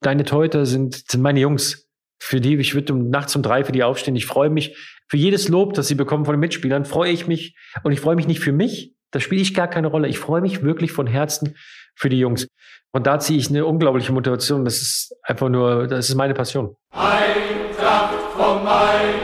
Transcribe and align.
Deine 0.00 0.24
Torhüter 0.24 0.66
sind, 0.66 1.10
sind 1.10 1.22
meine 1.22 1.40
Jungs. 1.40 1.86
Für 2.22 2.40
die, 2.40 2.56
ich 2.56 2.74
würde 2.74 2.92
um, 2.92 3.08
nachts 3.08 3.34
um 3.34 3.42
drei 3.42 3.64
für 3.64 3.72
die 3.72 3.82
aufstehen. 3.82 4.14
Ich 4.14 4.26
freue 4.26 4.50
mich 4.50 4.76
für 5.08 5.16
jedes 5.16 5.48
Lob, 5.48 5.74
das 5.74 5.88
sie 5.88 5.94
bekommen 5.94 6.24
von 6.24 6.34
den 6.34 6.40
Mitspielern, 6.40 6.84
freue 6.84 7.10
ich 7.10 7.26
mich. 7.26 7.56
Und 7.82 7.92
ich 7.92 8.00
freue 8.00 8.14
mich 8.14 8.26
nicht 8.26 8.40
für 8.40 8.52
mich. 8.52 8.94
Da 9.10 9.20
spiele 9.20 9.42
ich 9.42 9.54
gar 9.54 9.68
keine 9.68 9.88
Rolle. 9.88 10.06
Ich 10.06 10.18
freue 10.18 10.40
mich 10.40 10.62
wirklich 10.62 10.92
von 10.92 11.06
Herzen 11.06 11.56
für 11.96 12.08
die 12.08 12.18
Jungs. 12.18 12.46
Und 12.92 13.06
da 13.06 13.18
ziehe 13.18 13.38
ich 13.38 13.48
eine 13.48 13.66
unglaubliche 13.66 14.12
Motivation. 14.12 14.64
Das 14.64 14.80
ist 14.80 15.16
einfach 15.22 15.48
nur, 15.48 15.86
das 15.86 16.08
ist 16.08 16.14
meine 16.14 16.34
Passion. 16.34 16.76
Eintracht 16.90 18.14
vom 18.36 18.64
Main, 18.64 19.14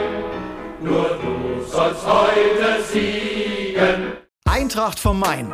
nur 0.81 1.17
du 1.21 1.63
sollst 1.63 2.05
heute 2.05 2.83
siegen. 2.83 4.13
Eintracht 4.45 4.99
vom 4.99 5.19
Main, 5.19 5.53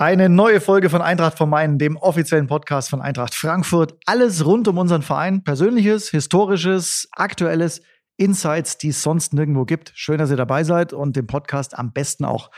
Eine 0.00 0.28
neue 0.28 0.60
Folge 0.60 0.90
von 0.90 1.02
Eintracht 1.02 1.36
vom 1.36 1.50
Main, 1.50 1.76
dem 1.76 1.96
offiziellen 1.96 2.46
Podcast 2.46 2.88
von 2.88 3.00
Eintracht 3.00 3.34
Frankfurt. 3.34 3.98
Alles 4.06 4.46
rund 4.46 4.68
um 4.68 4.78
unseren 4.78 5.02
Verein. 5.02 5.42
Persönliches, 5.42 6.10
historisches, 6.10 7.08
aktuelles, 7.10 7.82
Insights, 8.16 8.78
die 8.78 8.90
es 8.90 9.02
sonst 9.02 9.34
nirgendwo 9.34 9.64
gibt. 9.64 9.90
Schön, 9.96 10.18
dass 10.18 10.30
ihr 10.30 10.36
dabei 10.36 10.62
seid 10.62 10.92
und 10.92 11.16
den 11.16 11.26
Podcast 11.26 11.76
am 11.76 11.92
besten 11.92 12.24
auch 12.24 12.52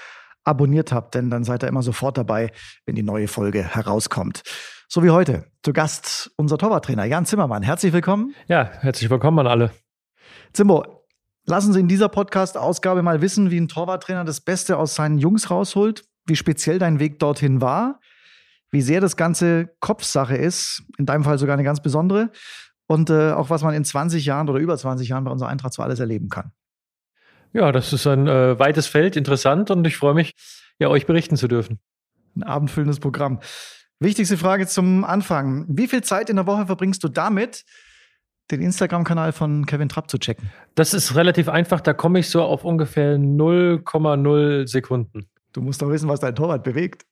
abonniert 0.44 0.92
habt, 0.92 1.14
denn 1.14 1.30
dann 1.30 1.42
seid 1.42 1.64
ihr 1.64 1.68
immer 1.68 1.82
sofort 1.82 2.18
dabei, 2.18 2.52
wenn 2.84 2.94
die 2.94 3.02
neue 3.02 3.26
Folge 3.26 3.64
herauskommt. 3.64 4.42
So 4.86 5.02
wie 5.02 5.08
heute. 5.08 5.46
Zu 5.62 5.72
Gast 5.72 6.32
unser 6.36 6.58
Torwarttrainer 6.58 7.06
Jan 7.06 7.24
Zimmermann. 7.24 7.62
Herzlich 7.62 7.94
willkommen. 7.94 8.34
Ja, 8.48 8.70
herzlich 8.80 9.08
willkommen 9.08 9.38
an 9.38 9.46
alle. 9.46 9.70
Zimbo, 10.52 10.84
lassen 11.46 11.72
Sie 11.72 11.80
in 11.80 11.88
dieser 11.88 12.10
Podcast-Ausgabe 12.10 13.02
mal 13.02 13.22
wissen, 13.22 13.50
wie 13.50 13.58
ein 13.58 13.68
Torwarttrainer 13.68 14.26
das 14.26 14.42
Beste 14.42 14.76
aus 14.76 14.94
seinen 14.94 15.16
Jungs 15.16 15.50
rausholt, 15.50 16.04
wie 16.30 16.36
speziell 16.36 16.78
dein 16.78 16.98
Weg 16.98 17.18
dorthin 17.18 17.60
war, 17.60 18.00
wie 18.70 18.80
sehr 18.80 19.02
das 19.02 19.16
Ganze 19.16 19.74
Kopfsache 19.80 20.36
ist, 20.36 20.82
in 20.96 21.04
deinem 21.04 21.24
Fall 21.24 21.38
sogar 21.38 21.54
eine 21.54 21.64
ganz 21.64 21.82
besondere, 21.82 22.30
und 22.86 23.10
äh, 23.10 23.32
auch 23.32 23.50
was 23.50 23.62
man 23.62 23.74
in 23.74 23.84
20 23.84 24.24
Jahren 24.24 24.48
oder 24.48 24.58
über 24.58 24.76
20 24.76 25.08
Jahren 25.08 25.24
bei 25.24 25.30
unserer 25.30 25.48
Eintracht 25.48 25.74
so 25.74 25.82
alles 25.82 26.00
erleben 26.00 26.28
kann. 26.28 26.52
Ja, 27.52 27.72
das 27.72 27.92
ist 27.92 28.06
ein 28.06 28.26
äh, 28.26 28.58
weites 28.58 28.86
Feld, 28.86 29.16
interessant 29.16 29.70
und 29.70 29.86
ich 29.86 29.96
freue 29.96 30.14
mich, 30.14 30.34
ja, 30.78 30.88
euch 30.88 31.06
berichten 31.06 31.36
zu 31.36 31.48
dürfen. 31.48 31.80
Ein 32.36 32.44
abendfüllendes 32.44 33.00
Programm. 33.00 33.40
Wichtigste 33.98 34.36
Frage 34.36 34.66
zum 34.66 35.04
Anfang. 35.04 35.66
Wie 35.68 35.86
viel 35.86 36.02
Zeit 36.02 36.30
in 36.30 36.36
der 36.36 36.46
Woche 36.46 36.66
verbringst 36.66 37.04
du 37.04 37.08
damit, 37.08 37.64
den 38.50 38.62
Instagram-Kanal 38.62 39.32
von 39.32 39.66
Kevin 39.66 39.88
Trapp 39.88 40.10
zu 40.10 40.18
checken? 40.18 40.50
Das 40.74 40.94
ist 40.94 41.14
relativ 41.14 41.48
einfach, 41.48 41.80
da 41.80 41.92
komme 41.92 42.20
ich 42.20 42.30
so 42.30 42.42
auf 42.42 42.64
ungefähr 42.64 43.18
0,0 43.18 44.66
Sekunden. 44.66 45.28
Du 45.52 45.60
musst 45.60 45.82
doch 45.82 45.90
wissen, 45.90 46.08
was 46.08 46.20
dein 46.20 46.34
Torwart 46.34 46.64
bewegt. 46.64 47.04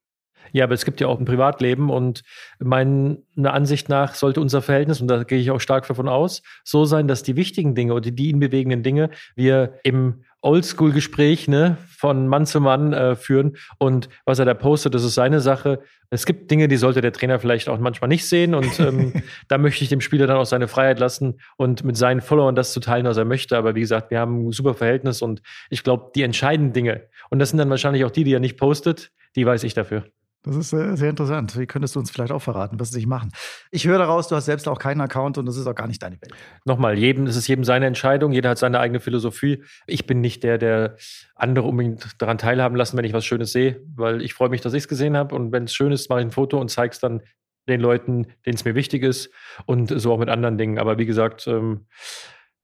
Ja, 0.52 0.64
aber 0.64 0.74
es 0.74 0.84
gibt 0.84 1.00
ja 1.00 1.08
auch 1.08 1.18
ein 1.18 1.24
Privatleben 1.24 1.90
und 1.90 2.22
meiner 2.58 3.18
Ansicht 3.44 3.88
nach 3.88 4.14
sollte 4.14 4.40
unser 4.40 4.62
Verhältnis, 4.62 5.00
und 5.00 5.08
da 5.08 5.24
gehe 5.24 5.38
ich 5.38 5.50
auch 5.50 5.60
stark 5.60 5.86
davon 5.86 6.08
aus, 6.08 6.42
so 6.64 6.84
sein, 6.84 7.08
dass 7.08 7.22
die 7.22 7.36
wichtigen 7.36 7.74
Dinge 7.74 7.92
oder 7.92 8.10
die 8.10 8.30
ihn 8.30 8.40
bewegenden 8.40 8.82
Dinge 8.82 9.10
wir 9.36 9.74
im 9.82 10.24
Oldschool-Gespräch 10.40 11.48
ne, 11.48 11.78
von 11.88 12.28
Mann 12.28 12.46
zu 12.46 12.60
Mann 12.60 12.92
äh, 12.92 13.16
führen. 13.16 13.56
Und 13.78 14.08
was 14.24 14.38
er 14.38 14.44
da 14.44 14.54
postet, 14.54 14.94
das 14.94 15.02
ist 15.02 15.14
seine 15.14 15.40
Sache. 15.40 15.80
Es 16.10 16.26
gibt 16.26 16.50
Dinge, 16.50 16.68
die 16.68 16.76
sollte 16.76 17.00
der 17.00 17.12
Trainer 17.12 17.40
vielleicht 17.40 17.68
auch 17.68 17.78
manchmal 17.78 18.08
nicht 18.08 18.26
sehen. 18.26 18.54
Und 18.54 18.78
ähm, 18.78 19.14
da 19.48 19.58
möchte 19.58 19.82
ich 19.82 19.90
dem 19.90 20.00
Spieler 20.00 20.28
dann 20.28 20.36
auch 20.36 20.46
seine 20.46 20.68
Freiheit 20.68 21.00
lassen 21.00 21.40
und 21.56 21.82
mit 21.82 21.96
seinen 21.96 22.20
Followern 22.20 22.54
das 22.54 22.72
zu 22.72 22.78
teilen, 22.78 23.04
was 23.04 23.16
er 23.16 23.24
möchte. 23.24 23.56
Aber 23.56 23.74
wie 23.74 23.80
gesagt, 23.80 24.12
wir 24.12 24.20
haben 24.20 24.46
ein 24.46 24.52
super 24.52 24.74
Verhältnis 24.74 25.22
und 25.22 25.42
ich 25.70 25.82
glaube, 25.82 26.12
die 26.14 26.22
entscheidenden 26.22 26.72
Dinge, 26.72 27.02
und 27.30 27.38
das 27.38 27.50
sind 27.50 27.58
dann 27.58 27.70
wahrscheinlich 27.70 28.04
auch 28.04 28.10
die, 28.10 28.24
die 28.24 28.32
er 28.32 28.40
nicht 28.40 28.56
postet, 28.56 29.12
die 29.36 29.46
weiß 29.46 29.64
ich 29.64 29.74
dafür. 29.74 30.04
Das 30.44 30.54
ist 30.54 30.72
äh, 30.72 30.96
sehr 30.96 31.10
interessant. 31.10 31.58
Wie 31.58 31.66
könntest 31.66 31.96
du 31.96 32.00
uns 32.00 32.10
vielleicht 32.10 32.30
auch 32.30 32.40
verraten, 32.40 32.78
was 32.78 32.88
sie 32.88 32.94
sich 32.94 33.06
machen? 33.06 33.32
Ich 33.70 33.86
höre 33.86 33.98
daraus, 33.98 34.28
du 34.28 34.36
hast 34.36 34.44
selbst 34.44 34.68
auch 34.68 34.78
keinen 34.78 35.00
Account 35.00 35.36
und 35.36 35.46
das 35.46 35.56
ist 35.56 35.66
auch 35.66 35.74
gar 35.74 35.88
nicht 35.88 36.02
deine 36.02 36.16
Welt. 36.22 36.32
Nochmal, 36.64 36.96
jedem, 36.96 37.26
es 37.26 37.36
ist 37.36 37.48
jedem 37.48 37.64
seine 37.64 37.86
Entscheidung, 37.86 38.32
jeder 38.32 38.50
hat 38.50 38.58
seine 38.58 38.78
eigene 38.78 39.00
Philosophie. 39.00 39.64
Ich 39.86 40.06
bin 40.06 40.20
nicht 40.20 40.44
der, 40.44 40.58
der 40.58 40.96
andere 41.34 41.66
unbedingt 41.66 42.22
daran 42.22 42.38
teilhaben 42.38 42.76
lassen, 42.76 42.96
wenn 42.96 43.04
ich 43.04 43.12
was 43.12 43.26
Schönes 43.26 43.52
sehe, 43.52 43.82
weil 43.96 44.22
ich 44.22 44.32
freue 44.32 44.48
mich, 44.48 44.60
dass 44.60 44.74
ich 44.74 44.84
es 44.84 44.88
gesehen 44.88 45.16
habe 45.16 45.34
und 45.34 45.50
wenn 45.50 45.64
es 45.64 45.74
schön 45.74 45.90
ist, 45.90 46.08
mache 46.08 46.20
ich 46.20 46.26
ein 46.26 46.32
Foto 46.32 46.60
und 46.60 46.70
zeige 46.70 46.92
es 46.92 47.00
dann 47.00 47.22
den 47.68 47.80
Leuten, 47.80 48.28
denen 48.46 48.54
es 48.54 48.64
mir 48.64 48.74
wichtig 48.74 49.02
ist 49.02 49.30
und 49.66 49.88
so 50.00 50.12
auch 50.12 50.18
mit 50.18 50.28
anderen 50.28 50.56
Dingen. 50.56 50.78
Aber 50.78 50.98
wie 50.98 51.06
gesagt, 51.06 51.46
ähm, 51.48 51.86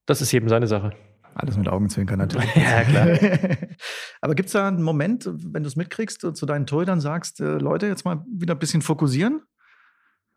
das 0.06 0.22
ist 0.22 0.32
jedem 0.32 0.48
seine 0.48 0.68
Sache. 0.68 0.92
Alles 1.34 1.56
mit 1.56 1.68
Augenzwinkern 1.68 2.18
natürlich. 2.18 2.54
ja, 2.54 2.84
klar. 2.84 3.06
Aber 4.20 4.34
gibt 4.34 4.46
es 4.46 4.52
da 4.52 4.68
einen 4.68 4.82
Moment, 4.82 5.28
wenn 5.28 5.62
du 5.62 5.68
es 5.68 5.76
mitkriegst 5.76 6.20
zu 6.20 6.46
deinen 6.46 6.66
Torhütern 6.66 7.00
sagst, 7.00 7.40
äh, 7.40 7.58
Leute, 7.58 7.86
jetzt 7.86 8.04
mal 8.04 8.24
wieder 8.26 8.54
ein 8.54 8.58
bisschen 8.58 8.82
fokussieren? 8.82 9.42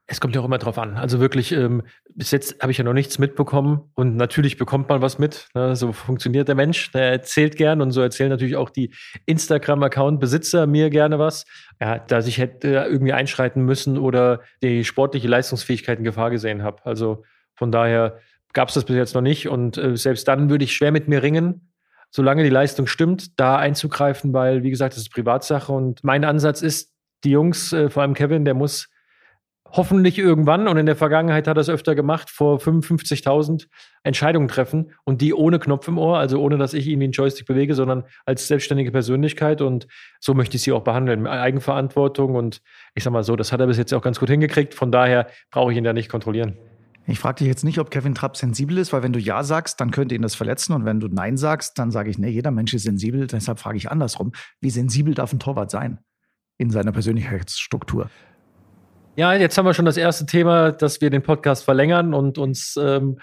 Es 0.10 0.22
kommt 0.22 0.34
ja 0.36 0.42
auch 0.42 0.46
immer 0.46 0.58
drauf 0.58 0.78
an. 0.78 0.96
Also 0.96 1.20
wirklich, 1.20 1.52
ähm, 1.52 1.84
bis 2.16 2.32
jetzt 2.32 2.62
habe 2.62 2.72
ich 2.72 2.78
ja 2.78 2.86
noch 2.86 2.94
nichts 2.94 3.20
mitbekommen 3.20 3.92
und 3.94 4.16
natürlich 4.16 4.58
bekommt 4.58 4.88
man 4.88 5.02
was 5.02 5.20
mit. 5.20 5.50
Ne? 5.54 5.76
So 5.76 5.92
funktioniert 5.92 6.48
der 6.48 6.56
Mensch. 6.56 6.92
Der 6.94 7.12
erzählt 7.12 7.58
gern 7.58 7.82
und 7.82 7.92
so 7.92 8.00
erzählen 8.00 8.30
natürlich 8.30 8.56
auch 8.56 8.70
die 8.70 8.94
Instagram-Account-Besitzer 9.26 10.66
mir 10.66 10.90
gerne 10.90 11.20
was. 11.20 11.44
Ja, 11.82 12.00
dass 12.00 12.26
ich 12.26 12.38
hätte 12.38 12.70
irgendwie 12.90 13.12
einschreiten 13.12 13.64
müssen 13.66 13.98
oder 13.98 14.40
die 14.64 14.86
sportliche 14.86 15.28
Leistungsfähigkeit 15.28 15.98
in 15.98 16.06
Gefahr 16.06 16.32
gesehen 16.32 16.64
habe. 16.64 16.86
Also 16.86 17.24
von 17.56 17.74
daher 17.74 18.20
gab 18.54 18.70
es 18.70 18.76
das 18.76 18.86
bis 18.86 18.96
jetzt 18.96 19.16
noch 19.16 19.22
nicht. 19.22 19.48
Und 19.48 19.78
äh, 19.78 19.96
selbst 19.96 20.28
dann 20.28 20.50
würde 20.50 20.64
ich 20.64 20.74
schwer 20.74 20.92
mit 20.92 21.08
mir 21.08 21.24
ringen, 21.24 21.72
solange 22.10 22.44
die 22.44 22.50
Leistung 22.50 22.88
stimmt, 22.88 23.40
da 23.40 23.58
einzugreifen, 23.58 24.34
weil, 24.34 24.64
wie 24.64 24.70
gesagt, 24.70 24.94
das 24.94 25.02
ist 25.02 25.14
Privatsache. 25.14 25.72
Und 25.72 26.04
mein 26.04 26.24
Ansatz 26.24 26.62
ist, 26.62 26.94
die 27.24 27.32
Jungs, 27.32 27.74
äh, 27.74 27.90
vor 27.90 28.04
allem 28.04 28.14
Kevin, 28.14 28.46
der 28.46 28.54
muss 28.54 28.90
hoffentlich 29.72 30.18
irgendwann, 30.18 30.68
und 30.68 30.78
in 30.78 30.86
der 30.86 30.96
Vergangenheit 30.96 31.48
hat 31.48 31.58
er 31.58 31.62
es 31.62 31.70
öfter 31.70 31.96
gemacht, 31.96 32.30
vor 32.30 32.60
55.000 32.60 33.68
Entscheidungen 34.04 34.48
treffen 34.48 34.92
und 35.04 35.22
die 35.22 35.34
ohne 35.34 35.60
Knopf 35.60 35.88
im 35.88 35.98
Ohr, 35.98 36.18
also 36.18 36.42
ohne, 36.42 36.58
dass 36.58 36.74
ich 36.74 36.88
ihn 36.88 37.00
den 37.00 37.12
Joystick 37.12 37.46
bewege, 37.46 37.76
sondern 37.76 38.04
als 38.26 38.48
selbstständige 38.48 38.92
Persönlichkeit. 38.92 39.62
Und 39.62 39.88
so 40.20 40.34
möchte 40.34 40.56
ich 40.56 40.64
sie 40.64 40.72
auch 40.72 40.84
behandeln. 40.84 41.28
Eigenverantwortung 41.28 42.36
und 42.36 42.62
ich 42.96 43.04
sag 43.04 43.12
mal 43.12 43.24
so, 43.24 43.36
das 43.36 43.52
hat 43.52 43.60
er 43.60 43.68
bis 43.68 43.78
jetzt 43.78 43.94
auch 43.94 44.02
ganz 44.02 44.20
gut 44.20 44.30
hingekriegt. 44.30 44.74
Von 44.74 44.92
daher 44.92 45.28
brauche 45.52 45.72
ich 45.72 45.78
ihn 45.78 45.84
da 45.84 45.94
nicht 45.94 46.10
kontrollieren. 46.10 46.58
Ich 47.10 47.20
frage 47.20 47.38
dich 47.38 47.48
jetzt 47.48 47.64
nicht, 47.64 47.80
ob 47.80 47.90
Kevin 47.90 48.16
Trapp 48.16 48.36
sensibel 48.36 48.78
ist, 48.78 48.92
weil 48.92 49.02
wenn 49.02 49.14
du 49.14 49.20
Ja 49.20 49.42
sagst, 49.44 49.80
dann 49.80 49.92
könnte 49.92 50.14
ihn 50.14 50.22
das 50.22 50.36
verletzen. 50.36 50.74
Und 50.74 50.84
wenn 50.84 51.00
du 51.00 51.08
Nein 51.08 51.38
sagst, 51.38 51.80
dann 51.80 51.90
sage 51.90 52.10
ich, 52.10 52.18
nee, 52.18 52.28
jeder 52.28 52.52
Mensch 52.52 52.74
ist 52.74 52.84
sensibel. 52.84 53.28
Deshalb 53.28 53.60
frage 53.60 53.78
ich 53.78 53.90
andersrum. 53.90 54.34
Wie 54.60 54.70
sensibel 54.70 55.14
darf 55.14 55.32
ein 55.32 55.40
Torwart 55.40 55.72
sein 55.72 56.00
in 56.58 56.70
seiner 56.70 56.92
Persönlichkeitsstruktur? 56.92 58.10
Ja, 59.16 59.34
jetzt 59.34 59.58
haben 59.58 59.66
wir 59.66 59.74
schon 59.74 59.86
das 59.86 59.96
erste 59.98 60.26
Thema, 60.26 60.72
dass 60.72 61.00
wir 61.00 61.10
den 61.10 61.24
Podcast 61.24 61.64
verlängern 61.64 62.14
und 62.14 62.38
uns 62.38 62.78
ähm, 62.80 63.18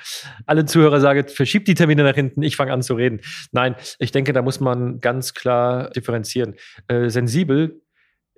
alle 0.47 0.65
Zuhörer 0.65 1.01
sagen, 1.01 1.29
verschiebt 1.29 1.69
die 1.69 1.75
Termine 1.75 2.03
nach 2.05 2.17
hinten, 2.17 2.43
ich 2.43 2.57
fange 2.57 2.73
an 2.73 2.83
zu 2.83 2.95
reden. 2.95 3.21
Nein, 3.53 3.77
ich 4.01 4.11
denke, 4.11 4.33
da 4.33 4.43
muss 4.43 4.59
man 4.59 5.01
ganz 5.01 5.35
klar 5.35 5.91
differenzieren. 5.91 6.55
Äh, 6.89 7.11
sensibel 7.11 7.84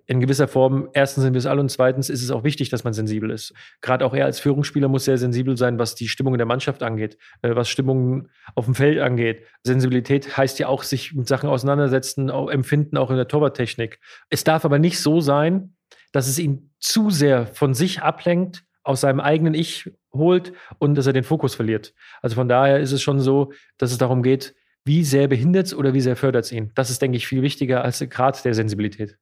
in 0.07 0.21
gewisser 0.21 0.47
Form, 0.47 0.89
erstens 0.93 1.25
sind 1.25 1.35
wir 1.35 1.39
es 1.39 1.47
alle 1.47 1.61
und 1.61 1.69
zweitens 1.69 2.11
ist 2.11 2.23
es 2.23 2.31
auch 2.31 2.45
wichtig, 2.45 2.69
dass 2.71 2.85
man 2.85 2.93
sensibel 2.93 3.31
ist. 3.31 3.53
Gerade 3.81 4.05
auch 4.05 4.15
er 4.15 4.25
als 4.25 4.39
Führungsspieler 4.39 4.89
muss 4.89 5.05
sehr 5.05 5.19
sensibel 5.19 5.57
sein, 5.57 5.79
was 5.79 5.95
die 5.95 6.09
Stimmung 6.09 6.35
in 6.35 6.39
der 6.39 6.47
Mannschaft 6.47 6.83
angeht, 6.83 7.19
äh, 7.43 7.57
was 7.57 7.69
Stimmung 7.69 8.29
auf 8.55 8.67
dem 8.67 8.75
Feld 8.75 9.01
angeht. 9.01 9.45
Sensibilität 9.65 10.37
heißt 10.37 10.59
ja 10.59 10.69
auch, 10.69 10.85
sich 10.85 11.15
mit 11.15 11.27
Sachen 11.27 11.49
auseinandersetzen, 11.49 12.31
auch 12.31 12.49
empfinden, 12.49 12.97
auch 12.97 13.11
in 13.11 13.17
der 13.17 13.29
Torwarttechnik. 13.29 13.99
Es 14.31 14.45
darf 14.45 14.65
aber 14.65 14.79
nicht 14.79 15.01
so 15.01 15.21
sein, 15.21 15.75
dass 16.13 16.29
es 16.29 16.39
ihn 16.39 16.71
zu 16.79 17.11
sehr 17.11 17.47
von 17.47 17.75
sich 17.75 18.03
ablenkt, 18.03 18.65
aus 18.85 19.01
seinem 19.01 19.19
eigenen 19.19 19.55
Ich 19.55 19.91
holt 20.15 20.53
und 20.79 20.95
dass 20.95 21.07
er 21.07 21.13
den 21.13 21.25
Fokus 21.25 21.57
verliert. 21.57 21.93
Also 22.23 22.37
von 22.37 22.49
daher 22.49 22.79
ist 22.79 22.93
es 22.93 23.03
schon 23.03 23.19
so, 23.19 23.53
dass 23.79 23.91
es 23.91 23.99
darum 23.99 24.23
geht, 24.23 24.55
wie 24.85 25.03
sehr 25.03 25.27
behindert 25.27 25.67
es 25.67 25.75
oder 25.75 25.93
wie 25.93 26.01
sehr 26.01 26.15
fördert 26.15 26.45
es 26.45 26.53
ihn. 26.53 26.71
Das 26.77 26.91
ist, 26.91 27.03
denke 27.03 27.17
ich, 27.17 27.27
viel 27.27 27.43
wichtiger 27.43 27.83
als 27.83 27.99
der 27.99 28.07
Grad 28.07 28.45
der 28.45 28.55
Sensibilität. 28.55 29.19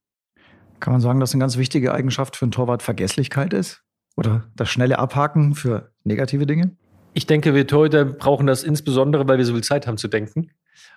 Kann 0.81 0.93
man 0.93 1.01
sagen, 1.01 1.21
dass 1.21 1.33
eine 1.33 1.41
ganz 1.41 1.57
wichtige 1.57 1.95
Eigenschaft 1.95 2.37
für 2.37 2.45
einen 2.45 2.53
Torwart 2.53 2.83
Vergesslichkeit 2.83 3.53
ist? 3.53 3.83
Oder 4.17 4.45
das 4.55 4.69
schnelle 4.69 4.99
Abhaken 4.99 5.55
für 5.55 5.91
negative 6.05 6.47
Dinge? 6.47 6.77
Ich 7.15 7.27
denke, 7.27 7.55
wir 7.55 7.67
Torhüter 7.67 8.05
brauchen 8.05 8.47
das 8.47 8.65
insbesondere, 8.65 9.29
weil 9.29 9.39
wir 9.39 9.45
so 9.45 9.55
viel 9.55 9.63
Zeit 9.63 9.87
haben 9.87 9.99
zu 9.99 10.09
denken. 10.09 10.51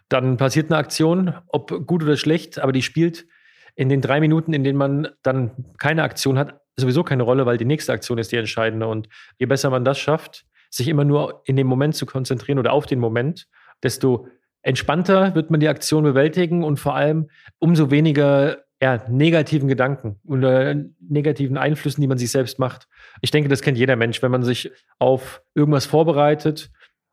Dann 0.09 0.37
passiert 0.37 0.71
eine 0.71 0.77
Aktion, 0.77 1.33
ob 1.47 1.85
gut 1.85 2.03
oder 2.03 2.17
schlecht, 2.17 2.59
aber 2.59 2.71
die 2.71 2.81
spielt 2.81 3.27
in 3.75 3.89
den 3.89 4.01
drei 4.01 4.19
Minuten, 4.19 4.53
in 4.53 4.63
denen 4.63 4.77
man 4.77 5.09
dann 5.21 5.51
keine 5.77 6.03
Aktion 6.03 6.39
hat, 6.39 6.61
sowieso 6.75 7.03
keine 7.03 7.23
Rolle, 7.23 7.45
weil 7.45 7.57
die 7.57 7.65
nächste 7.65 7.93
Aktion 7.93 8.17
ist 8.17 8.31
die 8.31 8.37
entscheidende. 8.37 8.87
Und 8.87 9.07
je 9.37 9.45
besser 9.45 9.69
man 9.69 9.85
das 9.85 9.99
schafft, 9.99 10.45
sich 10.69 10.87
immer 10.87 11.05
nur 11.05 11.41
in 11.45 11.55
dem 11.55 11.67
Moment 11.67 11.95
zu 11.95 12.05
konzentrieren 12.05 12.59
oder 12.59 12.73
auf 12.73 12.87
den 12.87 12.99
Moment, 12.99 13.47
desto 13.83 14.27
entspannter 14.63 15.35
wird 15.35 15.51
man 15.51 15.59
die 15.59 15.69
Aktion 15.69 16.03
bewältigen 16.03 16.63
und 16.63 16.79
vor 16.79 16.95
allem 16.95 17.29
umso 17.59 17.91
weniger 17.91 18.57
ja, 18.81 19.03
negativen 19.09 19.67
Gedanken 19.67 20.19
oder 20.25 20.75
negativen 20.99 21.57
Einflüssen, 21.57 22.01
die 22.01 22.07
man 22.07 22.17
sich 22.17 22.31
selbst 22.31 22.59
macht. 22.59 22.87
Ich 23.21 23.31
denke, 23.31 23.49
das 23.49 23.61
kennt 23.61 23.77
jeder 23.77 23.95
Mensch, 23.95 24.21
wenn 24.21 24.31
man 24.31 24.43
sich 24.43 24.71
auf 24.99 25.41
irgendwas 25.55 25.85
vorbereitet 25.85 26.69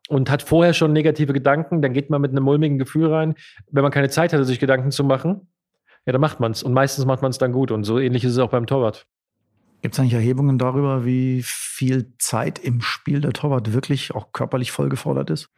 und 0.07 0.29
hat 0.29 0.43
vorher 0.43 0.73
schon 0.73 0.93
negative 0.93 1.33
Gedanken, 1.33 1.81
dann 1.81 1.93
geht 1.93 2.09
man 2.09 2.21
mit 2.21 2.31
einem 2.31 2.43
mulmigen 2.43 2.77
Gefühl 2.77 3.11
rein. 3.11 3.35
Wenn 3.71 3.83
man 3.83 3.91
keine 3.91 4.09
Zeit 4.09 4.31
hatte, 4.33 4.45
sich 4.45 4.59
Gedanken 4.59 4.91
zu 4.91 5.03
machen, 5.03 5.47
ja, 6.05 6.11
dann 6.11 6.21
macht 6.21 6.39
man 6.39 6.51
es. 6.51 6.61
Und 6.61 6.73
meistens 6.73 7.05
macht 7.05 7.23
man 7.23 7.31
es 7.31 7.39
dann 7.39 7.51
gut. 7.51 7.71
Und 7.71 7.83
so 7.83 7.97
ähnlich 7.97 8.23
ist 8.23 8.33
es 8.33 8.37
auch 8.37 8.51
beim 8.51 8.67
Torwart. 8.67 9.07
Gibt 9.81 9.93
es 9.93 9.99
eigentlich 9.99 10.13
Erhebungen 10.13 10.57
darüber, 10.57 11.05
wie 11.05 11.41
viel 11.43 12.13
Zeit 12.17 12.57
im 12.57 12.81
Spiel 12.81 13.21
der 13.21 13.33
Torwart 13.33 13.73
wirklich 13.73 14.15
auch 14.15 14.31
körperlich 14.31 14.71
voll 14.71 14.89
gefordert 14.89 15.29
ist? 15.29 15.49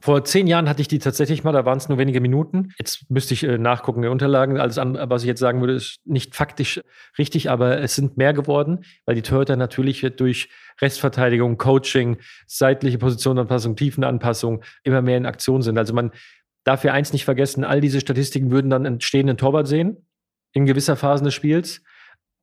Vor 0.00 0.24
zehn 0.24 0.48
Jahren 0.48 0.68
hatte 0.68 0.82
ich 0.82 0.88
die 0.88 0.98
tatsächlich 0.98 1.44
mal, 1.44 1.52
da 1.52 1.64
waren 1.64 1.78
es 1.78 1.88
nur 1.88 1.96
wenige 1.96 2.20
Minuten. 2.20 2.72
Jetzt 2.76 3.08
müsste 3.08 3.34
ich 3.34 3.44
äh, 3.44 3.56
nachgucken 3.56 4.00
in 4.00 4.02
den 4.02 4.10
Unterlagen. 4.12 4.58
Alles, 4.58 4.78
an, 4.78 4.98
was 5.00 5.22
ich 5.22 5.28
jetzt 5.28 5.38
sagen 5.38 5.60
würde, 5.60 5.74
ist 5.74 6.00
nicht 6.04 6.34
faktisch 6.34 6.80
richtig, 7.18 7.50
aber 7.50 7.80
es 7.80 7.94
sind 7.94 8.16
mehr 8.16 8.32
geworden, 8.32 8.84
weil 9.06 9.14
die 9.14 9.22
Torhüter 9.22 9.54
natürlich 9.54 10.00
durch 10.16 10.48
Restverteidigung, 10.80 11.56
Coaching, 11.56 12.18
seitliche 12.48 12.98
Positionanpassung, 12.98 13.76
Tiefenanpassung 13.76 14.64
immer 14.82 15.02
mehr 15.02 15.16
in 15.16 15.26
Aktion 15.26 15.62
sind. 15.62 15.78
Also 15.78 15.94
man 15.94 16.10
darf 16.64 16.82
ja 16.82 16.92
eins 16.92 17.12
nicht 17.12 17.24
vergessen, 17.24 17.62
all 17.62 17.80
diese 17.80 18.00
Statistiken 18.00 18.50
würden 18.50 18.70
dann 18.70 18.86
einen 18.86 19.00
stehenden 19.00 19.36
Torwart 19.36 19.68
sehen, 19.68 20.08
in 20.52 20.66
gewisser 20.66 20.96
Phasen 20.96 21.24
des 21.24 21.34
Spiels. 21.34 21.82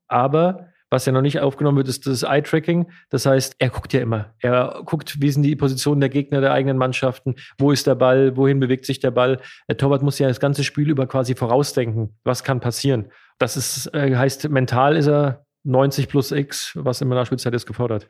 Aber 0.07 0.68
was 0.89 1.05
ja 1.05 1.11
noch 1.11 1.21
nicht 1.21 1.39
aufgenommen 1.39 1.77
wird, 1.77 1.87
ist 1.87 2.07
das 2.07 2.23
Eye-Tracking. 2.23 2.89
Das 3.09 3.25
heißt, 3.25 3.55
er 3.59 3.69
guckt 3.69 3.93
ja 3.93 4.01
immer. 4.01 4.33
Er 4.39 4.81
guckt, 4.85 5.21
wie 5.21 5.31
sind 5.31 5.43
die 5.43 5.55
Positionen 5.55 6.01
der 6.01 6.09
Gegner 6.09 6.41
der 6.41 6.51
eigenen 6.51 6.77
Mannschaften, 6.77 7.35
wo 7.57 7.71
ist 7.71 7.87
der 7.87 7.95
Ball, 7.95 8.35
wohin 8.35 8.59
bewegt 8.59 8.85
sich 8.85 8.99
der 8.99 9.11
Ball. 9.11 9.39
Der 9.67 9.77
Torwart 9.77 10.01
muss 10.01 10.19
ja 10.19 10.27
das 10.27 10.39
ganze 10.39 10.63
Spiel 10.63 10.89
über 10.89 11.07
quasi 11.07 11.35
vorausdenken, 11.35 12.17
was 12.23 12.43
kann 12.43 12.59
passieren. 12.59 13.11
Das 13.37 13.55
ist, 13.55 13.93
äh, 13.93 14.15
heißt, 14.15 14.49
mental 14.49 14.95
ist 14.95 15.07
er 15.07 15.45
90 15.63 16.07
plus 16.07 16.31
X, 16.31 16.71
was 16.75 17.01
in 17.01 17.09
der 17.09 17.53
ist, 17.53 17.65
gefordert. 17.65 18.09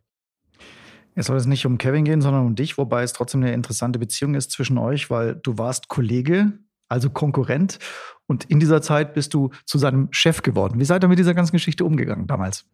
Jetzt 1.16 1.28
soll 1.28 1.38
es 1.38 1.46
nicht 1.46 1.66
um 1.66 1.78
Kevin 1.78 2.06
gehen, 2.06 2.22
sondern 2.22 2.46
um 2.46 2.56
dich, 2.56 2.78
wobei 2.78 3.04
es 3.04 3.14
trotzdem 3.14 3.42
eine 3.42 3.54
interessante 3.54 4.00
Beziehung 4.00 4.36
ist 4.36 4.52
zwischen 4.52 4.78
euch, 4.78 5.10
weil 5.10 5.36
du 5.36 5.58
warst 5.58 5.88
Kollege, 5.90 6.54
also 6.90 7.10
Konkurrent 7.10 7.80
und 8.28 8.46
in 8.46 8.60
dieser 8.60 8.82
Zeit 8.82 9.14
bist 9.14 9.34
du 9.34 9.50
zu 9.66 9.78
seinem 9.78 10.10
Chef 10.12 10.44
geworden. 10.44 10.80
Wie 10.80 10.86
seid 10.86 11.04
ihr 11.04 11.08
mit 11.08 11.20
dieser 11.20 11.34
ganzen 11.34 11.54
Geschichte 11.54 11.86
umgegangen 11.86 12.28
damals? 12.28 12.66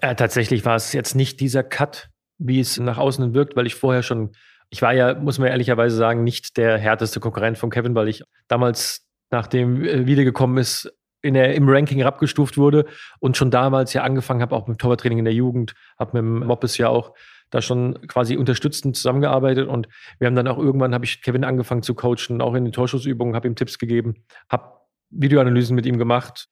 Äh, 0.00 0.14
tatsächlich 0.14 0.64
war 0.64 0.76
es 0.76 0.92
jetzt 0.92 1.14
nicht 1.14 1.40
dieser 1.40 1.62
Cut, 1.62 2.08
wie 2.38 2.60
es 2.60 2.78
nach 2.78 2.98
außen 2.98 3.34
wirkt, 3.34 3.56
weil 3.56 3.66
ich 3.66 3.74
vorher 3.74 4.02
schon, 4.02 4.32
ich 4.68 4.82
war 4.82 4.92
ja, 4.92 5.14
muss 5.14 5.38
man 5.38 5.48
ehrlicherweise 5.48 5.96
sagen, 5.96 6.24
nicht 6.24 6.56
der 6.56 6.78
härteste 6.78 7.20
Konkurrent 7.20 7.56
von 7.58 7.70
Kevin, 7.70 7.94
weil 7.94 8.08
ich 8.08 8.24
damals, 8.48 9.06
nachdem 9.30 9.84
äh, 9.84 10.06
wiedergekommen 10.06 10.58
ist, 10.58 10.92
in 11.22 11.34
der, 11.34 11.54
im 11.54 11.68
Ranking 11.68 12.02
abgestuft 12.02 12.56
wurde 12.56 12.86
und 13.18 13.36
schon 13.36 13.50
damals 13.50 13.92
ja 13.92 14.02
angefangen 14.02 14.42
habe, 14.42 14.54
auch 14.54 14.68
mit 14.68 14.78
Torwarttraining 14.78 15.18
in 15.18 15.24
der 15.24 15.34
Jugend, 15.34 15.74
habe 15.98 16.20
mit 16.20 16.20
dem 16.20 16.46
Moppes 16.46 16.78
ja 16.78 16.88
auch 16.88 17.14
da 17.50 17.62
schon 17.62 18.06
quasi 18.08 18.36
unterstützend 18.36 18.96
zusammengearbeitet 18.96 19.68
und 19.68 19.88
wir 20.18 20.26
haben 20.26 20.34
dann 20.34 20.48
auch 20.48 20.58
irgendwann, 20.58 20.94
habe 20.94 21.04
ich 21.04 21.22
Kevin 21.22 21.44
angefangen 21.44 21.82
zu 21.82 21.94
coachen, 21.94 22.40
auch 22.40 22.54
in 22.54 22.64
den 22.64 22.72
Torschussübungen, 22.72 23.34
habe 23.34 23.46
ihm 23.48 23.54
Tipps 23.54 23.78
gegeben, 23.78 24.24
habe 24.48 24.72
Videoanalysen 25.10 25.76
mit 25.76 25.86
ihm 25.86 25.98
gemacht. 25.98 26.48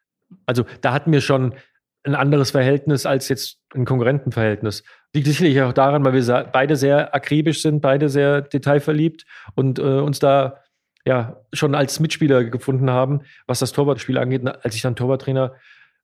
Also 0.47 0.65
da 0.81 0.93
hatten 0.93 1.13
wir 1.13 1.21
schon 1.21 1.55
ein 2.05 2.15
anderes 2.15 2.51
Verhältnis 2.51 3.07
als 3.07 3.29
jetzt 3.29 3.61
ein 3.75 3.85
Konkurrentenverhältnis. 3.85 4.85
Liegt 5.15 5.27
sicherlich 5.27 5.61
auch 5.63 5.73
daran, 5.73 6.05
weil 6.05 6.13
wir 6.13 6.51
beide 6.53 6.77
sehr 6.77 7.15
akribisch 7.15 7.63
sind, 7.63 7.81
beide 7.81 8.09
sehr 8.09 8.43
detailverliebt 8.43 9.25
und 9.55 9.79
äh, 9.79 9.83
uns 9.83 10.19
da 10.19 10.61
ja 11.07 11.41
schon 11.53 11.75
als 11.75 12.01
Mitspieler 12.01 12.45
gefunden 12.45 12.91
haben, 12.91 13.23
was 13.47 13.59
das 13.59 13.73
Torwartspiel 13.73 14.19
angeht. 14.19 14.47
Als 14.65 14.75
ich 14.75 14.83
dann 14.83 14.97
Torwarttrainer 14.97 15.55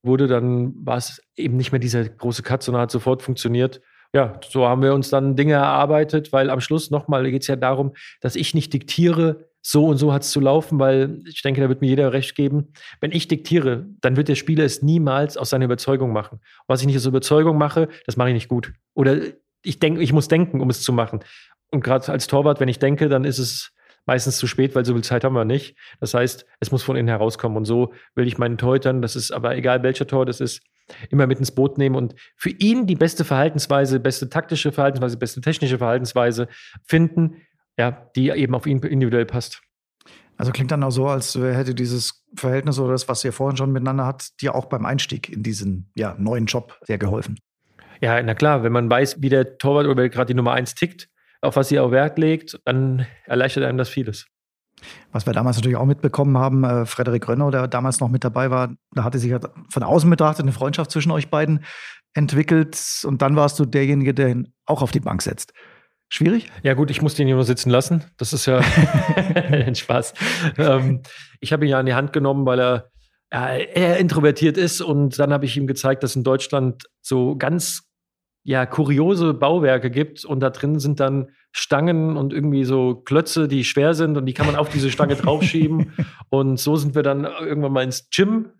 wurde, 0.02 0.26
dann 0.26 0.74
war 0.84 0.96
es 0.96 1.22
eben 1.36 1.56
nicht 1.56 1.72
mehr 1.72 1.78
dieser 1.78 2.08
große 2.08 2.42
Cut, 2.42 2.62
sondern 2.62 2.82
hat 2.82 2.90
sofort 2.90 3.22
funktioniert. 3.22 3.80
Ja, 4.12 4.40
so 4.48 4.66
haben 4.66 4.82
wir 4.82 4.92
uns 4.92 5.10
dann 5.10 5.36
Dinge 5.36 5.52
erarbeitet, 5.54 6.32
weil 6.32 6.50
am 6.50 6.60
Schluss 6.60 6.90
nochmal 6.90 7.30
geht 7.30 7.42
es 7.42 7.48
ja 7.48 7.56
darum, 7.56 7.92
dass 8.20 8.34
ich 8.34 8.54
nicht 8.54 8.72
diktiere, 8.72 9.48
so 9.62 9.86
und 9.86 9.98
so 9.98 10.12
hat 10.12 10.22
es 10.22 10.30
zu 10.30 10.40
laufen, 10.40 10.78
weil 10.78 11.20
ich 11.26 11.42
denke, 11.42 11.60
da 11.60 11.68
wird 11.68 11.80
mir 11.80 11.88
jeder 11.88 12.12
recht 12.12 12.34
geben. 12.34 12.72
Wenn 13.00 13.12
ich 13.12 13.28
diktiere, 13.28 13.86
dann 14.00 14.16
wird 14.16 14.28
der 14.28 14.34
Spieler 14.34 14.64
es 14.64 14.82
niemals 14.82 15.36
aus 15.36 15.50
seiner 15.50 15.66
Überzeugung 15.66 16.12
machen. 16.12 16.40
Was 16.66 16.80
ich 16.80 16.86
nicht 16.86 16.96
aus 16.96 17.06
Überzeugung 17.06 17.58
mache, 17.58 17.88
das 18.06 18.16
mache 18.16 18.28
ich 18.28 18.34
nicht 18.34 18.48
gut. 18.48 18.72
Oder 18.94 19.18
ich 19.62 19.78
denke, 19.78 20.02
ich 20.02 20.12
muss 20.12 20.28
denken, 20.28 20.60
um 20.60 20.70
es 20.70 20.82
zu 20.82 20.92
machen. 20.92 21.20
Und 21.70 21.84
gerade 21.84 22.10
als 22.10 22.26
Torwart, 22.26 22.58
wenn 22.58 22.68
ich 22.68 22.78
denke, 22.78 23.08
dann 23.08 23.24
ist 23.24 23.38
es 23.38 23.72
meistens 24.06 24.38
zu 24.38 24.46
spät, 24.46 24.74
weil 24.74 24.84
so 24.84 24.94
viel 24.94 25.04
Zeit 25.04 25.24
haben 25.24 25.34
wir 25.34 25.44
nicht. 25.44 25.76
Das 26.00 26.14
heißt, 26.14 26.46
es 26.58 26.72
muss 26.72 26.82
von 26.82 26.96
innen 26.96 27.08
herauskommen. 27.08 27.58
Und 27.58 27.66
so 27.66 27.92
will 28.14 28.26
ich 28.26 28.38
meinen 28.38 28.58
Torhütern, 28.58 29.02
das 29.02 29.14
ist 29.14 29.30
aber 29.30 29.56
egal 29.56 29.82
welcher 29.82 30.06
Tor 30.06 30.24
das 30.24 30.40
ist, 30.40 30.62
immer 31.10 31.26
mit 31.26 31.38
ins 31.38 31.52
Boot 31.52 31.78
nehmen 31.78 31.96
und 31.96 32.14
für 32.36 32.50
ihn 32.50 32.86
die 32.86 32.96
beste 32.96 33.24
Verhaltensweise, 33.24 34.00
beste 34.00 34.28
taktische 34.28 34.72
Verhaltensweise, 34.72 35.16
beste 35.16 35.40
technische 35.40 35.78
Verhaltensweise 35.78 36.48
finden, 36.84 37.36
ja, 37.78 38.10
die 38.16 38.30
eben 38.30 38.54
auf 38.54 38.66
ihn 38.66 38.78
individuell 38.80 39.26
passt. 39.26 39.62
Also 40.36 40.52
klingt 40.52 40.70
dann 40.70 40.82
auch 40.82 40.90
so, 40.90 41.06
als 41.06 41.34
hätte 41.34 41.74
dieses 41.74 42.24
Verhältnis 42.34 42.78
oder 42.78 42.92
das, 42.92 43.08
was 43.08 43.22
ihr 43.24 43.32
vorhin 43.32 43.58
schon 43.58 43.72
miteinander 43.72 44.06
hat, 44.06 44.40
dir 44.40 44.54
auch 44.54 44.66
beim 44.66 44.86
Einstieg 44.86 45.28
in 45.28 45.42
diesen 45.42 45.90
ja, 45.94 46.16
neuen 46.18 46.46
Job 46.46 46.78
sehr 46.82 46.96
geholfen. 46.96 47.38
Ja, 48.00 48.22
na 48.22 48.34
klar, 48.34 48.62
wenn 48.62 48.72
man 48.72 48.88
weiß, 48.88 49.20
wie 49.20 49.28
der 49.28 49.58
Torwart 49.58 49.86
oder 49.86 50.08
gerade 50.08 50.28
die 50.28 50.34
Nummer 50.34 50.52
eins 50.52 50.74
tickt, 50.74 51.10
auf 51.42 51.56
was 51.56 51.68
sie 51.68 51.78
auch 51.78 51.90
Wert 51.90 52.18
legt, 52.18 52.58
dann 52.64 53.06
erleichtert 53.26 53.64
einem 53.64 53.76
das 53.76 53.90
vieles. 53.90 54.26
Was 55.12 55.26
wir 55.26 55.32
damals 55.32 55.56
natürlich 55.56 55.76
auch 55.76 55.86
mitbekommen 55.86 56.38
haben, 56.38 56.64
äh, 56.64 56.86
Frederik 56.86 57.28
Rönner, 57.28 57.50
der 57.50 57.68
damals 57.68 58.00
noch 58.00 58.08
mit 58.08 58.24
dabei 58.24 58.50
war, 58.50 58.74
da 58.92 59.04
hatte 59.04 59.18
sich 59.18 59.30
ja 59.30 59.40
von 59.70 59.82
außen 59.82 60.08
betrachtet 60.08 60.44
eine 60.44 60.52
Freundschaft 60.52 60.90
zwischen 60.90 61.10
euch 61.12 61.28
beiden 61.28 61.64
entwickelt 62.14 62.78
und 63.04 63.22
dann 63.22 63.36
warst 63.36 63.58
du 63.58 63.64
derjenige, 63.64 64.14
der 64.14 64.28
ihn 64.28 64.52
auch 64.66 64.82
auf 64.82 64.90
die 64.90 65.00
Bank 65.00 65.22
setzt. 65.22 65.52
Schwierig? 66.12 66.50
Ja, 66.64 66.74
gut, 66.74 66.90
ich 66.90 67.02
musste 67.02 67.22
ihn 67.22 67.28
nur 67.28 67.44
sitzen 67.44 67.70
lassen. 67.70 68.04
Das 68.16 68.32
ist 68.32 68.46
ja 68.46 68.60
ein 69.34 69.74
Spaß. 69.76 70.12
Ähm, 70.58 71.02
ich 71.38 71.52
habe 71.52 71.64
ihn 71.64 71.70
ja 71.70 71.78
an 71.78 71.86
die 71.86 71.94
Hand 71.94 72.12
genommen, 72.12 72.46
weil 72.46 72.58
er, 72.58 72.90
er 73.30 73.98
introvertiert 73.98 74.58
ist. 74.58 74.80
Und 74.80 75.20
dann 75.20 75.32
habe 75.32 75.44
ich 75.44 75.56
ihm 75.56 75.68
gezeigt, 75.68 76.02
dass 76.02 76.16
in 76.16 76.24
Deutschland 76.24 76.82
so 77.00 77.36
ganz 77.36 77.89
ja, 78.42 78.66
kuriose 78.66 79.34
Bauwerke 79.34 79.90
gibt. 79.90 80.24
Und 80.24 80.40
da 80.40 80.50
drin 80.50 80.78
sind 80.78 81.00
dann 81.00 81.30
Stangen 81.52 82.16
und 82.16 82.32
irgendwie 82.32 82.64
so 82.64 82.94
Klötze, 82.94 83.48
die 83.48 83.64
schwer 83.64 83.94
sind. 83.94 84.16
Und 84.16 84.26
die 84.26 84.34
kann 84.34 84.46
man 84.46 84.56
auf 84.56 84.68
diese 84.68 84.90
Stange 84.90 85.16
draufschieben. 85.16 85.92
und 86.28 86.58
so 86.58 86.76
sind 86.76 86.94
wir 86.94 87.02
dann 87.02 87.24
irgendwann 87.24 87.72
mal 87.72 87.84
ins 87.84 88.08
Gym 88.10 88.50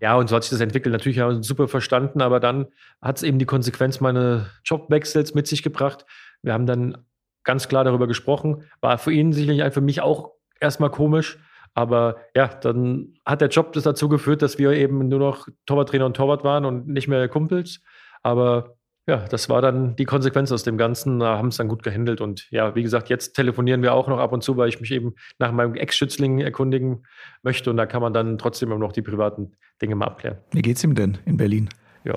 ja, 0.00 0.16
und 0.16 0.28
so 0.28 0.36
hat 0.36 0.42
sich 0.42 0.50
das 0.50 0.60
entwickelt. 0.60 0.92
Natürlich 0.92 1.18
haben 1.18 1.30
wir 1.30 1.36
uns 1.36 1.46
super 1.46 1.68
verstanden, 1.68 2.20
aber 2.20 2.40
dann 2.40 2.66
hat 3.00 3.18
es 3.18 3.22
eben 3.22 3.38
die 3.38 3.46
Konsequenz 3.46 4.00
meines 4.00 4.42
Jobwechsels 4.64 5.34
mit 5.34 5.46
sich 5.46 5.62
gebracht, 5.62 6.04
wir 6.42 6.52
haben 6.52 6.66
dann 6.66 7.04
ganz 7.44 7.68
klar 7.68 7.84
darüber 7.84 8.06
gesprochen. 8.06 8.64
War 8.80 8.98
für 8.98 9.12
ihn 9.12 9.32
sicherlich 9.32 9.72
für 9.72 9.80
mich 9.80 10.00
auch 10.00 10.32
erstmal 10.60 10.90
komisch. 10.90 11.38
Aber 11.74 12.16
ja, 12.34 12.48
dann 12.48 13.14
hat 13.24 13.40
der 13.40 13.48
Job 13.48 13.72
das 13.72 13.84
dazu 13.84 14.08
geführt, 14.08 14.42
dass 14.42 14.58
wir 14.58 14.72
eben 14.72 15.08
nur 15.08 15.18
noch 15.18 15.48
Torwarttrainer 15.66 16.06
und 16.06 16.16
Torwart 16.16 16.44
waren 16.44 16.64
und 16.64 16.88
nicht 16.88 17.08
mehr 17.08 17.28
Kumpels. 17.28 17.80
Aber 18.22 18.75
ja, 19.06 19.18
das 19.18 19.48
war 19.48 19.62
dann 19.62 19.96
die 19.96 20.04
Konsequenz 20.04 20.50
aus 20.52 20.62
dem 20.62 20.76
Ganzen. 20.78 21.20
Da 21.20 21.38
haben 21.38 21.48
es 21.48 21.56
dann 21.56 21.68
gut 21.68 21.82
gehandelt. 21.82 22.20
Und 22.20 22.50
ja, 22.50 22.74
wie 22.74 22.82
gesagt, 22.82 23.08
jetzt 23.08 23.34
telefonieren 23.34 23.82
wir 23.82 23.94
auch 23.94 24.08
noch 24.08 24.18
ab 24.18 24.32
und 24.32 24.42
zu, 24.42 24.56
weil 24.56 24.68
ich 24.68 24.80
mich 24.80 24.90
eben 24.90 25.14
nach 25.38 25.52
meinem 25.52 25.74
Ex-Schützling 25.74 26.40
erkundigen 26.40 27.04
möchte. 27.42 27.70
Und 27.70 27.76
da 27.76 27.86
kann 27.86 28.02
man 28.02 28.12
dann 28.12 28.38
trotzdem 28.38 28.70
immer 28.70 28.80
noch 28.80 28.92
die 28.92 29.02
privaten 29.02 29.52
Dinge 29.80 29.94
mal 29.94 30.06
abklären. 30.06 30.38
Wie 30.52 30.62
geht's 30.62 30.82
ihm 30.82 30.94
denn 30.94 31.18
in 31.24 31.36
Berlin? 31.36 31.68
ja, 32.06 32.14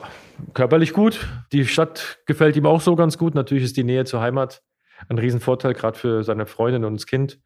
körperlich 0.53 0.93
gut. 0.93 1.27
Die 1.51 1.65
Stadt 1.65 2.19
gefällt 2.27 2.55
ihm 2.55 2.67
auch 2.67 2.79
so 2.79 2.95
ganz 2.95 3.17
gut. 3.17 3.33
Natürlich 3.33 3.63
ist 3.63 3.75
die 3.75 3.83
Nähe 3.83 4.05
zur 4.05 4.21
Heimat 4.21 4.61
ein 5.09 5.17
Riesenvorteil, 5.17 5.73
gerade 5.73 5.97
für 5.97 6.23
seine 6.23 6.45
Freundin 6.45 6.85
und 6.85 6.93
das 6.93 7.07
Kind. 7.07 7.39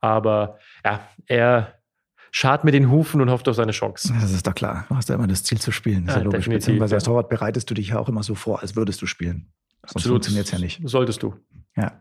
Aber 0.00 0.58
ja, 0.82 1.06
er 1.26 1.79
schart 2.30 2.64
mit 2.64 2.74
den 2.74 2.90
Hufen 2.90 3.20
und 3.20 3.30
hofft 3.30 3.48
auf 3.48 3.56
seine 3.56 3.72
Chance. 3.72 4.14
Das 4.20 4.32
ist 4.32 4.46
doch 4.46 4.54
klar. 4.54 4.86
Du 4.88 4.96
hast 4.96 5.08
ja 5.08 5.14
immer 5.14 5.26
das 5.26 5.42
Ziel 5.42 5.60
zu 5.60 5.72
spielen. 5.72 6.06
Das 6.06 6.16
ist 6.16 6.20
ja, 6.20 6.24
logisch. 6.24 6.48
Beziehungsweise 6.48 6.94
als 6.96 7.04
Torwart 7.04 7.28
bereitest 7.28 7.70
du 7.70 7.74
dich 7.74 7.88
ja 7.88 7.98
auch 7.98 8.08
immer 8.08 8.22
so 8.22 8.34
vor, 8.34 8.60
als 8.60 8.76
würdest 8.76 9.02
du 9.02 9.06
spielen. 9.06 9.52
Sonst 9.82 9.96
Absolut. 9.96 10.16
funktioniert 10.16 10.46
es 10.46 10.52
ja 10.52 10.58
nicht. 10.58 10.80
Solltest 10.84 11.22
du. 11.22 11.34
Ja. 11.76 11.92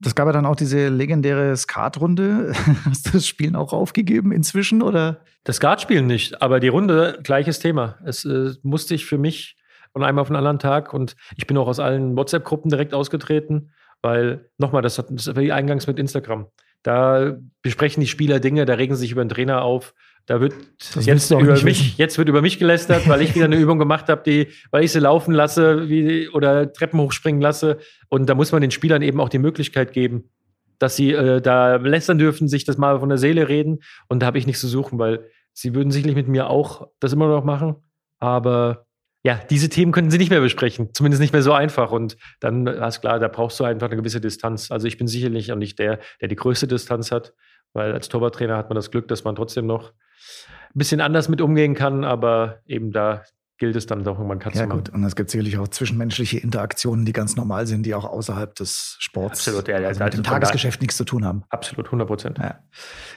Das 0.00 0.16
gab 0.16 0.26
ja 0.26 0.32
dann 0.32 0.46
auch 0.46 0.56
diese 0.56 0.88
legendäre 0.88 1.56
Skatrunde. 1.56 2.52
Hast 2.84 3.06
du 3.06 3.12
das 3.12 3.26
Spielen 3.26 3.54
auch 3.54 3.72
aufgegeben 3.72 4.32
inzwischen 4.32 4.82
oder? 4.82 5.20
Das 5.44 5.56
Skatspielen 5.56 6.06
nicht, 6.06 6.42
aber 6.42 6.58
die 6.58 6.68
Runde, 6.68 7.20
gleiches 7.22 7.60
Thema. 7.60 7.98
Es 8.04 8.24
äh, 8.24 8.52
musste 8.62 8.94
ich 8.94 9.06
für 9.06 9.18
mich 9.18 9.56
von 9.92 10.02
einem 10.02 10.18
auf 10.18 10.26
den 10.26 10.36
anderen 10.36 10.58
Tag 10.58 10.92
und 10.92 11.14
ich 11.36 11.46
bin 11.46 11.56
auch 11.56 11.68
aus 11.68 11.78
allen 11.78 12.16
WhatsApp-Gruppen 12.16 12.70
direkt 12.70 12.94
ausgetreten, 12.94 13.70
weil 14.00 14.50
nochmal, 14.58 14.82
das, 14.82 14.98
hat, 14.98 15.06
das 15.10 15.28
war 15.28 15.36
wie 15.36 15.52
eingangs 15.52 15.86
mit 15.86 15.98
Instagram. 15.98 16.46
Da 16.82 17.36
besprechen 17.62 18.00
die 18.00 18.08
Spieler 18.08 18.40
Dinge, 18.40 18.64
da 18.64 18.74
regen 18.74 18.94
sie 18.94 19.02
sich 19.02 19.12
über 19.12 19.24
den 19.24 19.28
Trainer 19.28 19.62
auf. 19.62 19.94
Da 20.26 20.40
wird 20.40 20.54
jetzt 21.00 21.30
über 21.32 21.60
mich, 21.62 21.98
jetzt 21.98 22.16
wird 22.16 22.28
über 22.28 22.42
mich 22.42 22.58
gelästert, 22.58 23.08
weil 23.08 23.22
ich 23.22 23.34
wieder 23.34 23.46
eine 23.46 23.56
Übung 23.56 23.78
gemacht 23.78 24.08
habe, 24.08 24.22
die, 24.24 24.48
weil 24.70 24.84
ich 24.84 24.92
sie 24.92 25.00
laufen 25.00 25.34
lasse, 25.34 25.88
wie, 25.88 26.28
oder 26.28 26.72
Treppen 26.72 27.00
hochspringen 27.00 27.40
lasse. 27.40 27.78
Und 28.08 28.28
da 28.28 28.34
muss 28.34 28.52
man 28.52 28.60
den 28.60 28.70
Spielern 28.70 29.02
eben 29.02 29.20
auch 29.20 29.28
die 29.28 29.38
Möglichkeit 29.38 29.92
geben, 29.92 30.30
dass 30.78 30.94
sie 30.94 31.12
äh, 31.12 31.40
da 31.40 31.76
lästern 31.76 32.18
dürfen, 32.18 32.46
sich 32.46 32.64
das 32.64 32.78
mal 32.78 33.00
von 33.00 33.08
der 33.08 33.18
Seele 33.18 33.48
reden. 33.48 33.80
Und 34.08 34.20
da 34.20 34.26
habe 34.26 34.38
ich 34.38 34.46
nichts 34.46 34.60
zu 34.60 34.68
suchen, 34.68 34.98
weil 34.98 35.28
sie 35.52 35.74
würden 35.74 35.90
sicherlich 35.90 36.16
mit 36.16 36.28
mir 36.28 36.48
auch 36.48 36.88
das 37.00 37.12
immer 37.12 37.26
noch 37.28 37.44
machen. 37.44 37.76
Aber 38.18 38.86
ja, 39.24 39.40
diese 39.50 39.68
Themen 39.68 39.92
könnten 39.92 40.10
sie 40.10 40.18
nicht 40.18 40.30
mehr 40.30 40.40
besprechen, 40.40 40.90
zumindest 40.94 41.20
nicht 41.20 41.32
mehr 41.32 41.42
so 41.42 41.52
einfach. 41.52 41.92
Und 41.92 42.16
dann 42.40 42.66
ist 42.66 43.00
klar, 43.00 43.20
da 43.20 43.28
brauchst 43.28 43.60
du 43.60 43.64
einfach 43.64 43.86
eine 43.86 43.96
gewisse 43.96 44.20
Distanz. 44.20 44.70
Also 44.70 44.88
ich 44.88 44.98
bin 44.98 45.06
sicherlich 45.06 45.52
auch 45.52 45.56
nicht 45.56 45.78
der, 45.78 46.00
der 46.20 46.28
die 46.28 46.36
größte 46.36 46.66
Distanz 46.66 47.12
hat, 47.12 47.32
weil 47.72 47.92
als 47.92 48.08
Torwarttrainer 48.08 48.56
hat 48.56 48.68
man 48.68 48.76
das 48.76 48.90
Glück, 48.90 49.06
dass 49.08 49.22
man 49.22 49.36
trotzdem 49.36 49.66
noch 49.66 49.92
ein 49.92 50.78
bisschen 50.78 51.00
anders 51.00 51.28
mit 51.28 51.40
umgehen 51.40 51.74
kann, 51.74 52.04
aber 52.04 52.60
eben 52.66 52.90
da 52.90 53.22
gilt 53.58 53.76
es 53.76 53.86
dann 53.86 54.02
doch 54.02 54.16
irgendwann 54.16 54.40
Katze 54.40 54.58
Ja, 54.58 54.66
gut. 54.66 54.88
Und 54.88 55.04
es 55.04 55.14
gibt 55.14 55.30
sicherlich 55.30 55.56
auch 55.56 55.68
zwischenmenschliche 55.68 56.38
Interaktionen, 56.38 57.04
die 57.04 57.12
ganz 57.12 57.36
normal 57.36 57.68
sind, 57.68 57.86
die 57.86 57.94
auch 57.94 58.04
außerhalb 58.04 58.52
des 58.56 58.96
Sports, 58.98 59.46
Absolut, 59.46 59.68
ja, 59.68 59.78
ja, 59.78 59.86
also 59.86 60.00
mit 60.00 60.06
also 60.06 60.20
dem 60.20 60.24
Tagesgeschäft 60.24 60.80
nichts 60.80 60.96
zu 60.96 61.04
tun 61.04 61.24
haben. 61.24 61.44
Absolut, 61.48 61.86
100 61.86 62.08
Prozent. 62.08 62.38
Ja. 62.38 62.58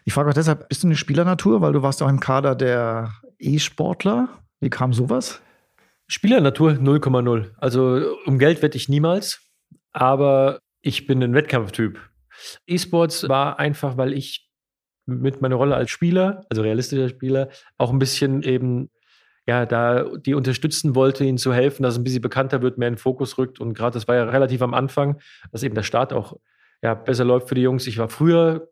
Ich 0.04 0.14
frage 0.14 0.30
auch 0.30 0.36
deshalb, 0.36 0.70
bist 0.70 0.84
du 0.84 0.88
eine 0.88 0.98
Spielernatur, 0.98 1.62
weil 1.62 1.74
du 1.74 1.82
warst 1.82 2.04
auch 2.04 2.10
im 2.10 2.20
Kader 2.20 2.54
der 2.54 3.14
E-Sportler? 3.40 4.30
Wie 4.60 4.70
kam 4.70 4.94
sowas? 4.94 5.42
Spielernatur 6.08 6.72
0,0. 6.72 7.52
Also 7.58 8.16
um 8.26 8.38
Geld 8.38 8.62
wette 8.62 8.78
ich 8.78 8.90
niemals, 8.90 9.42
aber 9.92 10.60
ich 10.82 11.08
bin 11.08 11.24
ein 11.24 11.34
Wettkampftyp. 11.34 12.00
E-Sports 12.68 13.28
war 13.28 13.60
einfach, 13.60 13.98
weil 13.98 14.14
ich 14.14 14.50
mit 15.08 15.42
meiner 15.42 15.56
Rolle 15.56 15.76
als 15.76 15.90
Spieler, 15.90 16.46
also 16.50 16.62
realistischer 16.62 17.10
Spieler, 17.10 17.50
auch 17.78 17.92
ein 17.92 18.00
bisschen 18.00 18.44
eben 18.44 18.90
ja, 19.48 19.66
da 19.66 20.06
die 20.18 20.34
unterstützen 20.34 20.96
wollte, 20.96 21.24
ihnen 21.24 21.38
zu 21.38 21.54
helfen, 21.54 21.84
dass 21.84 21.94
es 21.94 22.00
ein 22.00 22.04
bisschen 22.04 22.22
bekannter 22.22 22.62
wird, 22.62 22.78
mehr 22.78 22.88
in 22.88 22.96
den 22.96 23.00
Fokus 23.00 23.38
rückt. 23.38 23.60
Und 23.60 23.76
gerade 23.76 23.94
das 23.94 24.08
war 24.08 24.16
ja 24.16 24.24
relativ 24.24 24.62
am 24.62 24.74
Anfang, 24.74 25.20
dass 25.52 25.64
eben 25.64 25.76
der 25.76 25.84
Start 25.84 26.14
auch 26.14 26.38
ja, 26.82 26.96
besser 26.96 27.26
läuft 27.26 27.50
für 27.50 27.56
die 27.56 27.62
Jungs. 27.62 27.86
Ich 27.86 27.98
war 27.98 28.10
früher, 28.10 28.70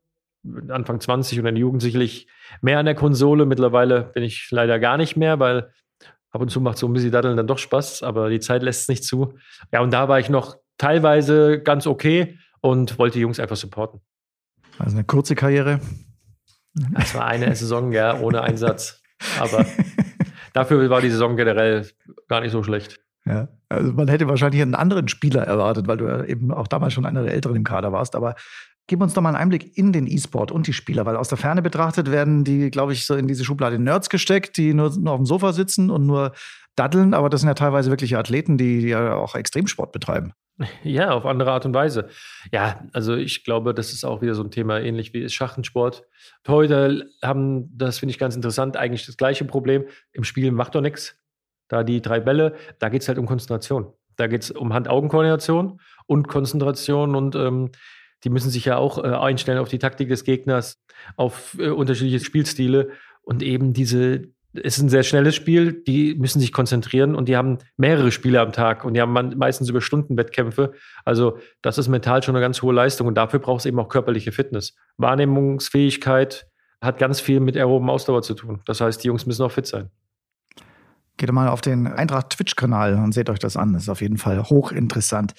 Anfang 0.70 1.00
20 1.00 1.40
und 1.40 1.46
in 1.46 1.56
der 1.56 1.62
Jugend 1.62 1.82
sicherlich 1.82 2.28
mehr 2.62 2.80
an 2.80 2.86
der 2.86 2.96
Konsole. 2.96 3.46
Mittlerweile 3.46 4.12
bin 4.14 4.24
ich 4.24 4.48
leider 4.50 4.80
gar 4.80 4.98
nicht 4.98 5.16
mehr, 5.16 5.40
weil 5.40 5.72
ab 6.34 6.42
und 6.42 6.50
zu 6.50 6.60
macht 6.60 6.78
so 6.78 6.88
ein 6.88 6.94
bisschen 6.94 7.12
Daddeln 7.12 7.38
dann 7.38 7.48
doch 7.48 7.60
Spaß, 7.60 8.04
aber 8.04 8.30
die 8.30 8.40
Zeit 8.40 8.64
lässt 8.64 8.82
es 8.82 8.88
nicht 8.90 9.04
zu. 9.04 9.36
Ja, 9.72 9.82
und 9.82 9.94
da 9.94 10.10
war 10.10 10.20
ich 10.20 10.30
noch 10.30 10.58
teilweise 10.78 11.62
ganz 11.62 11.88
okay 11.88 12.38
und 12.60 12.98
wollte 12.98 13.14
die 13.14 13.22
Jungs 13.22 13.40
einfach 13.40 13.56
supporten. 13.56 14.02
Also 14.80 14.98
eine 14.98 15.06
kurze 15.06 15.36
Karriere. 15.36 15.80
Das 16.74 17.14
war 17.14 17.26
eine 17.26 17.56
Saison, 17.56 17.92
ja, 17.92 18.20
ohne 18.20 18.42
Einsatz. 18.42 19.02
Aber 19.40 19.66
dafür 20.54 20.90
war 20.90 21.02
die 21.02 21.12
Saison 21.12 21.38
generell 21.38 21.88
gar 22.28 22.42
nicht 22.42 22.52
so 22.52 22.64
schlecht. 22.64 23.00
Ja, 23.26 23.48
also 23.70 23.94
man 23.94 24.08
hätte 24.08 24.28
wahrscheinlich 24.28 24.62
einen 24.62 24.76
anderen 24.76 25.08
Spieler 25.08 25.44
erwartet, 25.44 25.88
weil 25.88 25.98
du 25.98 26.06
ja 26.06 26.24
eben 26.26 26.52
auch 26.52 26.68
damals 26.68 26.94
schon 26.94 27.06
einer 27.06 27.24
der 27.24 27.34
Älteren 27.34 27.56
im 27.56 27.64
Kader 27.64 27.92
warst. 27.92 28.16
Aber 28.16 28.36
gib 28.88 29.02
uns 29.02 29.14
doch 29.14 29.22
mal 29.22 29.30
einen 29.30 29.38
Einblick 29.38 29.78
in 29.78 29.94
den 29.94 30.08
E-Sport 30.08 30.52
und 30.52 30.68
die 30.68 30.74
Spieler, 30.74 31.06
weil 31.06 31.16
aus 31.16 31.30
der 31.30 31.38
Ferne 31.38 31.62
betrachtet 31.62 32.12
werden 32.12 32.44
die, 32.44 32.70
glaube 32.70 32.94
ich, 32.94 33.06
so 33.06 33.16
in 33.16 33.28
diese 33.28 33.46
Schublade 33.46 33.80
Nerds 33.80 34.10
gesteckt, 34.10 34.58
die 34.58 34.74
nur, 34.74 34.92
nur 34.98 35.14
auf 35.14 35.20
dem 35.20 35.26
Sofa 35.26 35.54
sitzen 35.54 35.90
und 35.90 36.06
nur 36.06 36.34
daddeln. 36.76 37.14
Aber 37.14 37.30
das 37.30 37.42
sind 37.42 37.48
ja 37.48 37.54
teilweise 37.54 37.90
wirkliche 37.90 38.18
Athleten, 38.18 38.58
die 38.58 38.82
ja 38.88 39.16
auch 39.16 39.36
Extremsport 39.36 39.92
betreiben. 39.92 40.34
Ja, 40.84 41.12
auf 41.12 41.26
andere 41.26 41.52
Art 41.52 41.66
und 41.66 41.74
Weise. 41.74 42.10
Ja, 42.52 42.86
also 42.94 43.16
ich 43.16 43.44
glaube, 43.44 43.74
das 43.74 43.92
ist 43.92 44.04
auch 44.04 44.22
wieder 44.22 44.36
so 44.36 44.44
ein 44.44 44.52
Thema, 44.52 44.80
ähnlich 44.80 45.12
wie 45.14 45.28
Schachensport. 45.28 46.04
Heute 46.48 47.10
haben, 47.24 47.76
das 47.76 47.98
finde 47.98 48.12
ich 48.12 48.20
ganz 48.20 48.36
interessant, 48.36 48.78
eigentlich 48.78 49.06
das 49.06 49.18
gleiche 49.18 49.46
Problem. 49.46 49.86
Im 50.12 50.24
Spiel 50.24 50.52
macht 50.52 50.76
doch 50.76 50.82
nichts. 50.82 51.18
Da 51.70 51.84
die 51.84 52.02
drei 52.02 52.20
Bälle, 52.20 52.56
da 52.80 52.90
geht 52.90 53.02
es 53.02 53.08
halt 53.08 53.18
um 53.18 53.26
Konzentration. 53.26 53.94
Da 54.16 54.28
geht 54.28 54.44
es 54.44 54.52
um 54.52 54.74
Hand-Augen-Koordination 54.74 55.80
und 56.06 56.28
Konzentration 56.28 57.16
und 57.16 57.36
ähm, 57.36 57.72
die 58.24 58.30
müssen 58.30 58.50
sich 58.50 58.66
ja 58.66 58.78
auch 58.78 59.04
äh, 59.04 59.08
einstellen 59.08 59.58
auf 59.58 59.70
die 59.70 59.80
Taktik 59.80 60.10
des 60.10 60.24
Gegners, 60.24 60.82
auf 61.16 61.58
äh, 61.60 61.70
unterschiedliche 61.70 62.24
Spielstile 62.24 62.90
und 63.22 63.44
eben 63.44 63.74
diese, 63.74 64.24
es 64.54 64.78
ist 64.78 64.84
ein 64.84 64.90
sehr 64.90 65.04
schnelles 65.04 65.36
Spiel, 65.36 65.74
die 65.74 66.16
müssen 66.16 66.40
sich 66.40 66.52
konzentrieren 66.52 67.16
und 67.16 67.28
die 67.28 67.36
haben 67.36 67.58
mehrere 67.78 68.12
Spiele 68.12 68.40
am 68.42 68.52
Tag 68.52 68.86
und 68.86 68.94
die 68.94 69.02
haben 69.02 69.12
man, 69.12 69.38
meistens 69.38 69.70
über 69.70 69.82
Stunden 69.82 70.18
Wettkämpfe. 70.18 70.74
Also 71.06 71.38
das 71.62 71.78
ist 71.78 71.88
mental 71.88 72.24
schon 72.24 72.36
eine 72.36 72.44
ganz 72.44 72.62
hohe 72.62 72.74
Leistung 72.74 73.08
und 73.08 73.16
dafür 73.16 73.40
braucht 73.40 73.62
es 73.62 73.66
eben 73.66 73.80
auch 73.80 73.90
körperliche 73.90 74.32
Fitness. 74.32 74.76
Wahrnehmungsfähigkeit 74.98 76.48
hat 76.82 76.98
ganz 76.98 77.22
viel 77.22 77.40
mit 77.40 77.56
aeroben 77.56 77.90
Ausdauer 77.90 78.22
zu 78.22 78.34
tun. 78.34 78.62
Das 78.66 78.82
heißt, 78.82 79.04
die 79.04 79.08
Jungs 79.08 79.26
müssen 79.26 79.44
auch 79.44 79.52
fit 79.52 79.66
sein. 79.66 79.90
Geht 81.18 81.32
mal 81.32 81.48
auf 81.48 81.62
den 81.62 81.86
Eintracht 81.86 82.32
Twitch-Kanal 82.32 82.96
und 82.96 83.14
seht 83.14 83.30
euch 83.30 83.38
das 83.38 83.56
an. 83.56 83.74
Das 83.74 83.84
ist 83.84 83.90
auf 83.90 84.02
jeden 84.02 84.18
Fall 84.18 84.42
hochinteressant. 84.42 85.34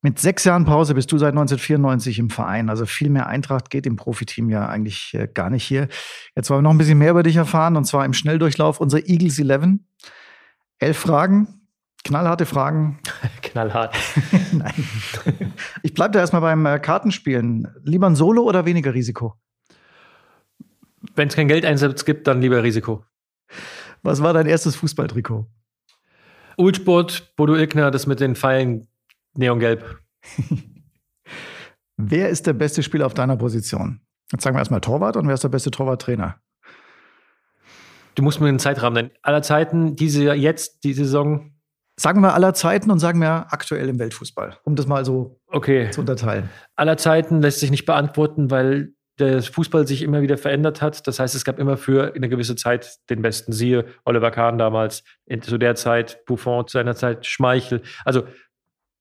Mit 0.00 0.18
sechs 0.18 0.44
Jahren 0.44 0.64
Pause 0.64 0.94
bist 0.94 1.12
du 1.12 1.18
seit 1.18 1.30
1994 1.30 2.18
im 2.18 2.30
Verein. 2.30 2.70
Also 2.70 2.86
viel 2.86 3.10
mehr 3.10 3.26
Eintracht 3.26 3.68
geht 3.68 3.86
im 3.86 3.96
Profiteam 3.96 4.48
ja 4.48 4.66
eigentlich 4.66 5.12
äh, 5.14 5.28
gar 5.32 5.50
nicht 5.50 5.64
hier. 5.64 5.88
Jetzt 6.34 6.48
wollen 6.48 6.58
wir 6.58 6.62
noch 6.62 6.70
ein 6.70 6.78
bisschen 6.78 6.98
mehr 6.98 7.10
über 7.10 7.22
dich 7.22 7.36
erfahren 7.36 7.76
und 7.76 7.84
zwar 7.84 8.06
im 8.06 8.14
Schnelldurchlauf 8.14 8.80
unserer 8.80 9.06
Eagles 9.06 9.38
11. 9.38 9.80
Elf 10.78 10.96
Fragen, 10.96 11.68
knallharte 12.04 12.46
Fragen. 12.46 12.98
Knallhart. 13.42 13.94
Nein. 14.52 14.84
Ich 15.82 15.92
bleibe 15.92 16.12
da 16.12 16.20
erstmal 16.20 16.42
beim 16.42 16.64
äh, 16.64 16.78
Kartenspielen. 16.78 17.68
Lieber 17.82 18.08
ein 18.08 18.16
Solo 18.16 18.42
oder 18.42 18.64
weniger 18.64 18.94
Risiko? 18.94 19.34
Wenn 21.14 21.28
es 21.28 21.36
kein 21.36 21.48
Geldeinsatz 21.48 22.04
gibt, 22.04 22.26
dann 22.26 22.40
lieber 22.40 22.62
Risiko. 22.62 23.04
Was 24.02 24.22
war 24.22 24.32
dein 24.32 24.46
erstes 24.46 24.76
Fußballtrikot? 24.76 25.46
Ulsport, 26.56 27.34
Bodo 27.36 27.54
Ilkner, 27.54 27.90
das 27.90 28.06
mit 28.06 28.20
den 28.20 28.34
Pfeilen 28.34 28.88
neongelb. 29.34 30.00
Wer 31.96 32.28
ist 32.28 32.46
der 32.46 32.52
beste 32.52 32.82
Spieler 32.82 33.06
auf 33.06 33.14
deiner 33.14 33.36
Position? 33.36 34.00
Jetzt 34.32 34.44
sagen 34.44 34.54
wir 34.56 34.60
erstmal 34.60 34.80
Torwart 34.80 35.16
und 35.16 35.26
wer 35.26 35.34
ist 35.34 35.42
der 35.42 35.48
beste 35.48 35.70
Torwarttrainer? 35.70 36.36
Du 38.14 38.22
musst 38.22 38.40
mir 38.40 38.48
einen 38.48 38.58
Zeitrahmen 38.58 38.94
nennen. 38.94 39.10
Aller 39.22 39.42
Zeiten, 39.42 39.96
diese 39.96 40.34
jetzt, 40.34 40.84
die 40.84 40.92
Saison. 40.92 41.52
Sagen 41.98 42.20
wir 42.20 42.34
aller 42.34 42.54
Zeiten 42.54 42.90
und 42.90 42.98
sagen 43.00 43.20
wir 43.20 43.52
aktuell 43.52 43.88
im 43.88 43.98
Weltfußball, 43.98 44.58
um 44.64 44.76
das 44.76 44.86
mal 44.86 45.04
so 45.04 45.40
Okay. 45.48 45.90
zu 45.90 46.00
unterteilen. 46.00 46.48
Aller 46.76 46.96
Zeiten 46.96 47.40
lässt 47.42 47.58
sich 47.60 47.70
nicht 47.72 47.86
beantworten, 47.86 48.50
weil 48.50 48.92
der 49.18 49.42
Fußball 49.42 49.86
sich 49.86 50.02
immer 50.02 50.22
wieder 50.22 50.38
verändert 50.38 50.82
hat. 50.82 51.06
Das 51.06 51.18
heißt, 51.18 51.34
es 51.34 51.44
gab 51.44 51.58
immer 51.58 51.76
für 51.76 52.14
eine 52.14 52.28
gewisse 52.28 52.56
Zeit 52.56 52.98
den 53.10 53.22
Besten. 53.22 53.52
Siehe 53.52 53.84
Oliver 54.04 54.30
Kahn 54.30 54.58
damals, 54.58 55.04
in, 55.26 55.42
zu 55.42 55.58
der 55.58 55.74
Zeit, 55.74 56.24
Buffon 56.26 56.66
zu 56.66 56.72
seiner 56.72 56.94
Zeit, 56.94 57.26
Schmeichel. 57.26 57.82
Also 58.04 58.24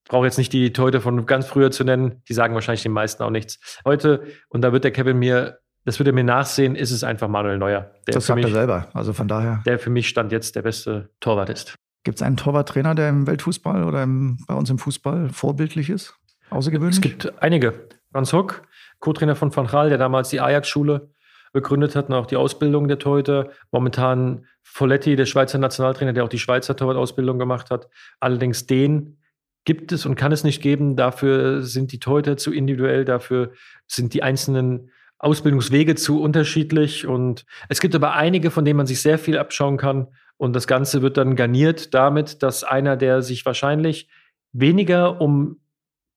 brauche 0.08 0.26
jetzt 0.26 0.38
nicht 0.38 0.54
die 0.54 0.74
Teute 0.74 1.02
von 1.02 1.26
ganz 1.26 1.48
früher 1.48 1.72
zu 1.72 1.84
nennen. 1.84 2.22
Die 2.28 2.34
sagen 2.34 2.54
wahrscheinlich 2.54 2.84
den 2.84 2.92
meisten 2.92 3.24
auch 3.24 3.30
nichts. 3.30 3.60
Heute, 3.86 4.24
und 4.50 4.62
da 4.62 4.72
wird 4.72 4.84
der 4.84 4.92
Kevin 4.92 5.18
mir, 5.18 5.60
das 5.86 6.00
wird 6.00 6.08
er 6.08 6.14
mir 6.14 6.24
nachsehen, 6.24 6.76
ist 6.76 6.92
es 6.92 7.04
einfach 7.04 7.28
Manuel 7.28 7.58
Neuer. 7.58 7.92
Der, 8.08 8.14
Das 8.14 8.26
für 8.26 8.28
sagt 8.28 8.40
er 8.40 8.46
mich, 8.46 8.54
selber. 8.54 8.90
Also 8.94 9.14
von 9.14 9.28
daher. 9.28 9.62
der 9.66 9.80
für 9.80 9.90
mich 9.90 10.08
stand 10.08 10.32
jetzt 10.32 10.56
der 10.56 10.62
beste 10.62 11.10
Torwart 11.20 11.50
ist. 11.50 11.76
Gibt 12.04 12.18
es 12.18 12.22
einen 12.22 12.38
Torwarttrainer, 12.38 12.96
der 12.96 13.10
im 13.10 13.28
Weltfußball 13.28 13.84
oder 13.84 14.04
im, 14.04 14.38
bei 14.48 14.54
uns 14.54 14.70
im 14.70 14.80
Fußball 14.80 15.30
vorbildlich 15.30 15.90
ist? 15.90 16.16
Außergewöhnlich? 16.50 16.96
Es 16.96 17.02
gibt 17.02 17.42
einige. 17.44 17.88
Franz 18.12 18.32
Hock, 18.32 18.64
Co-Trainer 19.00 19.36
von 19.36 19.56
Van 19.56 19.68
Gaal, 19.68 19.90
der 19.90 19.98
damals 19.98 20.30
die 20.30 20.42
Ajax-Schule 20.42 21.10
begründet 21.54 21.96
hat 21.96 22.10
und 22.10 22.16
auch 22.16 22.26
die 22.26 22.36
Ausbildung 22.36 22.88
der 22.88 23.00
Torhüter. 23.00 23.50
Momentan 23.72 24.46
Folletti, 24.64 25.16
der 25.16 25.26
Schweizer 25.26 25.58
Nationaltrainer, 25.58 26.14
der 26.14 26.24
auch 26.24 26.30
die 26.30 26.40
Schweizer 26.40 26.76
Torwart-Ausbildung 26.76 27.40
gemacht 27.40 27.72
hat. 27.72 27.90
Allerdings 28.20 28.68
den 28.68 29.18
gibt 29.66 29.92
es 29.92 30.06
und 30.06 30.16
kann 30.16 30.32
es 30.32 30.44
nicht 30.44 30.62
geben. 30.62 30.96
Dafür 30.96 31.64
sind 31.64 31.92
die 31.92 32.00
Torhüter 32.00 32.38
zu 32.38 32.54
individuell, 32.54 33.06
dafür 33.06 33.52
sind 33.88 34.14
die 34.14 34.24
einzelnen 34.24 34.92
Ausbildungswege 35.20 35.96
zu 35.96 36.22
unterschiedlich. 36.22 37.06
Und 37.08 37.46
es 37.70 37.82
gibt 37.82 37.96
aber 37.96 38.14
einige, 38.14 38.52
von 38.52 38.66
denen 38.66 38.78
man 38.78 38.88
sich 38.88 39.02
sehr 39.02 39.20
viel 39.20 39.38
abschauen 39.38 39.78
kann. 39.78 40.08
Und 40.38 40.56
das 40.56 40.68
Ganze 40.68 41.02
wird 41.02 41.18
dann 41.18 41.36
garniert 41.36 41.94
damit, 41.94 42.44
dass 42.44 42.64
einer, 42.64 42.96
der 42.96 43.22
sich 43.22 43.46
wahrscheinlich 43.46 44.10
weniger 44.54 45.20
um 45.20 45.60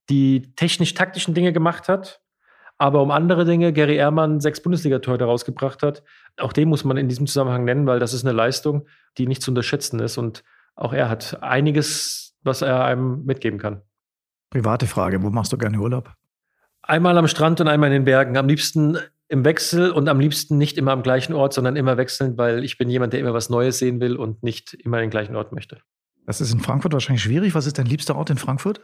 die 0.09 0.53
technisch-taktischen 0.55 1.33
Dinge 1.33 1.53
gemacht 1.53 1.87
hat, 1.87 2.20
aber 2.81 3.03
um 3.03 3.11
andere 3.11 3.45
Dinge 3.45 3.73
Gary 3.73 3.95
Ehrmann 3.97 4.39
sechs 4.39 4.59
Bundesliga-Torhüter 4.59 5.25
rausgebracht 5.25 5.83
hat. 5.83 6.01
Auch 6.39 6.51
den 6.51 6.67
muss 6.67 6.83
man 6.83 6.97
in 6.97 7.07
diesem 7.07 7.27
Zusammenhang 7.27 7.63
nennen, 7.63 7.85
weil 7.85 7.99
das 7.99 8.11
ist 8.11 8.25
eine 8.25 8.35
Leistung, 8.35 8.87
die 9.19 9.27
nicht 9.27 9.43
zu 9.43 9.51
unterschätzen 9.51 9.99
ist. 9.99 10.17
Und 10.17 10.43
auch 10.75 10.91
er 10.91 11.07
hat 11.07 11.43
einiges, 11.43 12.35
was 12.41 12.63
er 12.63 12.83
einem 12.83 13.23
mitgeben 13.23 13.59
kann. 13.59 13.83
Private 14.49 14.87
Frage, 14.87 15.21
wo 15.21 15.29
machst 15.29 15.53
du 15.53 15.59
gerne 15.59 15.77
Urlaub? 15.77 16.11
Einmal 16.81 17.19
am 17.19 17.27
Strand 17.27 17.61
und 17.61 17.67
einmal 17.67 17.89
in 17.89 17.93
den 17.93 18.05
Bergen. 18.05 18.35
Am 18.35 18.47
liebsten 18.47 18.97
im 19.27 19.45
Wechsel 19.45 19.91
und 19.91 20.09
am 20.09 20.19
liebsten 20.19 20.57
nicht 20.57 20.79
immer 20.79 20.91
am 20.91 21.03
gleichen 21.03 21.33
Ort, 21.33 21.53
sondern 21.53 21.75
immer 21.75 21.97
wechselnd, 21.97 22.39
weil 22.39 22.63
ich 22.63 22.79
bin 22.79 22.89
jemand, 22.89 23.13
der 23.13 23.19
immer 23.19 23.35
was 23.35 23.51
Neues 23.51 23.77
sehen 23.77 24.01
will 24.01 24.15
und 24.15 24.41
nicht 24.41 24.73
immer 24.73 24.99
den 24.99 25.11
gleichen 25.11 25.35
Ort 25.35 25.51
möchte. 25.51 25.81
Das 26.25 26.41
ist 26.41 26.51
in 26.51 26.59
Frankfurt 26.59 26.93
wahrscheinlich 26.93 27.21
schwierig. 27.21 27.53
Was 27.53 27.67
ist 27.67 27.77
dein 27.77 27.85
liebster 27.85 28.15
Ort 28.15 28.31
in 28.31 28.37
Frankfurt? 28.37 28.81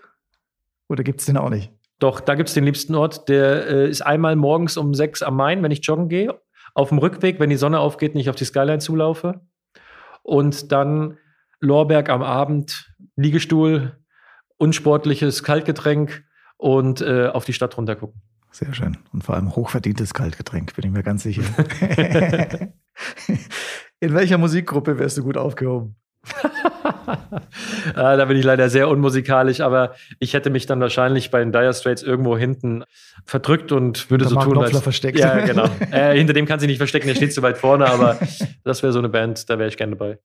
Oder 0.88 1.04
gibt 1.04 1.20
es 1.20 1.26
den 1.26 1.38
auch 1.38 1.50
nicht? 1.50 1.72
Doch, 2.00 2.20
da 2.20 2.36
gibt 2.36 2.50
es 2.50 2.56
den 2.56 2.64
liebsten 2.64 2.96
Ort. 2.96 3.28
Der 3.30 3.68
äh, 3.68 3.90
ist 3.90 4.02
einmal 4.02 4.36
morgens 4.36 4.78
um 4.78 4.94
sechs 4.94 5.22
am 5.24 5.36
Main, 5.36 5.64
wenn 5.64 5.72
ich 5.72 5.86
joggen 5.86 6.10
gehe. 6.10 6.40
Auf 6.74 6.90
dem 6.90 7.00
Rückweg, 7.00 7.40
wenn 7.40 7.50
die 7.50 7.56
Sonne 7.56 7.80
aufgeht, 7.80 8.14
nicht 8.14 8.30
auf 8.30 8.36
die 8.36 8.46
Skyline 8.46 8.80
zulaufe. 8.80 9.42
Und 10.22 10.72
dann 10.72 11.18
Lorberg 11.60 12.10
am 12.10 12.22
Abend, 12.22 12.94
Liegestuhl, 13.16 13.98
unsportliches 14.58 15.44
Kaltgetränk 15.44 16.24
und 16.58 17.02
äh, 17.02 17.28
auf 17.28 17.46
die 17.46 17.54
Stadt 17.54 17.78
runtergucken. 17.78 18.22
Sehr 18.52 18.74
schön. 18.74 18.98
Und 19.12 19.24
vor 19.24 19.36
allem 19.36 19.56
hochverdientes 19.56 20.14
Kaltgetränk, 20.14 20.76
bin 20.76 20.86
ich 20.86 20.92
mir 20.92 21.04
ganz 21.04 21.24
sicher. 21.24 21.44
In 24.00 24.14
welcher 24.14 24.38
Musikgruppe 24.38 25.00
wärst 25.00 25.18
du 25.18 25.24
gut 25.24 25.38
aufgehoben? 25.38 25.96
Ah, 27.96 28.18
da 28.18 28.26
bin 28.26 28.38
ich 28.38 28.44
leider 28.44 28.70
sehr 28.70 28.90
unmusikalisch, 28.90 29.62
aber 29.62 29.96
ich 30.20 30.34
hätte 30.34 30.50
mich 30.50 30.66
dann 30.66 30.80
wahrscheinlich 30.82 31.32
bei 31.32 31.40
den 31.40 31.52
Dire 31.52 31.74
Straits 31.74 32.04
irgendwo 32.04 32.38
hinten 32.38 32.84
verdrückt 33.26 33.72
und 33.72 34.12
würde 34.12 34.26
Unter 34.26 34.42
so 34.42 34.46
tun, 34.46 34.54
Knopfler 34.54 34.82
versteckt. 34.82 35.20
Ja, 35.20 35.40
genau. 35.46 35.66
äh, 35.92 36.16
hinter 36.18 36.34
dem 36.34 36.46
kann 36.46 36.60
sie 36.60 36.68
nicht 36.68 36.78
verstecken, 36.78 37.08
der 37.08 37.16
steht 37.16 37.34
zu 37.34 37.42
weit 37.42 37.58
vorne, 37.58 37.88
aber 37.88 38.18
das 38.64 38.84
wäre 38.84 38.94
so 38.94 39.00
eine 39.00 39.10
Band, 39.10 39.50
da 39.50 39.58
wäre 39.58 39.70
ich 39.70 39.78
gerne 39.78 39.96
dabei. 39.96 40.20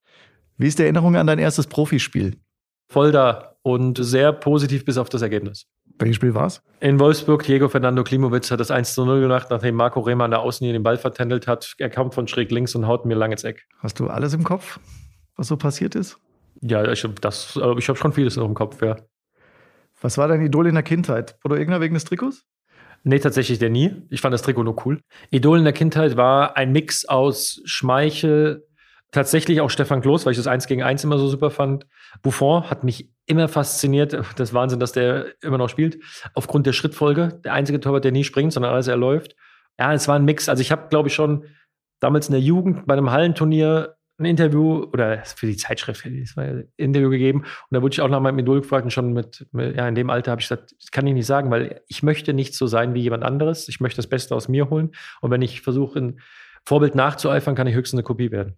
Wie 0.57 0.67
ist 0.67 0.77
die 0.77 0.83
Erinnerung 0.83 1.15
an 1.15 1.27
dein 1.27 1.39
erstes 1.39 1.67
Profispiel? 1.67 2.35
Voll 2.89 3.11
da 3.11 3.55
und 3.63 3.97
sehr 3.97 4.33
positiv 4.33 4.85
bis 4.85 4.97
auf 4.97 5.09
das 5.09 5.21
Ergebnis. 5.21 5.65
Welches 5.99 6.17
Spiel 6.17 6.33
war's? 6.33 6.61
In 6.79 6.99
Wolfsburg, 6.99 7.43
Diego 7.43 7.69
Fernando 7.69 8.03
Klimowitz 8.03 8.51
hat 8.51 8.59
das 8.59 8.71
1 8.71 8.93
zu 8.93 9.05
0 9.05 9.21
gemacht, 9.21 9.47
nachdem 9.49 9.75
Marco 9.75 10.01
Rehmer 10.01 10.25
an 10.25 10.31
der 10.31 10.41
Außenlinie 10.41 10.79
den 10.79 10.83
Ball 10.83 10.97
vertändelt 10.97 11.47
hat. 11.47 11.75
Er 11.77 11.89
kommt 11.89 12.13
von 12.13 12.27
schräg 12.27 12.51
links 12.51 12.75
und 12.75 12.87
haut 12.87 13.05
mir 13.05 13.15
lang 13.15 13.31
ins 13.31 13.43
Eck. 13.43 13.65
Hast 13.79 13.99
du 13.99 14.07
alles 14.07 14.33
im 14.33 14.43
Kopf, 14.43 14.79
was 15.35 15.47
so 15.47 15.57
passiert 15.57 15.95
ist? 15.95 16.19
Ja, 16.65 16.89
ich 16.91 17.03
habe 17.03 17.15
ich 17.77 17.89
habe 17.89 17.97
schon 17.97 18.13
vieles 18.13 18.37
noch 18.37 18.45
im 18.45 18.53
Kopf, 18.53 18.81
ja. 18.81 18.95
Was 20.01 20.17
war 20.17 20.27
dein 20.27 20.41
Idol 20.41 20.67
in 20.67 20.75
der 20.75 20.83
Kindheit? 20.83 21.39
Bodo 21.41 21.55
Egner 21.55 21.81
wegen 21.81 21.93
des 21.93 22.05
Trikots? 22.05 22.45
Nee, 23.03 23.19
tatsächlich 23.19 23.59
der 23.59 23.69
nie. 23.69 24.03
Ich 24.09 24.21
fand 24.21 24.33
das 24.33 24.43
Trikot 24.43 24.63
nur 24.63 24.85
cool. 24.85 25.01
Idol 25.29 25.57
in 25.57 25.65
der 25.65 25.73
Kindheit 25.73 26.15
war 26.15 26.55
ein 26.55 26.71
Mix 26.71 27.05
aus 27.05 27.61
Schmeichel, 27.65 28.65
tatsächlich 29.11 29.59
auch 29.59 29.69
Stefan 29.69 30.01
Klos, 30.01 30.25
weil 30.25 30.31
ich 30.31 30.37
das 30.37 30.47
Eins 30.47 30.67
gegen 30.67 30.83
Eins 30.83 31.03
immer 31.03 31.17
so 31.17 31.27
super 31.27 31.51
fand. 31.51 31.85
Buffon 32.21 32.69
hat 32.69 32.85
mich 32.85 33.09
immer 33.25 33.49
fasziniert. 33.49 34.17
Das 34.37 34.53
Wahnsinn, 34.53 34.79
dass 34.79 34.93
der 34.93 35.33
immer 35.41 35.57
noch 35.57 35.69
spielt. 35.69 35.99
Aufgrund 36.33 36.65
der 36.65 36.73
Schrittfolge. 36.73 37.39
Der 37.43 37.53
einzige 37.53 37.81
Torwart, 37.81 38.05
der 38.05 38.13
nie 38.13 38.23
springt, 38.23 38.53
sondern 38.53 38.71
alles 38.71 38.87
er 38.87 38.95
läuft. 38.95 39.35
Ja, 39.77 39.93
es 39.93 40.07
war 40.07 40.15
ein 40.15 40.25
Mix. 40.25 40.47
Also 40.47 40.61
ich 40.61 40.71
habe, 40.71 40.87
glaube 40.89 41.09
ich, 41.09 41.13
schon 41.13 41.45
damals 41.99 42.27
in 42.27 42.33
der 42.33 42.41
Jugend 42.41 42.85
bei 42.85 42.93
einem 42.93 43.11
Hallenturnier 43.11 43.95
ein 44.23 44.29
Interview 44.29 44.83
oder 44.83 45.23
für 45.23 45.47
die 45.47 45.57
Zeitschrift 45.57 46.01
für 46.01 46.09
das 46.09 46.35
war 46.35 46.43
ein 46.43 46.67
Interview 46.77 47.09
gegeben 47.09 47.41
und 47.41 47.67
da 47.71 47.81
wurde 47.81 47.93
ich 47.93 48.01
auch 48.01 48.09
nach 48.09 48.19
meinem 48.19 48.39
Idol 48.39 48.61
gefragt 48.61 48.83
und 48.85 48.91
schon 48.91 49.13
mit, 49.13 49.45
mit 49.51 49.75
ja 49.75 49.87
in 49.87 49.95
dem 49.95 50.09
Alter 50.09 50.31
habe 50.31 50.41
ich 50.41 50.47
gesagt, 50.47 50.75
das 50.79 50.91
kann 50.91 51.05
ich 51.07 51.13
nicht 51.13 51.25
sagen, 51.25 51.51
weil 51.51 51.81
ich 51.87 52.03
möchte 52.03 52.33
nicht 52.33 52.55
so 52.55 52.67
sein 52.67 52.93
wie 52.93 53.01
jemand 53.01 53.23
anderes. 53.23 53.67
Ich 53.67 53.79
möchte 53.79 53.97
das 53.97 54.07
Beste 54.07 54.35
aus 54.35 54.47
mir 54.47 54.69
holen 54.69 54.91
und 55.21 55.31
wenn 55.31 55.41
ich 55.41 55.61
versuche 55.61 55.99
ein 55.99 56.19
Vorbild 56.65 56.95
nachzueifern, 56.95 57.55
kann 57.55 57.67
ich 57.67 57.75
höchstens 57.75 57.99
eine 57.99 58.03
Kopie 58.03 58.31
werden. 58.31 58.55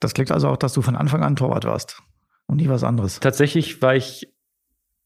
Das 0.00 0.14
klingt 0.14 0.30
also 0.30 0.48
auch, 0.48 0.56
dass 0.56 0.72
du 0.72 0.82
von 0.82 0.96
Anfang 0.96 1.22
an 1.22 1.36
Torwart 1.36 1.64
warst 1.64 2.02
und 2.46 2.56
nie 2.56 2.68
was 2.68 2.84
anderes. 2.84 3.20
Tatsächlich 3.20 3.82
war 3.82 3.94
ich 3.94 4.32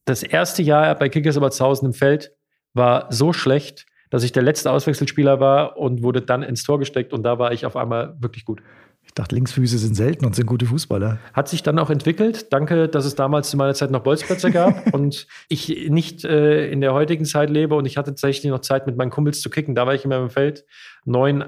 das 0.04 0.22
erste 0.22 0.62
Jahr 0.62 0.94
bei 0.94 1.08
Kickers 1.08 1.36
Obertshausen 1.36 1.88
im 1.88 1.94
Feld 1.94 2.32
war 2.74 3.06
so 3.10 3.32
schlecht, 3.32 3.86
dass 4.10 4.22
ich 4.22 4.32
der 4.32 4.42
letzte 4.42 4.70
Auswechselspieler 4.70 5.40
war 5.40 5.76
und 5.76 6.02
wurde 6.02 6.22
dann 6.22 6.42
ins 6.42 6.62
Tor 6.62 6.78
gesteckt 6.78 7.12
und 7.12 7.22
da 7.22 7.38
war 7.38 7.52
ich 7.52 7.66
auf 7.66 7.76
einmal 7.76 8.16
wirklich 8.20 8.44
gut. 8.44 8.62
Ich 9.08 9.14
dachte, 9.14 9.34
Linksfüße 9.34 9.78
sind 9.78 9.94
selten 9.94 10.24
und 10.26 10.36
sind 10.36 10.46
gute 10.46 10.66
Fußballer. 10.66 11.18
Hat 11.32 11.48
sich 11.48 11.62
dann 11.62 11.78
auch 11.78 11.90
entwickelt. 11.90 12.52
Danke, 12.52 12.88
dass 12.88 13.04
es 13.04 13.14
damals 13.14 13.50
zu 13.50 13.56
meiner 13.56 13.74
Zeit 13.74 13.90
noch 13.90 14.02
Bolzplätze 14.02 14.50
gab 14.50 14.92
und 14.94 15.26
ich 15.48 15.88
nicht 15.88 16.24
äh, 16.24 16.70
in 16.70 16.80
der 16.80 16.92
heutigen 16.92 17.24
Zeit 17.24 17.50
lebe 17.50 17.74
und 17.74 17.86
ich 17.86 17.96
hatte 17.96 18.10
tatsächlich 18.10 18.50
noch 18.50 18.60
Zeit, 18.60 18.86
mit 18.86 18.96
meinen 18.96 19.10
Kumpels 19.10 19.40
zu 19.40 19.50
kicken. 19.50 19.74
Da 19.74 19.86
war 19.86 19.94
ich 19.94 20.04
immer 20.04 20.18
im 20.18 20.30
Feld. 20.30 20.64
Neun 21.04 21.46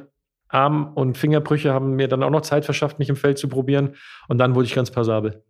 Arm- 0.49 0.93
und 0.95 1.17
Fingerbrüche 1.17 1.73
haben 1.73 1.95
mir 1.95 2.09
dann 2.09 2.23
auch 2.23 2.31
noch 2.31 2.40
Zeit 2.40 2.64
verschafft, 2.64 2.99
mich 2.99 3.09
im 3.09 3.17
Feld 3.17 3.38
zu 3.38 3.49
probieren 3.49 3.95
und 4.26 4.38
dann 4.38 4.55
wurde 4.55 4.67
ich 4.67 4.75
ganz 4.75 4.90
passabel. 4.90 5.45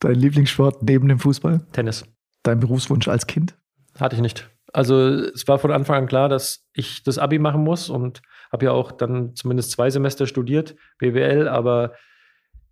Dein 0.00 0.14
Lieblingssport 0.14 0.82
neben 0.82 1.08
dem 1.08 1.18
Fußball? 1.18 1.60
Tennis. 1.72 2.04
Dein 2.42 2.58
Berufswunsch 2.58 3.06
als 3.06 3.26
Kind? 3.26 3.54
Hatte 3.98 4.16
ich 4.16 4.22
nicht. 4.22 4.48
Also 4.72 5.08
es 5.08 5.46
war 5.48 5.58
von 5.58 5.72
Anfang 5.72 5.96
an 5.96 6.06
klar, 6.06 6.28
dass 6.28 6.66
ich 6.72 7.02
das 7.02 7.18
Abi 7.18 7.38
machen 7.38 7.62
muss 7.62 7.88
und 7.88 8.22
habe 8.52 8.66
ja 8.66 8.72
auch 8.72 8.92
dann 8.92 9.34
zumindest 9.34 9.72
zwei 9.72 9.90
Semester 9.90 10.26
studiert, 10.26 10.76
BWL, 10.98 11.48
aber 11.48 11.94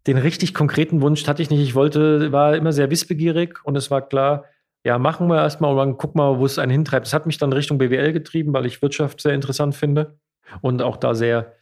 den 0.07 0.19
richtig 0.19 0.55
konkreten 0.55 1.01
Wunsch 1.03 1.27
hatte 1.27 1.43
ich 1.43 1.51
nicht. 1.51 1.61
Ich 1.61 1.75
wollte, 1.75 2.33
war 2.33 2.57
immer 2.57 2.73
sehr 2.73 2.91
wissbegierig 2.91 3.65
und 3.65 3.77
es 3.77 3.91
war 3.91 4.09
klar, 4.09 4.45
ja, 4.85 4.99
machen 4.99 5.29
wir 5.29 5.37
erstmal 5.37 5.73
und 5.73 5.77
dann 5.77 5.97
guck 5.99 6.15
mal, 6.15 6.39
wo 6.39 6.47
es 6.47 6.59
einen 6.59 6.73
hintreibt. 6.73 7.07
Es 7.07 7.13
hat 7.13 7.27
mich 7.27 7.39
dann 7.39 7.53
Richtung 7.53 7.79
BWL 7.79 8.13
getrieben, 8.13 8.53
weil 8.53 8.67
ich 8.67 8.81
Wirtschaft 8.81 9.21
sehr 9.21 9.35
interessant 9.35 9.75
finde 9.75 10.19
und 10.63 10.83
auch 10.83 10.97
da 10.97 11.15
sehr, 11.15 11.53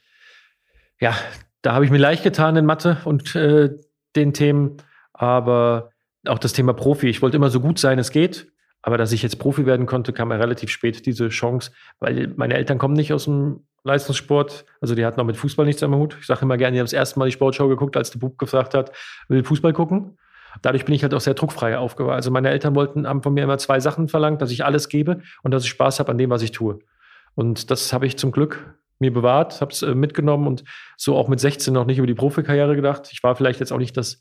ja, 1.00 1.16
da 1.62 1.74
habe 1.74 1.84
ich 1.84 1.90
mir 1.90 1.98
leicht 1.98 2.22
getan 2.22 2.56
in 2.56 2.66
Mathe 2.66 2.98
und 3.04 3.34
äh, 3.34 3.70
den 4.14 4.32
Themen, 4.32 4.76
aber 5.12 5.90
auch 6.26 6.38
das 6.38 6.52
Thema 6.52 6.72
Profi. 6.72 7.08
Ich 7.08 7.22
wollte 7.22 7.36
immer 7.36 7.50
so 7.50 7.60
gut 7.60 7.78
sein, 7.78 7.98
es 7.98 8.10
geht. 8.10 8.52
Aber 8.86 8.98
dass 8.98 9.10
ich 9.10 9.20
jetzt 9.20 9.40
Profi 9.40 9.66
werden 9.66 9.84
konnte, 9.84 10.12
kam 10.12 10.28
mir 10.28 10.38
relativ 10.38 10.70
spät 10.70 11.06
diese 11.06 11.28
Chance, 11.28 11.72
weil 11.98 12.32
meine 12.36 12.54
Eltern 12.54 12.78
kommen 12.78 12.94
nicht 12.94 13.12
aus 13.12 13.24
dem 13.24 13.64
Leistungssport. 13.82 14.64
Also 14.80 14.94
die 14.94 15.04
hatten 15.04 15.20
auch 15.20 15.24
mit 15.24 15.36
Fußball 15.36 15.66
nichts 15.66 15.82
am 15.82 15.96
Hut. 15.96 16.16
Ich 16.20 16.26
sage 16.26 16.42
immer 16.42 16.56
gerne, 16.56 16.74
die 16.74 16.78
haben 16.78 16.84
das 16.84 16.92
erste 16.92 17.18
Mal 17.18 17.24
die 17.24 17.32
Sportschau 17.32 17.66
geguckt, 17.66 17.96
als 17.96 18.12
der 18.12 18.20
Bub 18.20 18.38
gesagt 18.38 18.74
hat, 18.74 18.92
will 19.26 19.42
Fußball 19.42 19.72
gucken. 19.72 20.16
Dadurch 20.62 20.84
bin 20.84 20.94
ich 20.94 21.02
halt 21.02 21.14
auch 21.14 21.20
sehr 21.20 21.34
druckfrei 21.34 21.76
aufgewachsen. 21.76 22.14
Also 22.14 22.30
meine 22.30 22.48
Eltern 22.48 22.76
wollten, 22.76 23.08
haben 23.08 23.24
von 23.24 23.34
mir 23.34 23.42
immer 23.42 23.58
zwei 23.58 23.80
Sachen 23.80 24.06
verlangt, 24.06 24.40
dass 24.40 24.52
ich 24.52 24.64
alles 24.64 24.88
gebe 24.88 25.20
und 25.42 25.50
dass 25.50 25.64
ich 25.64 25.70
Spaß 25.70 25.98
habe 25.98 26.12
an 26.12 26.18
dem, 26.18 26.30
was 26.30 26.42
ich 26.42 26.52
tue. 26.52 26.78
Und 27.34 27.72
das 27.72 27.92
habe 27.92 28.06
ich 28.06 28.16
zum 28.16 28.30
Glück 28.30 28.72
mir 29.00 29.12
bewahrt, 29.12 29.60
habe 29.62 29.72
es 29.72 29.82
äh, 29.82 29.96
mitgenommen 29.96 30.46
und 30.46 30.62
so 30.96 31.16
auch 31.16 31.26
mit 31.26 31.40
16 31.40 31.74
noch 31.74 31.86
nicht 31.86 31.98
über 31.98 32.06
die 32.06 32.14
Profikarriere 32.14 32.76
gedacht. 32.76 33.08
Ich 33.10 33.24
war 33.24 33.34
vielleicht 33.34 33.58
jetzt 33.58 33.72
auch 33.72 33.78
nicht 33.78 33.96
das 33.96 34.20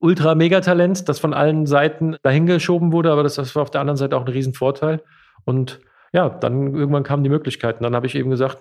Ultra-Megatalent, 0.00 1.08
das 1.08 1.18
von 1.18 1.34
allen 1.34 1.66
Seiten 1.66 2.16
dahingeschoben 2.22 2.92
wurde, 2.92 3.12
aber 3.12 3.22
das, 3.22 3.36
das 3.36 3.54
war 3.54 3.62
auf 3.62 3.70
der 3.70 3.80
anderen 3.80 3.96
Seite 3.96 4.16
auch 4.16 4.22
ein 4.22 4.32
Riesenvorteil. 4.32 5.02
Und 5.44 5.80
ja, 6.12 6.28
dann 6.28 6.74
irgendwann 6.74 7.04
kamen 7.04 7.22
die 7.22 7.30
Möglichkeiten. 7.30 7.84
Dann 7.84 7.94
habe 7.94 8.06
ich 8.06 8.14
eben 8.14 8.30
gesagt, 8.30 8.60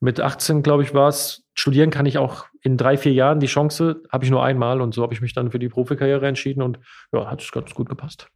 mit 0.00 0.20
18, 0.20 0.62
glaube 0.62 0.82
ich, 0.82 0.94
war 0.94 1.08
es, 1.08 1.44
studieren 1.54 1.90
kann 1.90 2.06
ich 2.06 2.18
auch 2.18 2.46
in 2.62 2.76
drei, 2.76 2.96
vier 2.96 3.12
Jahren. 3.12 3.40
Die 3.40 3.46
Chance 3.46 4.02
habe 4.10 4.24
ich 4.24 4.30
nur 4.30 4.44
einmal 4.44 4.80
und 4.80 4.94
so 4.94 5.02
habe 5.02 5.12
ich 5.12 5.20
mich 5.20 5.34
dann 5.34 5.50
für 5.50 5.58
die 5.58 5.68
Profikarriere 5.68 6.26
entschieden 6.26 6.62
und 6.62 6.78
ja, 7.12 7.30
hat 7.30 7.42
es 7.42 7.50
ganz 7.52 7.74
gut 7.74 7.88
gepasst. 7.88 8.28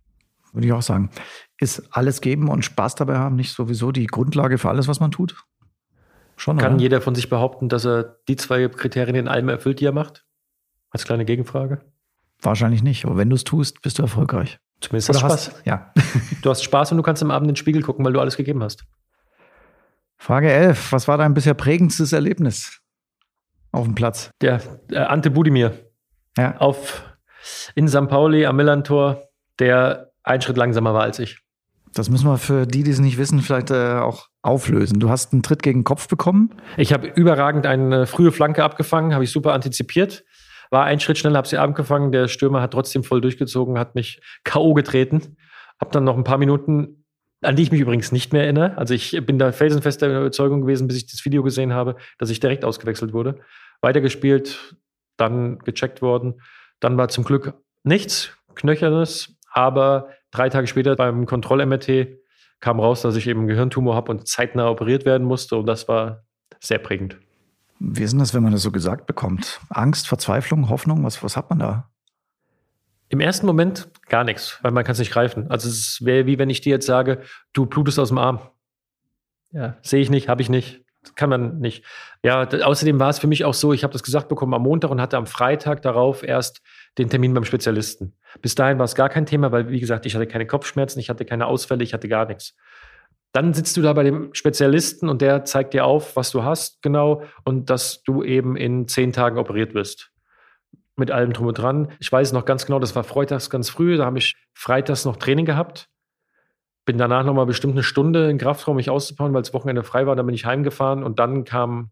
Würde 0.53 0.67
ich 0.67 0.73
auch 0.73 0.83
sagen. 0.83 1.11
Ist 1.59 1.89
alles 1.93 2.21
geben 2.21 2.49
und 2.49 2.65
Spaß 2.65 2.97
dabei 2.97 3.17
haben 3.17 3.37
nicht 3.37 3.53
sowieso 3.53 3.93
die 3.93 4.07
Grundlage 4.07 4.59
für 4.59 4.69
alles, 4.69 4.89
was 4.89 5.01
man 5.01 5.11
tut? 5.11 5.43
Schon, 6.37 6.59
Kann 6.59 6.75
oder? 6.75 6.83
jeder 6.83 7.01
von 7.01 7.15
sich 7.15 7.31
behaupten, 7.31 7.69
dass 7.69 7.87
er 7.87 8.17
die 8.29 8.37
zwei 8.37 8.69
Kriterien 8.69 9.17
in 9.17 9.29
allem 9.29 9.49
erfüllt, 9.49 9.81
die 9.81 9.87
er 9.87 9.93
macht? 9.93 10.25
Als 10.91 11.05
kleine 11.05 11.25
Gegenfrage. 11.25 11.81
Wahrscheinlich 12.43 12.83
nicht, 12.83 13.05
aber 13.05 13.17
wenn 13.17 13.31
du 13.31 13.37
es 13.37 13.45
tust, 13.45 13.81
bist 13.83 13.99
du 13.99 14.03
erfolgreich. 14.03 14.59
Zumindest 14.81 15.11
hast 15.11 15.17
du 15.17 15.21
Spaß. 15.21 15.49
Hast, 15.49 15.67
ja. 15.67 15.93
du 16.43 16.51
hast 16.51 16.65
Spaß 16.65 16.91
und 16.91 16.99
du 16.99 17.03
kannst 17.03 17.23
am 17.23 17.31
Abend 17.31 17.47
in 17.47 17.53
den 17.53 17.57
Spiegel 17.57 17.83
gucken, 17.83 18.05
weil 18.05 18.13
du 18.13 18.21
alles 18.21 18.37
gegeben 18.37 18.63
hast. 18.63 18.85
Frage 20.19 20.53
11. 20.53 20.93
Was 20.93 21.09
war 21.09 21.19
dein 21.19 21.35
bisher 21.35 21.55
prägendstes 21.55 22.13
Erlebnis 22.13 22.81
auf 23.71 23.85
dem 23.85 23.95
Platz? 23.95 24.31
Der 24.41 24.61
äh, 24.91 24.99
Ante 24.99 25.31
Budimir. 25.31 25.91
Ja. 26.37 26.57
Auf, 26.59 27.05
in 27.75 27.89
St. 27.89 28.09
Pauli 28.09 28.45
am 28.47 28.57
Millantor, 28.57 29.29
der 29.59 30.13
einen 30.25 30.43
Schritt 30.43 30.57
langsamer 30.57 30.95
war 30.95 31.03
als 31.03 31.19
ich. 31.19 31.39
Das 31.95 32.09
müssen 32.09 32.27
wir 32.27 32.39
für 32.39 32.67
die, 32.67 32.83
die 32.83 32.91
es 32.91 33.01
nicht 33.01 33.19
wissen, 33.19 33.41
vielleicht 33.41 33.71
äh, 33.71 33.99
auch 33.99 34.29
auflösen. 34.41 34.99
Du 34.99 35.11
hast 35.11 35.33
einen 35.33 35.43
Tritt 35.43 35.63
gegen 35.63 35.81
den 35.81 35.85
Kopf 35.85 36.09
bekommen. 36.09 36.55
Ich 36.77 36.93
habe 36.93 37.07
überragend 37.07 37.67
eine 37.67 38.07
frühe 38.07 38.33
Flanke 38.33 38.65
abgefangen, 38.65 39.13
habe 39.13 39.25
ich 39.25 39.31
super 39.31 39.53
antizipiert. 39.53 40.25
War 40.73 40.85
ein 40.85 41.01
Schritt 41.01 41.19
schneller, 41.19 41.37
habe 41.37 41.47
sie 41.47 41.59
abgefangen. 41.59 42.13
Der 42.13 42.29
Stürmer 42.29 42.63
hat 42.63 42.73
trotzdem 42.73 43.05
voll 43.05 43.21
durchgezogen, 43.21 43.79
hat 43.79 43.95
mich 43.95 44.23
K.O. 44.43 44.73
getreten. 44.73 45.37
Hab 45.79 45.93
dann 45.93 46.05
noch 46.05 46.17
ein 46.17 46.25
paar 46.25 46.39
Minuten, 46.39 47.05
an 47.43 47.57
die 47.57 47.65
ich 47.65 47.71
mich 47.71 47.83
übrigens 47.83 48.11
nicht 48.11 48.33
mehr 48.33 48.45
erinnere. 48.45 48.79
Also 48.79 48.95
ich 48.95 49.21
bin 49.27 49.39
da 49.39 49.53
felsenfest 49.53 50.01
der 50.01 50.19
Überzeugung 50.19 50.63
gewesen, 50.63 50.89
bis 50.89 50.97
ich 50.97 51.07
das 51.07 51.27
Video 51.27 51.43
gesehen 51.43 51.75
habe, 51.75 51.97
dass 52.17 52.31
ich 52.31 52.41
direkt 52.41 52.65
ausgewechselt 52.65 53.13
wurde. 53.13 53.41
Weitergespielt, 53.83 54.77
dann 55.19 55.59
gecheckt 55.59 56.01
worden. 56.01 56.41
Dann 56.81 56.97
war 56.97 57.09
zum 57.09 57.25
Glück 57.25 57.53
nichts 57.85 58.35
Knöchernes, 58.55 59.37
aber 59.53 60.09
drei 60.31 60.49
Tage 60.49 60.69
später 60.69 60.97
beim 60.97 61.27
Kontroll-MRT 61.27 62.17
kam 62.61 62.81
raus, 62.81 63.03
dass 63.03 63.17
ich 63.17 63.27
eben 63.27 63.41
einen 63.41 63.49
Gehirntumor 63.49 63.95
habe 63.95 64.11
und 64.11 64.27
zeitnah 64.27 64.71
operiert 64.71 65.05
werden 65.05 65.27
musste. 65.27 65.57
Und 65.57 65.67
das 65.67 65.87
war 65.87 66.25
sehr 66.61 66.79
prägend. 66.79 67.19
Wie 67.85 68.03
ist 68.05 68.13
denn 68.13 68.21
das, 68.21 68.33
wenn 68.33 68.45
man 68.45 68.53
das 68.53 68.63
so 68.63 68.71
gesagt 68.71 69.07
bekommt? 69.07 69.61
Angst, 69.69 70.07
Verzweiflung, 70.07 70.69
Hoffnung? 70.69 71.03
Was, 71.05 71.23
was 71.25 71.37
hat 71.37 71.51
man 71.51 71.59
da? 71.59 71.91
Im 73.09 73.19
ersten 73.19 73.45
Moment 73.45 73.91
gar 74.09 74.23
nichts, 74.23 74.59
weil 74.63 74.71
man 74.71 74.85
kann 74.85 74.93
es 74.93 75.01
nicht 75.01 75.11
greifen. 75.11 75.51
Also 75.51 75.69
es 75.69 75.99
wäre 76.03 76.27
wie 76.27 76.39
wenn 76.39 76.49
ich 76.49 76.61
dir 76.61 76.71
jetzt 76.71 76.87
sage, 76.87 77.23
du 77.53 77.67
blutest 77.67 77.99
aus 77.99 78.09
dem 78.09 78.19
Arm. 78.19 78.41
Ja, 79.51 79.77
sehe 79.83 80.01
ich 80.01 80.11
nicht, 80.11 80.29
habe 80.29 80.41
ich 80.43 80.49
nicht. 80.49 80.85
Kann 81.17 81.29
man 81.29 81.59
nicht. 81.59 81.85
Ja, 82.23 82.49
außerdem 82.49 83.01
war 83.01 83.11
es 83.11 83.19
für 83.19 83.27
mich 83.27 83.45
auch 83.45 83.55
so, 83.55 83.73
ich 83.73 83.83
habe 83.83 83.93
das 83.93 84.05
gesagt 84.05 84.29
bekommen 84.29 84.55
am 84.55 84.63
Montag 84.63 84.93
und 84.93 85.01
hatte 85.01 85.17
am 85.17 85.27
Freitag 85.27 85.83
darauf 85.83 86.23
erst 86.23 86.63
den 86.99 87.11
Termin 87.11 87.35
beim 87.35 87.45
Spezialisten. 87.45 88.17
Bis 88.41 88.55
dahin 88.55 88.79
war 88.79 88.85
es 88.85 88.95
gar 88.95 89.09
kein 89.09 89.27
Thema, 89.27 89.51
weil, 89.51 89.69
wie 89.69 89.81
gesagt, 89.81 90.07
ich 90.07 90.15
hatte 90.15 90.29
keine 90.29 90.47
Kopfschmerzen, 90.47 91.01
ich 91.01 91.11
hatte 91.11 91.25
keine 91.25 91.47
Ausfälle, 91.47 91.83
ich 91.83 91.93
hatte 91.93 92.09
gar 92.09 92.27
nichts. 92.27 92.55
Dann 93.33 93.55
sitzt 93.55 93.77
du 93.77 93.83
da 93.83 93.93
bei 93.95 94.03
dem 94.03 94.35
Spezialisten 94.35 95.09
und 95.09 95.23
der 95.23 95.45
zeigt 95.45 95.73
dir 95.73 95.87
auf, 95.87 96.17
was 96.17 96.31
du 96.31 96.45
hast, 96.45 96.83
genau, 96.83 97.23
und 97.45 97.71
dass 97.71 98.03
du 98.03 98.23
eben 98.23 98.57
in 98.57 98.89
zehn 98.89 99.13
Tagen 99.13 99.39
operiert 99.39 99.75
wirst. 99.75 100.13
Mit 100.97 101.11
allem 101.11 101.33
drum 101.33 101.47
und 101.47 101.57
dran. 101.57 101.91
Ich 101.99 102.13
weiß 102.13 102.33
noch 102.33 102.45
ganz 102.45 102.67
genau, 102.67 102.79
das 102.79 102.95
war 102.95 103.05
freitags 103.05 103.49
ganz 103.49 103.71
früh, 103.71 103.97
da 103.97 104.05
habe 104.05 104.19
ich 104.19 104.37
freitags 104.53 105.07
noch 105.07 105.17
Training 105.17 105.47
gehabt. 105.47 105.89
bin 106.85 106.99
danach 106.99 107.25
nochmal 107.25 107.47
bestimmt 107.47 107.73
eine 107.75 107.83
Stunde 107.83 108.29
in 108.29 108.39
Kraftraum, 108.39 108.77
mich 108.77 108.91
auszubauen, 108.91 109.33
weil 109.33 109.43
das 109.43 109.55
Wochenende 109.55 109.85
frei 109.85 110.07
war. 110.07 110.17
Dann 110.17 110.27
bin 110.27 110.35
ich 110.35 110.45
heimgefahren 110.45 111.03
und 111.05 111.19
dann 111.19 111.45
kam 111.45 111.91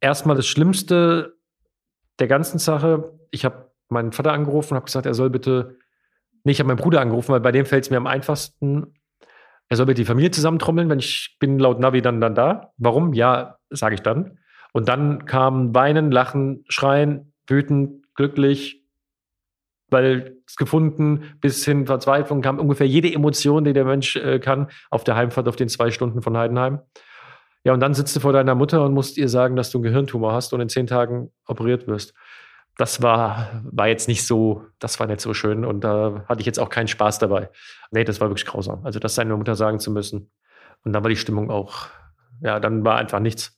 erstmal 0.00 0.36
das 0.36 0.46
Schlimmste 0.46 1.36
der 2.18 2.28
ganzen 2.28 2.58
Sache. 2.58 3.18
Ich 3.30 3.44
habe 3.44 3.72
meinen 3.88 4.12
Vater 4.12 4.32
angerufen 4.32 4.74
und 4.74 4.76
habe 4.76 4.86
gesagt, 4.86 5.06
er 5.06 5.14
soll 5.14 5.30
bitte, 5.30 5.78
nee, 6.44 6.52
ich 6.52 6.60
habe 6.60 6.68
meinen 6.68 6.76
Bruder 6.76 7.00
angerufen, 7.00 7.32
weil 7.32 7.40
bei 7.40 7.52
dem 7.52 7.66
fällt 7.66 7.84
es 7.84 7.90
mir 7.90 7.96
am 7.96 8.06
einfachsten, 8.06 8.94
er 9.68 9.76
soll 9.76 9.86
bitte 9.86 10.02
die 10.02 10.06
Familie 10.06 10.30
zusammentrommeln, 10.30 10.88
wenn 10.88 10.98
ich 10.98 11.36
bin 11.40 11.58
laut 11.58 11.80
Navi 11.80 12.02
dann, 12.02 12.20
dann 12.20 12.34
da. 12.34 12.72
Warum? 12.76 13.12
Ja, 13.12 13.58
sage 13.70 13.94
ich 13.94 14.02
dann. 14.02 14.38
Und 14.72 14.88
dann 14.88 15.24
kam 15.24 15.74
Weinen, 15.74 16.10
Lachen, 16.10 16.64
Schreien, 16.68 17.32
wütend, 17.46 18.04
glücklich, 18.14 18.82
weil 19.88 20.36
es 20.46 20.56
gefunden, 20.56 21.36
bis 21.40 21.64
hin 21.64 21.86
Verzweiflung 21.86 22.42
kam 22.42 22.58
ungefähr 22.58 22.86
jede 22.86 23.12
Emotion, 23.12 23.64
die 23.64 23.72
der 23.72 23.84
Mensch 23.84 24.16
äh, 24.16 24.38
kann, 24.38 24.68
auf 24.90 25.04
der 25.04 25.16
Heimfahrt 25.16 25.48
auf 25.48 25.56
den 25.56 25.68
zwei 25.68 25.90
Stunden 25.90 26.22
von 26.22 26.36
Heidenheim. 26.36 26.80
Ja, 27.64 27.72
und 27.72 27.80
dann 27.80 27.94
sitzt 27.94 28.14
du 28.14 28.20
vor 28.20 28.32
deiner 28.32 28.54
Mutter 28.54 28.84
und 28.84 28.92
musst 28.92 29.16
ihr 29.16 29.28
sagen, 29.28 29.56
dass 29.56 29.70
du 29.70 29.78
einen 29.78 29.84
Gehirntumor 29.84 30.32
hast 30.32 30.52
und 30.52 30.60
in 30.60 30.68
zehn 30.68 30.86
Tagen 30.86 31.30
operiert 31.46 31.86
wirst. 31.86 32.14
Das 32.76 33.02
war, 33.02 33.62
war 33.64 33.86
jetzt 33.88 34.08
nicht 34.08 34.26
so, 34.26 34.64
das 34.80 34.98
war 34.98 35.06
nicht 35.06 35.20
so 35.20 35.32
schön 35.32 35.64
und 35.64 35.82
da 35.82 36.24
hatte 36.28 36.40
ich 36.40 36.46
jetzt 36.46 36.58
auch 36.58 36.70
keinen 36.70 36.88
Spaß 36.88 37.18
dabei. 37.20 37.50
Nee, 37.92 38.04
das 38.04 38.20
war 38.20 38.28
wirklich 38.28 38.46
grausam. 38.46 38.84
Also 38.84 38.98
das 38.98 39.14
seiner 39.14 39.36
Mutter 39.36 39.54
sagen 39.54 39.78
zu 39.78 39.92
müssen. 39.92 40.30
Und 40.84 40.92
dann 40.92 41.02
war 41.02 41.08
die 41.08 41.16
Stimmung 41.16 41.50
auch, 41.50 41.86
ja, 42.40 42.58
dann 42.58 42.84
war 42.84 42.96
einfach 42.96 43.20
nichts. 43.20 43.56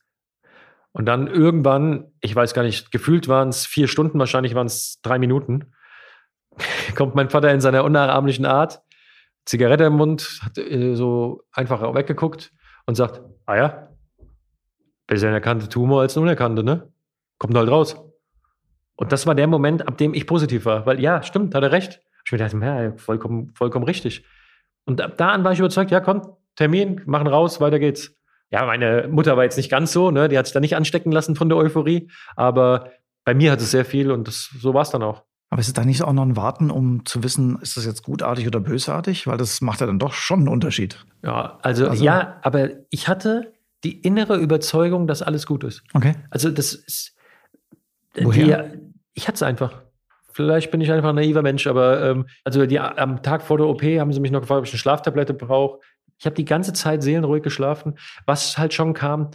Und 0.93 1.07
dann 1.07 1.27
irgendwann, 1.27 2.13
ich 2.21 2.35
weiß 2.35 2.55
gar 2.55 2.63
nicht, 2.63 2.91
gefühlt 2.91 3.29
waren 3.29 3.49
es 3.49 3.67
vier 3.67 3.89
Stunden, 3.89 4.19
wahrscheinlich 4.19 4.55
waren 4.55 4.67
es 4.67 5.01
drei 5.03 5.19
Minuten, 5.19 5.73
kommt 6.95 7.15
mein 7.15 7.31
Vater 7.31 7.53
in 7.53 7.61
seiner 7.61 7.85
unnachahmlichen 7.85 8.47
Art, 8.47 8.83
Zigarette 9.45 9.85
im 9.85 9.95
Mund, 9.95 10.41
hat 10.43 10.59
äh, 10.59 10.95
so 10.95 11.45
einfach 11.53 11.83
weggeguckt 11.95 12.53
und 12.87 12.95
sagt, 12.95 13.21
ah 13.47 13.57
ja, 13.57 13.89
besser 15.07 15.29
ein 15.29 15.35
erkannter 15.35 15.69
Tumor 15.69 16.01
als 16.01 16.17
ein 16.17 16.23
unerkannter, 16.23 16.63
ne? 16.63 16.91
Kommt 17.39 17.55
halt 17.57 17.71
raus. 17.71 17.97
Und 18.97 19.13
das 19.13 19.27
war 19.27 19.35
der 19.35 19.47
Moment, 19.47 19.87
ab 19.87 19.99
dem 19.99 20.15
ich 20.15 20.27
positiv 20.27 20.65
war. 20.65 20.87
Weil 20.87 21.01
ja, 21.01 21.23
stimmt, 21.23 21.55
hat 21.55 21.63
er 21.63 21.73
recht. 21.73 22.01
Ich 22.25 22.33
mir 22.33 22.39
dachte, 22.39 22.59
ja, 22.59 22.93
vollkommen, 22.97 23.53
vollkommen 23.55 23.85
richtig. 23.85 24.25
Und 24.85 25.01
ab 25.01 25.17
da 25.17 25.29
an 25.29 25.45
war 25.45 25.53
ich 25.53 25.59
überzeugt, 25.59 25.91
ja, 25.91 26.01
komm, 26.01 26.23
Termin, 26.57 27.03
machen 27.07 27.27
raus, 27.27 27.61
weiter 27.61 27.79
geht's. 27.79 28.17
Ja, 28.51 28.65
meine 28.65 29.09
Mutter 29.09 29.37
war 29.37 29.45
jetzt 29.45 29.57
nicht 29.57 29.71
ganz 29.71 29.93
so, 29.93 30.11
ne? 30.11 30.29
Die 30.29 30.39
hat 30.39 30.47
sich 30.47 30.55
da 30.55 30.61
nicht 30.61 30.77
anstecken 30.77 31.13
lassen 31.13 31.37
von 31.37 31.49
der 31.49 31.59
Euphorie. 31.59 32.11
Aber 32.37 32.91
bei 33.25 33.35
mir 33.35 33.53
hat 33.53 33.61
es 33.61 33.71
sehr 33.71 33.85
viel 33.85 34.11
und 34.11 34.29
das, 34.29 34.51
so 34.59 34.73
war 34.73 34.83
es 34.83 34.91
dann 34.91 35.03
auch. 35.03 35.25
Aber 35.51 35.61
ist 35.61 35.69
es 35.69 35.73
da 35.75 35.85
nicht 35.85 36.03
auch 36.03 36.13
noch 36.13 36.25
ein 36.25 36.37
Warten, 36.37 36.71
um 36.71 37.05
zu 37.05 37.23
wissen, 37.23 37.59
ist 37.61 37.77
das 37.77 37.87
jetzt 37.87 38.03
gutartig 38.03 38.47
oder 38.47 38.61
bösartig? 38.61 39.27
Weil 39.27 39.37
das 39.37 39.61
macht 39.61 39.81
ja 39.81 39.87
dann 39.87 39.99
doch 39.99 40.13
schon 40.13 40.41
einen 40.41 40.49
Unterschied. 40.49 41.05
Ja, 41.23 41.59
also, 41.63 41.89
also 41.89 42.05
ja, 42.05 42.39
aber 42.43 42.71
ich 42.91 43.09
hatte 43.09 43.53
die 43.85 44.01
innere 44.01 44.37
Überzeugung, 44.37 45.07
dass 45.07 45.23
alles 45.23 45.47
gut 45.47 45.63
ist. 45.63 45.83
Okay. 45.95 46.15
Also 46.31 46.51
das 46.51 46.75
ist. 46.75 47.17
Woher? 48.15 48.65
Die, 48.65 48.86
ich 49.17 49.27
hatte 49.27 49.37
es 49.37 49.43
einfach. 49.43 49.83
Vielleicht 50.33 50.71
bin 50.71 50.83
ich 50.83 50.93
einfach 50.93 51.09
ein 51.09 51.15
naiver 51.15 51.43
Mensch, 51.43 51.67
aber 51.67 52.11
ähm, 52.11 52.27
also 52.45 52.67
die, 52.67 52.79
am 52.79 53.23
Tag 53.23 53.43
vor 53.43 53.57
der 53.57 53.67
OP 53.67 53.83
haben 53.83 54.13
sie 54.13 54.21
mich 54.21 54.31
noch 54.31 54.43
gefragt, 54.43 54.59
ob 54.59 54.67
ich 54.67 54.73
eine 54.73 54.79
Schlaftablette 54.79 55.33
brauche. 55.33 55.81
Ich 56.19 56.27
habe 56.27 56.37
die 56.37 56.45
ganze 56.45 56.75
Zeit 56.75 57.03
seelenruhig 57.03 57.43
geschlafen. 57.43 57.99
Was 58.27 58.59
halt 58.59 58.75
schon 58.75 58.93
kam 58.93 59.31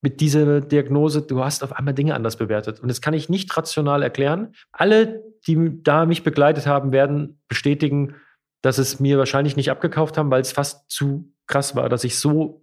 mit 0.00 0.20
dieser 0.20 0.62
Diagnose, 0.62 1.22
du 1.22 1.44
hast 1.44 1.62
auf 1.62 1.76
einmal 1.76 1.94
Dinge 1.94 2.14
anders 2.14 2.36
bewertet. 2.36 2.80
Und 2.80 2.88
das 2.88 3.02
kann 3.02 3.14
ich 3.14 3.28
nicht 3.28 3.54
rational 3.56 4.02
erklären. 4.02 4.54
Alle, 4.72 5.22
die 5.46 5.82
da 5.82 6.06
mich 6.06 6.22
begleitet 6.22 6.66
haben, 6.66 6.92
werden 6.92 7.40
bestätigen, 7.48 8.16
dass 8.62 8.78
es 8.78 9.00
mir 9.00 9.18
wahrscheinlich 9.18 9.56
nicht 9.56 9.70
abgekauft 9.70 10.16
haben, 10.16 10.30
weil 10.30 10.40
es 10.40 10.52
fast 10.52 10.90
zu 10.90 11.30
krass 11.46 11.76
war, 11.76 11.90
dass 11.90 12.04
ich 12.04 12.18
so, 12.18 12.62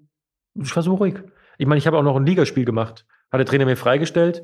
ich 0.56 0.76
war 0.76 0.82
so 0.82 0.96
ruhig. 0.96 1.16
Ich 1.60 1.68
meine, 1.68 1.78
ich 1.78 1.86
habe 1.86 1.98
auch 1.98 2.04
noch 2.04 2.16
ein 2.16 2.26
Ligaspiel 2.26 2.66
gemacht. 2.66 3.06
Hat 3.32 3.40
der 3.40 3.46
Trainer 3.46 3.66
mir 3.66 3.78
freigestellt. 3.78 4.44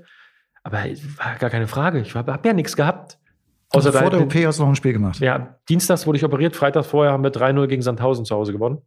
Aber 0.65 0.80
war 0.80 1.36
gar 1.38 1.51
keine 1.51 1.67
Frage. 1.67 1.99
Ich 1.99 2.15
habe 2.15 2.34
hab 2.34 2.43
ja 2.43 2.51
nichts 2.51 2.75
gehabt. 2.75 3.19
Außer 3.69 3.89
also 3.89 3.99
vor 3.99 4.10
der 4.10 4.21
OP 4.21 4.34
hast 4.34 4.58
du 4.58 4.63
noch 4.63 4.69
ein 4.69 4.75
Spiel 4.75 4.93
gemacht. 4.93 5.19
Ja, 5.19 5.60
Dienstags 5.69 6.08
wurde 6.08 6.17
ich 6.17 6.25
operiert, 6.25 6.56
Freitag 6.56 6.86
vorher 6.86 7.13
haben 7.13 7.23
wir 7.23 7.32
3-0 7.32 7.67
gegen 7.67 7.84
Sandhausen 7.84 8.25
zu 8.25 8.36
Hause 8.36 8.51
gewonnen. 8.51 8.82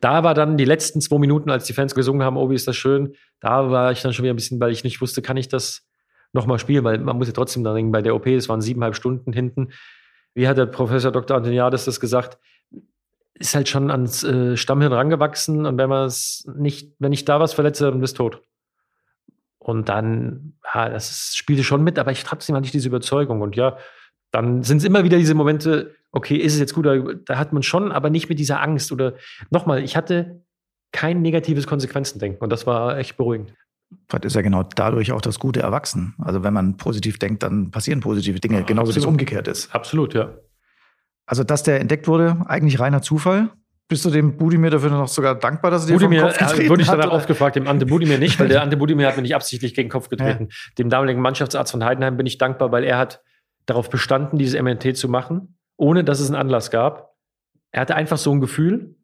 Da 0.00 0.24
war 0.24 0.34
dann 0.34 0.58
die 0.58 0.66
letzten 0.66 1.00
zwei 1.00 1.18
Minuten, 1.18 1.50
als 1.50 1.64
die 1.64 1.72
Fans 1.72 1.94
gesungen 1.94 2.22
haben, 2.22 2.36
oh, 2.36 2.50
wie 2.50 2.54
ist 2.54 2.68
das 2.68 2.76
schön, 2.76 3.14
da 3.40 3.70
war 3.70 3.92
ich 3.92 4.02
dann 4.02 4.12
schon 4.12 4.24
wieder 4.24 4.34
ein 4.34 4.36
bisschen, 4.36 4.60
weil 4.60 4.72
ich 4.72 4.84
nicht 4.84 5.00
wusste, 5.00 5.22
kann 5.22 5.38
ich 5.38 5.48
das 5.48 5.86
nochmal 6.32 6.58
spielen, 6.58 6.84
weil 6.84 6.98
man 6.98 7.16
muss 7.16 7.28
ja 7.28 7.32
trotzdem 7.32 7.64
dann 7.64 7.74
denken, 7.74 7.92
bei 7.92 8.02
der 8.02 8.14
OP, 8.14 8.26
es 8.26 8.50
waren 8.50 8.60
siebeneinhalb 8.60 8.94
Stunden 8.94 9.32
hinten. 9.32 9.70
Wie 10.34 10.48
hat 10.48 10.58
der 10.58 10.66
Professor 10.66 11.10
Dr. 11.12 11.36
Antoniadis 11.36 11.86
das 11.86 11.98
gesagt? 11.98 12.38
Ist 13.34 13.54
halt 13.54 13.70
schon 13.70 13.90
ans 13.90 14.22
äh, 14.22 14.54
Stammhirn 14.54 14.92
rangewachsen 14.92 15.64
und 15.64 15.78
wenn 15.78 15.88
man 15.88 16.06
es 16.06 16.46
nicht, 16.56 16.92
wenn 16.98 17.12
ich 17.12 17.24
da 17.24 17.40
was 17.40 17.54
verletze, 17.54 17.90
dann 17.90 18.00
bist 18.00 18.18
du 18.18 18.28
tot. 18.28 18.42
Und 19.60 19.88
dann, 19.88 20.54
ja, 20.74 20.88
das 20.88 21.36
spielte 21.36 21.62
schon 21.62 21.84
mit, 21.84 21.98
aber 21.98 22.10
ich 22.10 22.24
trotzdem 22.24 22.56
hatte 22.56 22.64
ich 22.64 22.72
diese 22.72 22.88
Überzeugung. 22.88 23.42
Und 23.42 23.54
ja, 23.56 23.76
dann 24.32 24.62
sind 24.62 24.78
es 24.78 24.84
immer 24.84 25.04
wieder 25.04 25.18
diese 25.18 25.34
Momente, 25.34 25.94
okay, 26.12 26.36
ist 26.36 26.54
es 26.54 26.60
jetzt 26.60 26.74
gut, 26.74 26.86
da 26.86 27.38
hat 27.38 27.52
man 27.52 27.62
schon, 27.62 27.92
aber 27.92 28.10
nicht 28.10 28.28
mit 28.28 28.38
dieser 28.38 28.60
Angst. 28.62 28.90
Oder 28.90 29.14
nochmal, 29.50 29.84
ich 29.84 29.96
hatte 29.96 30.42
kein 30.92 31.22
negatives 31.22 31.66
Konsequenzendenken 31.66 32.42
und 32.42 32.50
das 32.50 32.66
war 32.66 32.98
echt 32.98 33.16
beruhigend. 33.16 33.54
Vielleicht 34.08 34.24
ist 34.24 34.34
ja 34.34 34.42
genau 34.42 34.62
dadurch 34.62 35.12
auch 35.12 35.20
das 35.20 35.38
Gute 35.38 35.60
erwachsen. 35.60 36.14
Also 36.18 36.42
wenn 36.42 36.54
man 36.54 36.76
positiv 36.76 37.18
denkt, 37.18 37.42
dann 37.42 37.70
passieren 37.70 38.00
positive 38.00 38.40
Dinge, 38.40 38.60
ja, 38.60 38.64
genauso 38.64 38.94
wie 38.94 38.98
es 38.98 39.04
umgekehrt 39.04 39.46
ist. 39.46 39.74
Absolut, 39.74 40.14
ja. 40.14 40.34
Also, 41.26 41.44
dass 41.44 41.62
der 41.62 41.80
entdeckt 41.80 42.08
wurde, 42.08 42.44
eigentlich 42.46 42.80
reiner 42.80 43.02
Zufall. 43.02 43.50
Bist 43.90 44.04
du 44.04 44.10
dem 44.10 44.36
Budimir 44.36 44.70
dafür 44.70 44.88
noch 44.90 45.08
sogar 45.08 45.34
dankbar, 45.34 45.72
dass 45.72 45.82
er 45.82 45.88
dir 45.88 45.92
Budimir, 45.94 46.20
vom 46.20 46.28
Kopf 46.28 46.38
getreten 46.38 46.62
äh, 46.62 46.68
wurde 46.68 46.82
ich 46.82 46.88
danach 46.88 47.10
oft 47.10 47.26
gefragt, 47.26 47.56
dem 47.56 47.66
Ante 47.66 47.86
Budimir 47.86 48.18
nicht, 48.18 48.38
weil 48.38 48.46
der 48.48 48.62
Ante 48.62 48.76
Budimir 48.76 49.08
hat 49.08 49.16
mir 49.16 49.22
nicht 49.22 49.34
absichtlich 49.34 49.74
gegen 49.74 49.88
den 49.88 49.92
Kopf 49.92 50.08
getreten. 50.08 50.46
Ja. 50.48 50.56
Dem 50.78 50.90
damaligen 50.90 51.20
Mannschaftsarzt 51.20 51.72
von 51.72 51.84
Heidenheim 51.84 52.16
bin 52.16 52.24
ich 52.24 52.38
dankbar, 52.38 52.70
weil 52.70 52.84
er 52.84 52.98
hat 52.98 53.20
darauf 53.66 53.90
bestanden, 53.90 54.38
dieses 54.38 54.60
MNT 54.60 54.96
zu 54.96 55.08
machen, 55.08 55.58
ohne 55.76 56.04
dass 56.04 56.20
es 56.20 56.28
einen 56.28 56.36
Anlass 56.36 56.70
gab. 56.70 57.16
Er 57.72 57.80
hatte 57.80 57.96
einfach 57.96 58.16
so 58.16 58.30
ein 58.30 58.40
Gefühl, 58.40 58.94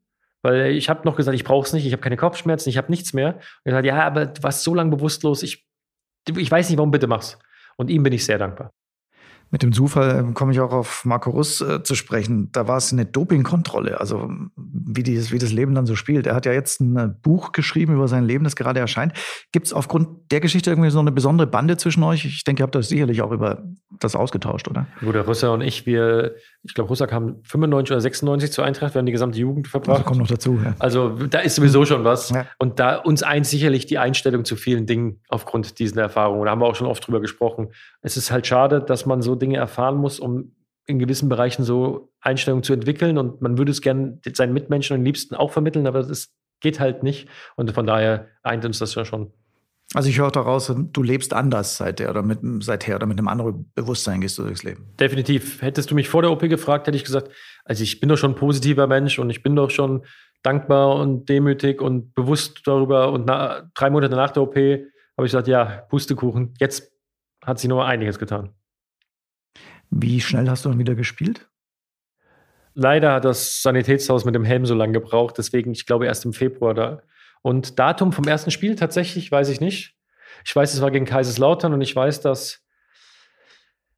weil 0.42 0.70
ich 0.70 0.88
habe 0.88 1.04
noch 1.04 1.16
gesagt, 1.16 1.34
ich 1.34 1.42
brauche 1.42 1.66
es 1.66 1.72
nicht, 1.72 1.84
ich 1.84 1.92
habe 1.92 2.02
keine 2.02 2.16
Kopfschmerzen, 2.16 2.68
ich 2.68 2.78
habe 2.78 2.92
nichts 2.92 3.12
mehr. 3.12 3.40
Und 3.64 3.72
er 3.72 3.78
hat 3.78 3.84
ja, 3.84 4.00
aber 4.04 4.26
du 4.26 4.42
warst 4.44 4.62
so 4.62 4.72
lange 4.72 4.92
bewusstlos, 4.92 5.42
ich, 5.42 5.66
ich 6.28 6.48
weiß 6.48 6.68
nicht, 6.68 6.78
warum 6.78 6.92
bitte 6.92 7.08
mach's. 7.08 7.38
Und 7.76 7.90
ihm 7.90 8.04
bin 8.04 8.12
ich 8.12 8.24
sehr 8.24 8.38
dankbar. 8.38 8.70
Mit 9.50 9.62
dem 9.62 9.72
Zufall 9.72 10.18
ähm, 10.18 10.34
komme 10.34 10.52
ich 10.52 10.60
auch 10.60 10.72
auf 10.72 11.04
Marco 11.04 11.30
Russ 11.30 11.60
äh, 11.60 11.82
zu 11.82 11.94
sprechen. 11.94 12.50
Da 12.52 12.66
war 12.66 12.78
es 12.78 12.92
eine 12.92 13.06
Dopingkontrolle, 13.06 14.00
also 14.00 14.28
wie, 14.56 15.04
dieses, 15.04 15.30
wie 15.30 15.38
das 15.38 15.52
Leben 15.52 15.74
dann 15.74 15.86
so 15.86 15.94
spielt. 15.94 16.26
Er 16.26 16.34
hat 16.34 16.46
ja 16.46 16.52
jetzt 16.52 16.80
ein 16.80 16.96
äh, 16.96 17.08
Buch 17.22 17.52
geschrieben 17.52 17.94
über 17.94 18.08
sein 18.08 18.24
Leben, 18.24 18.42
das 18.42 18.56
gerade 18.56 18.80
erscheint. 18.80 19.12
Gibt 19.52 19.66
es 19.66 19.72
aufgrund 19.72 20.32
der 20.32 20.40
Geschichte 20.40 20.70
irgendwie 20.70 20.90
so 20.90 20.98
eine 20.98 21.12
besondere 21.12 21.46
Bande 21.46 21.76
zwischen 21.76 22.02
euch? 22.02 22.24
Ich 22.24 22.42
denke, 22.42 22.62
ihr 22.62 22.64
habt 22.64 22.74
das 22.74 22.88
sicherlich 22.88 23.22
auch 23.22 23.30
über 23.30 23.62
das 24.00 24.16
ausgetauscht, 24.16 24.68
oder? 24.68 24.86
Wo 25.00 25.12
der 25.12 25.22
Russer 25.22 25.52
und 25.52 25.60
ich, 25.60 25.86
wir, 25.86 26.34
ich 26.64 26.74
glaube, 26.74 26.88
Russer 26.88 27.06
kam 27.06 27.36
95 27.44 27.92
oder 27.92 28.00
96 28.00 28.50
zur 28.50 28.64
Eintracht, 28.64 28.94
wir 28.94 28.98
haben 28.98 29.06
die 29.06 29.12
gesamte 29.12 29.38
Jugend 29.38 29.68
verbracht. 29.68 29.98
Also 29.98 30.08
kommt 30.08 30.20
noch 30.20 30.26
dazu, 30.26 30.58
ja. 30.62 30.74
Also 30.80 31.10
da 31.10 31.38
ist 31.38 31.54
sowieso 31.54 31.84
schon 31.84 32.02
was. 32.04 32.30
Ja. 32.30 32.46
Und 32.58 32.80
da 32.80 32.96
uns 32.96 33.22
eins 33.22 33.50
sicherlich 33.50 33.86
die 33.86 33.98
Einstellung 33.98 34.44
zu 34.44 34.56
vielen 34.56 34.86
Dingen 34.86 35.20
aufgrund 35.28 35.78
dieser 35.78 36.02
Erfahrungen. 36.02 36.44
Da 36.44 36.50
haben 36.50 36.60
wir 36.60 36.66
auch 36.66 36.74
schon 36.74 36.88
oft 36.88 37.06
drüber 37.06 37.20
gesprochen. 37.20 37.68
Es 38.02 38.16
ist 38.16 38.32
halt 38.32 38.46
schade, 38.46 38.80
dass 38.80 39.06
man 39.06 39.22
so 39.22 39.35
Dinge 39.38 39.56
erfahren 39.56 39.96
muss, 39.96 40.20
um 40.20 40.56
in 40.86 40.98
gewissen 40.98 41.28
Bereichen 41.28 41.64
so 41.64 42.12
Einstellungen 42.20 42.62
zu 42.62 42.72
entwickeln. 42.72 43.18
Und 43.18 43.42
man 43.42 43.58
würde 43.58 43.70
es 43.70 43.80
gerne 43.80 44.20
seinen 44.32 44.52
Mitmenschen 44.52 44.96
und 44.96 45.04
Liebsten 45.04 45.34
auch 45.34 45.50
vermitteln, 45.50 45.86
aber 45.86 46.02
das 46.02 46.32
geht 46.60 46.80
halt 46.80 47.02
nicht. 47.02 47.28
Und 47.56 47.70
von 47.72 47.86
daher 47.86 48.28
eint 48.42 48.64
uns 48.64 48.78
das 48.78 48.94
ja 48.94 49.04
schon. 49.04 49.32
Also 49.94 50.08
ich 50.08 50.18
höre 50.18 50.30
daraus, 50.32 50.72
du 50.74 51.02
lebst 51.02 51.32
anders 51.32 51.76
seither 51.76 52.10
oder 52.10 52.22
mit, 52.22 52.40
seither 52.60 52.96
oder 52.96 53.06
mit 53.06 53.18
einem 53.18 53.28
anderen 53.28 53.70
Bewusstsein 53.74 54.20
gehst 54.20 54.36
du 54.36 54.42
durchs 54.42 54.64
Leben. 54.64 54.92
Definitiv. 54.98 55.62
Hättest 55.62 55.90
du 55.90 55.94
mich 55.94 56.08
vor 56.08 56.22
der 56.22 56.32
OP 56.32 56.40
gefragt, 56.40 56.88
hätte 56.88 56.96
ich 56.96 57.04
gesagt, 57.04 57.30
also 57.64 57.82
ich 57.82 58.00
bin 58.00 58.08
doch 58.08 58.16
schon 58.16 58.32
ein 58.32 58.36
positiver 58.36 58.88
Mensch 58.88 59.18
und 59.18 59.30
ich 59.30 59.42
bin 59.42 59.54
doch 59.54 59.70
schon 59.70 60.04
dankbar 60.42 60.96
und 60.96 61.28
demütig 61.28 61.80
und 61.80 62.14
bewusst 62.14 62.62
darüber. 62.66 63.12
Und 63.12 63.26
na, 63.26 63.70
drei 63.74 63.90
Monate 63.90 64.16
nach 64.16 64.32
der 64.32 64.42
OP 64.42 64.56
habe 64.56 65.26
ich 65.26 65.30
gesagt, 65.30 65.48
ja, 65.48 65.64
Pustekuchen, 65.88 66.54
jetzt 66.58 66.92
hat 67.44 67.60
sich 67.60 67.68
noch 67.68 67.84
einiges 67.84 68.18
getan. 68.18 68.50
Wie 69.90 70.20
schnell 70.20 70.48
hast 70.48 70.64
du 70.64 70.68
dann 70.68 70.78
wieder 70.78 70.94
gespielt? 70.94 71.48
Leider 72.74 73.14
hat 73.14 73.24
das 73.24 73.62
Sanitätshaus 73.62 74.24
mit 74.24 74.34
dem 74.34 74.44
Helm 74.44 74.66
so 74.66 74.74
lange 74.74 74.92
gebraucht, 74.92 75.38
deswegen, 75.38 75.72
ich 75.72 75.86
glaube, 75.86 76.06
erst 76.06 76.24
im 76.24 76.32
Februar 76.32 76.74
da 76.74 77.02
und 77.46 77.78
Datum 77.78 78.12
vom 78.12 78.26
ersten 78.26 78.50
Spiel 78.50 78.74
tatsächlich 78.74 79.30
weiß 79.30 79.48
ich 79.50 79.60
nicht. 79.60 79.94
Ich 80.44 80.54
weiß, 80.54 80.74
es 80.74 80.80
war 80.80 80.90
gegen 80.90 81.04
Kaiserslautern 81.04 81.72
und 81.72 81.80
ich 81.80 81.94
weiß, 81.94 82.20
dass 82.20 82.64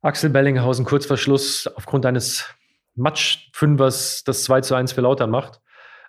Axel 0.02 0.30
Bellinghausen 0.30 0.84
kurz 0.84 1.06
vor 1.06 1.16
Schluss 1.16 1.66
aufgrund 1.66 2.04
eines 2.04 2.44
Matsch-Fünfers 2.94 4.22
das 4.24 4.44
2 4.44 4.60
zu 4.60 4.74
1 4.74 4.92
für 4.92 5.00
Lautern 5.00 5.30
macht, 5.30 5.60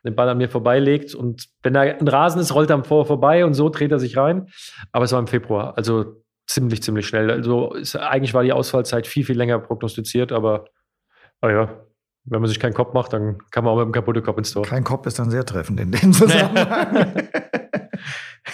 den 0.04 0.16
Ball 0.16 0.28
an 0.28 0.38
mir 0.38 0.50
vorbeilegt 0.50 1.16
und 1.16 1.48
wenn 1.64 1.74
da 1.74 1.82
ein 1.82 2.08
Rasen 2.08 2.42
ist, 2.42 2.54
rollt 2.54 2.70
er 2.70 2.84
vor 2.84 3.06
vorbei 3.06 3.46
und 3.46 3.54
so 3.54 3.70
dreht 3.70 3.94
er 3.94 4.00
sich 4.00 4.18
rein. 4.18 4.50
Aber 4.92 5.06
es 5.06 5.12
war 5.12 5.20
im 5.20 5.28
Februar, 5.28 5.78
also 5.78 6.19
ziemlich, 6.50 6.82
ziemlich 6.82 7.08
schnell. 7.08 7.30
Also 7.30 7.74
ist, 7.74 7.96
eigentlich 7.96 8.34
war 8.34 8.44
die 8.44 8.54
Ausfallzeit 8.54 9.08
viel, 9.08 9.24
viel 9.24 9.38
länger 9.38 9.60
prognostiziert, 9.60 10.32
aber, 10.32 10.66
aber 11.42 11.52
ja, 11.52 11.86
Wenn 12.26 12.42
man 12.42 12.50
sich 12.50 12.60
keinen 12.60 12.74
Kopf 12.74 12.94
macht, 12.94 13.14
dann 13.14 13.38
kann 13.52 13.64
man 13.64 13.74
auch 13.74 13.78
mit 13.78 13.86
dem 13.86 13.92
kaputten 13.92 14.24
Kopf 14.24 14.38
ins 14.38 14.52
Tor. 14.52 14.64
Kein 14.64 14.84
Kopf 14.84 15.06
ist 15.06 15.20
dann 15.20 15.30
sehr 15.30 15.46
treffend 15.46 15.80
in 15.80 15.92
dem 15.92 16.14
Zusammenhang. 16.14 17.30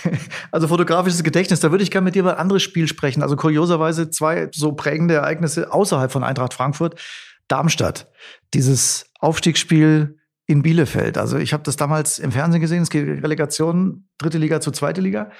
also 0.51 0.67
fotografisches 0.67 1.23
Gedächtnis, 1.23 1.59
da 1.59 1.71
würde 1.71 1.83
ich 1.83 1.91
gerne 1.91 2.05
mit 2.05 2.15
dir 2.15 2.19
über 2.19 2.33
ein 2.33 2.39
anderes 2.39 2.63
Spiel 2.63 2.87
sprechen. 2.87 3.21
Also 3.21 3.35
kurioserweise 3.35 4.09
zwei 4.09 4.49
so 4.53 4.73
prägende 4.73 5.15
Ereignisse 5.15 5.71
außerhalb 5.71 6.11
von 6.11 6.23
Eintracht 6.23 6.53
Frankfurt. 6.53 7.01
Darmstadt, 7.47 8.07
dieses 8.53 9.11
Aufstiegsspiel 9.19 10.17
in 10.47 10.63
Bielefeld. 10.63 11.17
Also 11.17 11.37
ich 11.37 11.53
habe 11.53 11.63
das 11.63 11.75
damals 11.75 12.17
im 12.17 12.31
Fernsehen 12.31 12.61
gesehen, 12.61 12.83
es 12.83 12.89
geht 12.89 13.23
Relegation, 13.23 14.07
dritte 14.17 14.39
Liga 14.39 14.61
zu 14.61 14.71
zweite 14.71 15.01
Liga. 15.01 15.31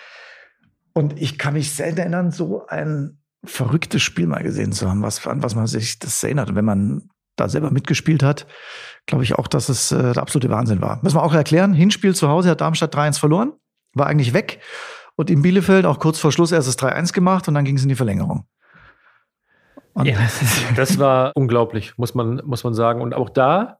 Und 0.98 1.22
ich 1.22 1.38
kann 1.38 1.54
mich 1.54 1.74
selten 1.74 2.00
erinnern, 2.00 2.32
so 2.32 2.66
ein 2.68 3.20
verrücktes 3.44 4.02
Spiel 4.02 4.28
mal 4.28 4.42
gesehen 4.42 4.72
zu 4.72 4.90
haben, 4.90 5.02
was, 5.02 5.28
an 5.28 5.44
was 5.44 5.54
man 5.54 5.68
sich 5.68 6.00
das 6.00 6.24
erinnert. 6.24 6.50
Und 6.50 6.56
wenn 6.56 6.66
man 6.66 7.10
da 7.36 7.50
selber 7.50 7.70
mitgespielt 7.70 8.24
hat, 8.24 8.48
glaube 9.06 9.26
ich 9.26 9.36
auch, 9.36 9.48
dass 9.48 9.68
es 9.68 9.92
äh, 9.92 10.14
der 10.14 10.22
absolute 10.22 10.50
Wahnsinn 10.50 10.82
war. 10.82 11.00
Müssen 11.04 11.18
wir 11.18 11.24
auch 11.24 11.34
erklären, 11.34 11.74
Hinspiel 11.74 12.16
zu 12.16 12.30
Hause 12.30 12.50
hat 12.50 12.62
Darmstadt 12.62 12.96
3-1 12.96 13.20
verloren, 13.20 13.54
war 13.94 14.08
eigentlich 14.08 14.34
weg. 14.34 14.62
Und 15.18 15.30
in 15.30 15.42
Bielefeld 15.42 15.86
auch 15.86 16.00
kurz 16.00 16.18
vor 16.18 16.32
Schluss 16.32 16.54
erst 16.54 16.68
das 16.68 16.80
3-1 16.80 17.14
gemacht 17.14 17.48
und 17.48 17.54
dann 17.54 17.66
ging 17.66 17.76
es 17.76 17.84
in 17.84 17.90
die 17.90 17.96
Verlängerung. 17.96 18.48
Und 19.94 20.06
ja, 20.08 20.18
das 20.76 20.98
war 20.98 21.34
unglaublich, 21.36 21.98
muss 21.98 22.16
man, 22.16 22.42
muss 22.46 22.64
man 22.64 22.74
sagen. 22.74 23.02
Und 23.02 23.14
auch 23.14 23.30
da 23.30 23.80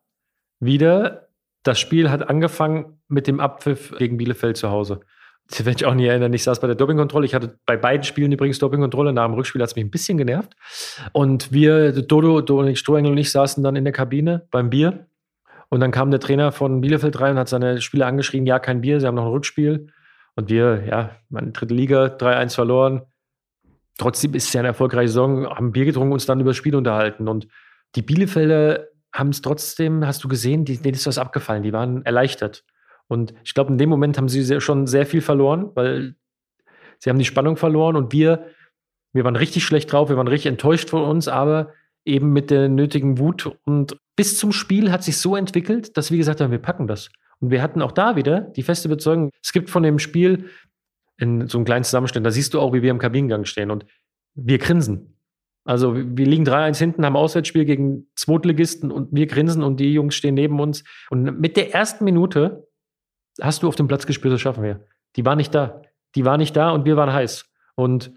wieder, 0.60 1.30
das 1.64 1.80
Spiel 1.80 2.10
hat 2.10 2.30
angefangen 2.30 3.02
mit 3.08 3.28
dem 3.28 3.40
Abpfiff 3.40 3.94
gegen 3.98 4.18
Bielefeld 4.18 4.58
zu 4.58 4.70
Hause. 4.70 5.02
Werde 5.52 5.72
ich 5.72 5.86
auch 5.86 5.94
nie 5.94 6.08
erinnern. 6.08 6.34
Ich 6.34 6.44
saß 6.44 6.60
bei 6.60 6.68
der 6.68 6.76
Dopingkontrolle. 6.76 7.26
Ich 7.26 7.36
hatte 7.36 7.60
bei 7.66 7.78
beiden 7.78 8.04
Spielen 8.04 8.32
übrigens 8.32 8.58
Dopingkontrolle. 8.60 9.14
Nach 9.14 9.26
dem 9.26 9.36
Rückspiel 9.36 9.62
hat 9.62 9.70
es 9.70 9.76
mich 9.76 9.86
ein 9.86 9.92
bisschen 9.92 10.18
genervt. 10.18 10.56
Und 11.12 11.52
wir, 11.52 11.92
Dodo, 11.92 12.42
Dominik 12.42 12.78
Strohengel 12.78 13.12
und 13.12 13.18
ich, 13.18 13.32
saßen 13.32 13.64
dann 13.64 13.76
in 13.76 13.84
der 13.84 13.94
Kabine 13.94 14.48
beim 14.52 14.70
Bier. 14.70 15.08
Und 15.70 15.80
dann 15.82 15.92
kam 15.92 16.10
der 16.10 16.20
Trainer 16.20 16.52
von 16.52 16.82
Bielefeld 16.82 17.20
rein 17.20 17.34
und 17.34 17.40
hat 17.40 17.50
seine 17.50 17.80
Spieler 17.82 18.08
angeschrien: 18.08 18.46
Ja, 18.46 18.60
kein 18.60 18.82
Bier, 18.82 19.00
sie 19.00 19.08
haben 19.08 19.16
noch 19.16 19.26
ein 19.26 19.32
Rückspiel. 19.32 19.88
Und 20.36 20.50
wir, 20.50 20.84
ja, 20.88 21.12
meine 21.30 21.52
dritte 21.52 21.74
Liga, 21.74 22.06
3-1 22.06 22.56
verloren. 22.56 23.02
Trotzdem 23.98 24.34
ist 24.34 24.48
es 24.48 24.54
ja 24.54 24.60
eine 24.60 24.70
erfolgreiche 24.70 25.08
Saison, 25.08 25.48
haben 25.48 25.72
Bier 25.72 25.86
getrunken, 25.86 26.12
uns 26.12 26.26
dann 26.26 26.40
über 26.42 26.50
das 26.50 26.58
Spiel 26.58 26.76
unterhalten. 26.76 27.28
Und 27.28 27.48
die 27.96 28.02
Bielefelder 28.02 28.88
haben 29.14 29.30
es 29.30 29.42
trotzdem, 29.42 30.06
hast 30.06 30.24
du 30.24 30.28
gesehen, 30.28 30.66
denen 30.66 30.94
ist 30.94 31.08
was 31.08 31.18
abgefallen. 31.18 31.64
Die 31.64 31.72
waren 31.72 32.04
erleichtert. 32.06 32.66
Und 33.08 33.34
ich 33.44 33.54
glaube, 33.54 33.72
in 33.72 33.78
dem 33.78 33.90
Moment 33.90 34.18
haben 34.18 34.30
sie 34.30 34.44
sehr, 34.44 34.62
schon 34.62 34.88
sehr 34.88 35.06
viel 35.06 35.22
verloren, 35.22 35.72
weil 35.76 36.16
sie 37.00 37.10
haben 37.10 37.20
die 37.20 37.26
Spannung 37.26 37.58
verloren 37.58 37.96
und 37.96 38.12
wir, 38.12 38.48
wir 39.14 39.24
waren 39.24 39.36
richtig 39.36 39.64
schlecht 39.64 39.92
drauf, 39.92 40.10
wir 40.10 40.18
waren 40.18 40.28
richtig 40.28 40.50
enttäuscht 40.50 40.90
von 40.90 41.04
uns, 41.04 41.28
aber 41.28 41.74
eben 42.04 42.34
mit 42.34 42.52
der 42.52 42.70
nötigen 42.70 43.20
Wut. 43.20 43.58
Und 43.66 43.98
bis 44.16 44.38
zum 44.38 44.52
Spiel 44.52 44.92
hat 44.92 45.04
sich 45.04 45.18
so 45.18 45.36
entwickelt, 45.36 45.98
dass 45.98 46.12
wir 46.12 46.18
gesagt 46.18 46.42
haben, 46.42 46.52
wir 46.52 46.60
packen 46.60 46.88
das. 46.88 47.10
Und 47.40 47.52
wir 47.52 47.62
hatten 47.62 47.82
auch 47.82 47.92
da 47.92 48.16
wieder 48.16 48.42
die 48.42 48.64
feste 48.64 48.88
Überzeugung, 48.88 49.30
es 49.44 49.52
gibt 49.52 49.70
von 49.70 49.84
dem 49.84 50.00
Spiel 50.00 50.50
in 51.18 51.48
so 51.48 51.58
einem 51.58 51.66
kleinen 51.66 51.84
Zusammenschnitt, 51.84 52.26
da 52.26 52.32
siehst 52.32 52.54
du 52.54 52.60
auch, 52.60 52.74
wie 52.74 52.82
wir 52.82 52.92
im 52.92 53.00
Kabinengang 53.00 53.46
stehen 53.46 53.72
und 53.72 53.86
wir 54.36 54.58
grinsen. 54.58 55.16
Also 55.64 55.96
wir 55.96 56.26
liegen 56.26 56.46
3-1 56.46 56.78
hinten, 56.78 57.06
haben 57.06 57.16
Auswärtsspiel 57.16 57.66
gegen 57.66 58.08
Zweitligisten 58.16 58.92
und 58.92 59.10
wir 59.12 59.26
grinsen 59.26 59.64
und 59.64 59.80
die 59.80 59.94
Jungs 59.94 60.14
stehen 60.14 60.36
neben 60.36 60.60
uns. 60.60 60.84
Und 61.10 61.40
mit 61.40 61.58
der 61.58 61.74
ersten 61.74 62.06
Minute 62.06 62.68
hast 63.42 63.64
du 63.64 63.68
auf 63.68 63.76
dem 63.76 63.88
Platz 63.88 64.06
gespürt, 64.06 64.34
das 64.34 64.42
schaffen 64.42 64.64
wir. 64.64 64.86
Die 65.16 65.26
war 65.26 65.36
nicht 65.36 65.54
da. 65.54 65.82
Die 66.16 66.26
war 66.26 66.38
nicht 66.38 66.56
da 66.56 66.72
und 66.72 66.86
wir 66.86 66.98
waren 66.98 67.12
heiß. 67.12 67.46
Und 67.76 68.12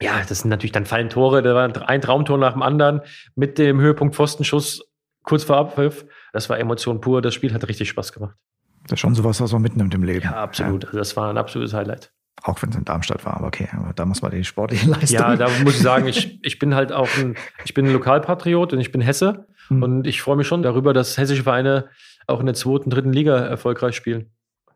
ja, 0.00 0.22
das 0.28 0.40
sind 0.40 0.50
natürlich 0.50 0.72
dann 0.72 0.86
fallen 0.86 1.10
Tore. 1.10 1.42
Da 1.42 1.54
war 1.54 1.88
ein 1.88 2.00
Traumtor 2.00 2.38
nach 2.38 2.52
dem 2.52 2.62
anderen 2.62 3.02
mit 3.34 3.58
dem 3.58 3.80
Höhepunkt 3.80 4.14
Pfostenschuss 4.14 4.82
kurz 5.24 5.44
vor 5.44 5.56
Abpfiff. 5.56 6.06
Das 6.32 6.48
war 6.48 6.58
Emotion 6.58 7.00
pur. 7.00 7.20
Das 7.20 7.34
Spiel 7.34 7.52
hat 7.52 7.66
richtig 7.68 7.88
Spaß 7.88 8.12
gemacht. 8.12 8.36
Das 8.84 8.92
ist 8.92 9.00
schon 9.00 9.14
sowas, 9.14 9.40
was 9.40 9.52
man 9.52 9.62
mitnimmt 9.62 9.94
im 9.94 10.02
Leben. 10.02 10.24
Ja, 10.24 10.36
absolut. 10.42 10.84
Ja. 10.84 10.88
Also 10.88 10.98
das 10.98 11.16
war 11.16 11.28
ein 11.28 11.36
absolutes 11.36 11.74
Highlight. 11.74 12.12
Auch 12.42 12.62
wenn 12.62 12.70
es 12.70 12.76
in 12.76 12.84
Darmstadt 12.84 13.24
war, 13.26 13.36
aber 13.36 13.48
okay, 13.48 13.68
aber 13.72 13.92
da 13.92 14.04
muss 14.04 14.22
man 14.22 14.30
die 14.30 14.44
sportliche 14.44 14.86
Leistung. 14.90 15.18
Ja, 15.18 15.36
da 15.36 15.48
muss 15.64 15.74
ich 15.74 15.82
sagen, 15.82 16.06
ich, 16.06 16.38
ich 16.42 16.58
bin 16.58 16.74
halt 16.74 16.92
auch 16.92 17.08
ein, 17.18 17.34
ich 17.64 17.74
bin 17.74 17.86
ein 17.86 17.92
Lokalpatriot 17.92 18.72
und 18.72 18.80
ich 18.80 18.92
bin 18.92 19.00
Hesse. 19.00 19.46
Mhm. 19.68 19.82
Und 19.82 20.06
ich 20.06 20.22
freue 20.22 20.36
mich 20.36 20.46
schon 20.46 20.62
darüber, 20.62 20.92
dass 20.92 21.18
hessische 21.18 21.42
Vereine 21.42 21.88
auch 22.26 22.40
in 22.40 22.46
der 22.46 22.54
zweiten, 22.54 22.90
dritten 22.90 23.12
Liga 23.12 23.36
erfolgreich 23.38 23.96
spielen. 23.96 24.30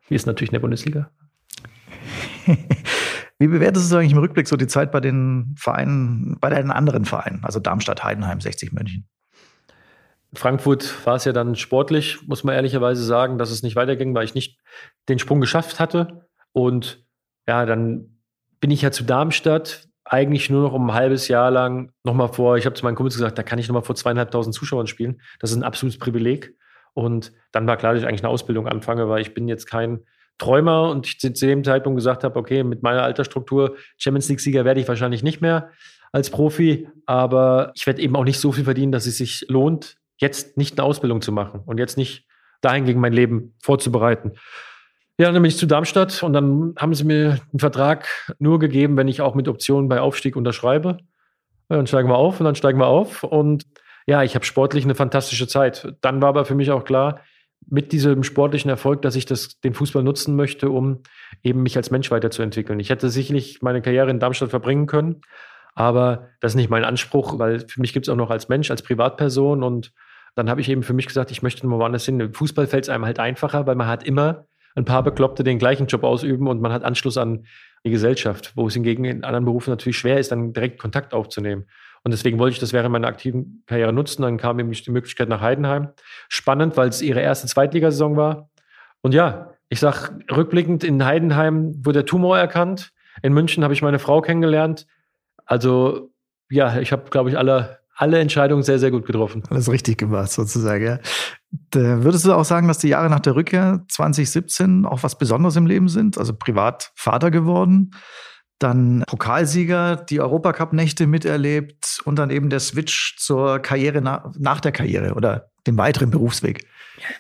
Wie 0.09 0.15
ist 0.15 0.27
natürlich 0.27 0.51
in 0.51 0.55
der 0.55 0.61
Bundesliga. 0.61 1.11
Wie 3.39 3.47
bewertest 3.49 3.91
du 3.91 3.97
eigentlich 3.97 4.13
im 4.13 4.19
Rückblick 4.19 4.47
so 4.47 4.57
die 4.57 4.67
Zeit 4.67 4.93
bei 4.93 5.01
den 5.01 5.55
Vereinen, 5.59 6.37
bei 6.41 6.51
den 6.51 6.71
anderen 6.71 7.05
Vereinen, 7.05 7.41
also 7.43 7.59
Darmstadt, 7.59 8.05
Heidenheim, 8.05 8.41
60 8.41 8.73
München? 8.73 9.09
Frankfurt 10.35 11.07
war 11.07 11.17
es 11.17 11.25
ja 11.25 11.33
dann 11.33 11.57
sportlich, 11.57 12.27
muss 12.27 12.45
man 12.45 12.55
ehrlicherweise 12.55 13.05
sagen, 13.05 13.39
dass 13.39 13.51
es 13.51 13.63
nicht 13.63 13.77
weiterging, 13.77 14.15
weil 14.15 14.25
ich 14.25 14.35
nicht 14.35 14.61
den 15.09 15.19
Sprung 15.19 15.41
geschafft 15.41 15.79
hatte. 15.79 16.27
Und 16.53 17.05
ja, 17.47 17.67
dann 17.67 18.21
bin 18.61 18.71
ich 18.71 18.83
ja 18.83 18.93
zu 18.93 19.05
Darmstadt 19.05 19.89
eigentlich 20.05 20.51
nur 20.51 20.63
noch 20.63 20.73
um 20.73 20.89
ein 20.89 20.95
halbes 20.95 21.29
Jahr 21.29 21.51
lang 21.51 21.93
nochmal 22.05 22.29
vor, 22.29 22.57
ich 22.57 22.67
habe 22.67 22.75
zu 22.75 22.85
meinen 22.85 22.95
Kumpels 22.95 23.15
gesagt, 23.15 23.39
da 23.39 23.43
kann 23.43 23.59
ich 23.59 23.69
nochmal 23.69 23.83
vor 23.83 23.95
zweieinhalbtausend 23.95 24.55
Zuschauern 24.55 24.87
spielen. 24.87 25.21
Das 25.41 25.51
ist 25.51 25.57
ein 25.57 25.63
absolutes 25.63 25.99
Privileg. 25.99 26.55
Und 26.95 27.33
dann 27.53 27.67
war 27.67 27.77
klar, 27.77 27.95
dass 27.95 28.03
ich 28.03 28.09
eigentlich 28.09 28.23
eine 28.23 28.31
Ausbildung 28.31 28.69
anfange, 28.69 29.09
weil 29.09 29.23
ich 29.23 29.35
bin 29.35 29.49
jetzt 29.49 29.67
kein 29.67 30.01
Träumer 30.39 30.91
und 30.91 31.07
ich 31.07 31.19
zu 31.19 31.47
dem 31.47 31.65
Zeitpunkt 31.65 31.97
gesagt 31.99 32.25
habe, 32.25 32.39
okay, 32.39 32.65
mit 32.65 32.83
meiner 32.83 33.03
Altersstruktur 33.03 33.77
Champions 33.97 34.29
League-Sieger 34.29 34.65
werde 34.65 34.81
ich 34.81 34.89
wahrscheinlich 34.89 35.23
nicht 35.23 35.41
mehr 35.41 35.71
als 36.11 36.31
Profi, 36.31 36.89
aber 37.07 37.73
ich 37.75 37.87
werde 37.87 38.03
eben 38.03 38.17
auch 38.17 38.25
nicht 38.25 38.41
so 38.41 38.53
viel 38.53 38.65
verdienen, 38.65 38.93
dass 38.93 39.07
es 39.07 39.17
sich 39.17 39.47
lohnt, 39.49 39.97
jetzt 40.19 40.57
nicht 40.57 40.79
eine 40.79 40.87
Ausbildung 40.87 41.23
zu 41.23 41.33
machen 41.33 41.61
und 41.65 41.79
jetzt 41.79 41.97
nicht 41.97 42.27
dahingegen 42.61 43.01
mein 43.01 43.13
Leben 43.13 43.55
vorzubereiten. 43.63 44.33
Ja, 45.19 45.27
dann 45.27 45.43
bin 45.43 45.45
ich 45.45 45.57
zu 45.57 45.67
Darmstadt 45.67 46.23
und 46.23 46.33
dann 46.33 46.75
haben 46.79 46.95
sie 46.95 47.05
mir 47.05 47.39
einen 47.51 47.59
Vertrag 47.59 48.09
nur 48.39 48.59
gegeben, 48.59 48.97
wenn 48.97 49.09
ich 49.09 49.21
auch 49.21 49.35
mit 49.35 49.49
Optionen 49.49 49.89
bei 49.89 50.01
Aufstieg 50.01 50.37
unterschreibe. 50.37 50.99
Dann 51.69 51.87
steigen 51.87 52.09
wir 52.09 52.17
auf 52.17 52.41
und 52.41 52.45
dann 52.45 52.55
steigen 52.55 52.79
wir 52.79 52.87
auf 52.87 53.23
und 53.23 53.65
ja, 54.07 54.23
ich 54.23 54.35
habe 54.35 54.45
sportlich 54.45 54.85
eine 54.85 54.95
fantastische 54.95 55.47
Zeit. 55.47 55.95
Dann 56.01 56.21
war 56.21 56.31
aber 56.31 56.45
für 56.45 56.55
mich 56.55 56.71
auch 56.71 56.85
klar, 56.85 57.21
mit 57.69 57.93
diesem 57.93 58.23
sportlichen 58.23 58.71
Erfolg, 58.71 59.03
dass 59.03 59.17
ich 59.17 59.27
das, 59.27 59.61
den 59.61 59.75
Fußball 59.75 60.03
nutzen 60.03 60.35
möchte, 60.37 60.71
um 60.71 61.03
eben 61.43 61.63
mich 61.63 61.77
als 61.77 61.91
Mensch 61.91 62.11
weiterzuentwickeln. 62.11 62.81
Ich 62.81 62.91
hätte 62.91 63.09
sicherlich 63.09 63.63
meine 63.63 63.83
Karriere 63.83 64.11
in 64.11 64.19
Darmstadt 64.19 64.51
verbringen 64.51 64.87
können, 64.87 65.21
aber 65.75 66.29
das 66.41 66.53
ist 66.53 66.57
nicht 66.57 66.71
mein 66.71 66.85
Anspruch, 66.85 67.39
weil 67.39 67.61
für 67.61 67.81
mich 67.81 67.93
gibt 67.93 68.07
es 68.07 68.11
auch 68.13 68.17
noch 68.17 68.31
als 68.31 68.49
Mensch, 68.49 68.71
als 68.71 68.83
Privatperson 68.83 69.63
und 69.63 69.93
dann 70.35 70.49
habe 70.49 70.61
ich 70.61 70.69
eben 70.69 70.83
für 70.83 70.95
mich 70.95 71.07
gesagt, 71.07 71.31
ich 71.31 71.43
möchte 71.43 71.67
mal 71.67 71.79
woanders 71.79 72.05
hin. 72.05 72.19
Im 72.19 72.35
Fußball 72.35 72.67
fällt 72.67 72.85
es 72.85 72.91
einem 72.91 73.05
halt 73.05 73.19
einfacher, 73.19 73.67
weil 73.67 73.75
man 73.75 73.87
hat 73.87 74.03
immer 74.03 74.47
ein 74.75 74.85
paar 74.85 75.03
Bekloppte 75.03 75.45
den 75.45 75.59
gleichen 75.59 75.87
Job 75.87 76.03
ausüben 76.05 76.49
und 76.49 76.61
man 76.61 76.73
hat 76.73 76.83
Anschluss 76.83 77.19
an 77.19 77.47
die 77.85 77.91
Gesellschaft, 77.91 78.53
wo 78.55 78.67
es 78.67 78.75
hingegen 78.75 79.05
in 79.05 79.25
anderen 79.25 79.45
Berufen 79.45 79.71
natürlich 79.71 79.99
schwer 79.99 80.19
ist, 80.19 80.33
dann 80.33 80.53
direkt 80.53 80.79
Kontakt 80.79 81.13
aufzunehmen. 81.13 81.67
Und 82.05 82.11
deswegen 82.11 82.39
wollte 82.39 82.55
ich 82.55 82.59
das 82.59 82.73
während 82.73 82.93
meiner 82.93 83.09
aktiven 83.09 83.63
Karriere 83.67 83.93
nutzen. 83.93 84.23
Dann 84.23 84.37
kam 84.37 84.57
nämlich 84.57 84.83
die 84.83 84.91
Möglichkeit 84.91 85.29
nach 85.29 85.41
Heidenheim. 85.41 85.91
Spannend, 86.29 86.77
weil 86.77 86.89
es 86.89 87.01
ihre 87.01 87.21
erste 87.21 87.47
Zweitligasaison 87.47 88.17
war. 88.17 88.51
Und 89.03 89.15
ja, 89.15 89.53
ich 89.69 89.81
sag 89.81 90.13
rückblickend, 90.31 90.85
in 90.85 91.05
Heidenheim 91.05 91.75
wurde 91.85 92.01
der 92.01 92.07
Tumor 92.07 92.39
erkannt. 92.39 92.93
In 93.23 93.33
München 93.33 93.63
habe 93.63 93.75
ich 93.75 93.83
meine 93.83 93.99
Frau 93.99 94.21
kennengelernt. 94.21 94.87
Also 95.45 96.11
ja, 96.51 96.79
ich 96.79 96.93
habe, 96.93 97.09
glaube 97.11 97.31
ich, 97.31 97.39
alle, 97.39 97.79
alle 97.95 98.19
Entscheidungen 98.19 98.63
sehr, 98.63 98.79
sehr 98.79 98.91
gut 98.91 99.07
getroffen. 99.07 99.43
Alles 99.49 99.71
richtig 99.71 99.99
gemacht, 99.99 100.31
sozusagen, 100.31 100.85
ja. 100.85 100.99
Da 101.71 102.03
würdest 102.03 102.27
du 102.27 102.33
auch 102.33 102.45
sagen, 102.45 102.69
dass 102.69 102.79
die 102.79 102.89
Jahre 102.89 103.09
nach 103.09 103.21
der 103.21 103.35
Rückkehr 103.35 103.85
2017 103.89 104.87
auch 104.87 105.03
was 105.03 105.19
Besonderes 105.19 105.57
im 105.57 105.67
Leben 105.67 105.89
sind? 105.89 106.19
Also 106.19 106.35
privat 106.35 106.93
Vater 106.95 107.31
geworden, 107.31 107.93
dann 108.59 109.05
Pokalsieger, 109.07 109.97
die 109.97 110.21
Europacup-Nächte 110.21 111.07
miterlebt 111.07 112.01
und 112.05 112.17
dann 112.19 112.31
eben 112.31 112.49
der 112.49 112.61
Switch 112.61 113.17
zur 113.19 113.59
Karriere 113.59 114.01
nach, 114.01 114.33
nach 114.39 114.61
der 114.61 114.73
Karriere 114.73 115.15
oder 115.15 115.51
dem 115.67 115.77
weiteren 115.79 116.11
Berufsweg. 116.11 116.67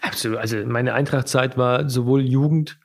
Absolut. 0.00 0.38
Also 0.38 0.58
meine 0.66 0.94
Eintrachtzeit 0.94 1.56
war 1.56 1.88
sowohl 1.88 2.22
Jugend 2.22 2.78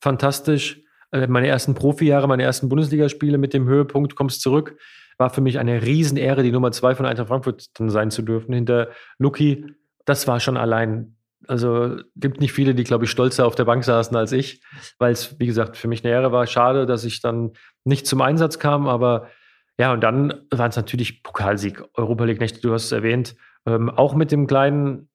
fantastisch, 0.00 0.80
äh, 1.10 1.26
meine 1.26 1.48
ersten 1.48 1.74
Profijahre, 1.74 2.28
meine 2.28 2.42
ersten 2.42 2.68
Bundesligaspiele 2.68 3.38
mit 3.38 3.54
dem 3.54 3.66
Höhepunkt 3.66 4.14
kommst 4.14 4.42
zurück, 4.42 4.78
war 5.16 5.30
für 5.30 5.40
mich 5.40 5.58
eine 5.58 5.82
Riesenehre, 5.82 6.42
die 6.42 6.52
Nummer 6.52 6.72
zwei 6.72 6.94
von 6.94 7.06
Eintracht 7.06 7.28
Frankfurt 7.28 7.70
sein 7.78 8.10
zu 8.10 8.22
dürfen 8.22 8.52
hinter 8.52 8.88
Luki. 9.18 9.66
Das 10.04 10.26
war 10.26 10.40
schon 10.40 10.56
allein 10.56 11.16
also 11.48 11.96
gibt 12.16 12.40
nicht 12.40 12.52
viele, 12.52 12.74
die, 12.74 12.84
glaube 12.84 13.04
ich, 13.04 13.10
stolzer 13.10 13.46
auf 13.46 13.54
der 13.54 13.64
Bank 13.64 13.84
saßen 13.84 14.16
als 14.16 14.32
ich, 14.32 14.62
weil 14.98 15.12
es, 15.12 15.38
wie 15.38 15.46
gesagt, 15.46 15.76
für 15.76 15.88
mich 15.88 16.04
eine 16.04 16.12
Ehre 16.12 16.32
war. 16.32 16.46
Schade, 16.46 16.86
dass 16.86 17.04
ich 17.04 17.20
dann 17.20 17.52
nicht 17.84 18.06
zum 18.06 18.20
Einsatz 18.20 18.58
kam, 18.58 18.88
aber 18.88 19.28
ja, 19.78 19.92
und 19.92 20.02
dann 20.02 20.46
waren 20.50 20.70
es 20.70 20.76
natürlich 20.76 21.22
Pokalsieg, 21.22 21.82
Europa 21.94 22.24
League 22.24 22.40
Nächte, 22.40 22.60
du 22.60 22.72
hast 22.72 22.84
es 22.84 22.92
erwähnt. 22.92 23.34
Ähm, 23.66 23.90
auch 23.90 24.14
mit 24.14 24.30
dem 24.30 24.46
kleinen, 24.46 25.08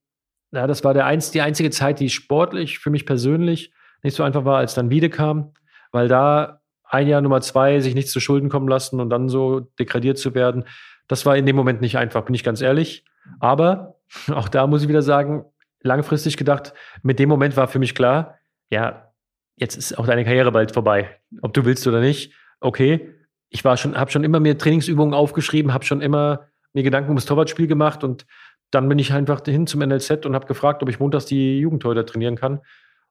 ja, 0.52 0.68
das 0.68 0.84
war 0.84 0.94
der 0.94 1.06
einz, 1.06 1.32
die 1.32 1.42
einzige 1.42 1.70
Zeit, 1.70 2.00
die 2.00 2.10
sportlich 2.10 2.80
für 2.80 2.90
mich 2.90 3.06
persönlich 3.06 3.72
nicht 4.04 4.16
so 4.16 4.24
einfach 4.24 4.46
war, 4.46 4.58
als 4.58 4.74
dann 4.74 4.90
wieder 4.90 5.10
kam, 5.10 5.54
weil 5.92 6.08
da 6.08 6.62
ein 6.84 7.08
Jahr 7.08 7.22
Nummer 7.22 7.42
zwei 7.42 7.80
sich 7.80 7.96
nichts 7.96 8.12
zu 8.12 8.20
Schulden 8.20 8.50
kommen 8.50 8.68
lassen 8.68 9.00
und 9.00 9.10
dann 9.10 9.30
so 9.30 9.60
degradiert 9.60 10.18
zu 10.18 10.34
werden, 10.34 10.66
das 11.08 11.26
war 11.26 11.38
in 11.38 11.46
dem 11.46 11.56
Moment 11.56 11.82
nicht 11.82 11.98
einfach, 11.98 12.24
bin 12.24 12.36
ich 12.36 12.44
ganz 12.44 12.62
ehrlich. 12.62 13.06
Aber 13.40 13.96
auch 14.34 14.50
da 14.50 14.68
muss 14.68 14.84
ich 14.84 14.90
wieder 14.90 15.02
sagen, 15.02 15.46
langfristig 15.82 16.38
gedacht, 16.38 16.74
mit 17.04 17.20
dem 17.20 17.30
Moment 17.30 17.58
war 17.58 17.68
für 17.68 17.80
mich 17.80 17.96
klar, 17.96 18.38
ja, 18.70 19.14
jetzt 19.56 19.76
ist 19.76 19.98
auch 19.98 20.06
deine 20.06 20.24
Karriere 20.24 20.52
bald 20.52 20.72
vorbei. 20.72 21.20
Ob 21.42 21.54
du 21.54 21.66
willst 21.66 21.86
oder 21.88 22.00
nicht, 22.00 22.34
okay. 22.60 23.16
Ich 23.50 23.66
war 23.66 23.78
schon, 23.78 23.98
habe 23.98 24.12
schon 24.12 24.24
immer 24.24 24.40
mir 24.40 24.58
Trainingsübungen 24.58 25.14
aufgeschrieben, 25.14 25.74
habe 25.74 25.84
schon 25.84 26.02
immer 26.02 26.50
mir 26.74 26.84
Gedanken 26.84 27.10
ums 27.10 27.26
Torwartspiel 27.26 27.68
gemacht 27.68 28.04
und 28.04 28.26
dann 28.72 28.88
bin 28.88 29.00
ich 29.00 29.12
einfach 29.12 29.42
hin 29.46 29.66
zum 29.66 29.82
NLZ 29.82 30.26
und 30.26 30.36
habe 30.36 30.46
gefragt, 30.46 30.84
ob 30.84 30.90
ich 30.90 31.00
montags 31.00 31.26
die 31.26 31.60
Jugendtorhüter 31.60 32.06
trainieren 32.06 32.36
kann. 32.36 32.60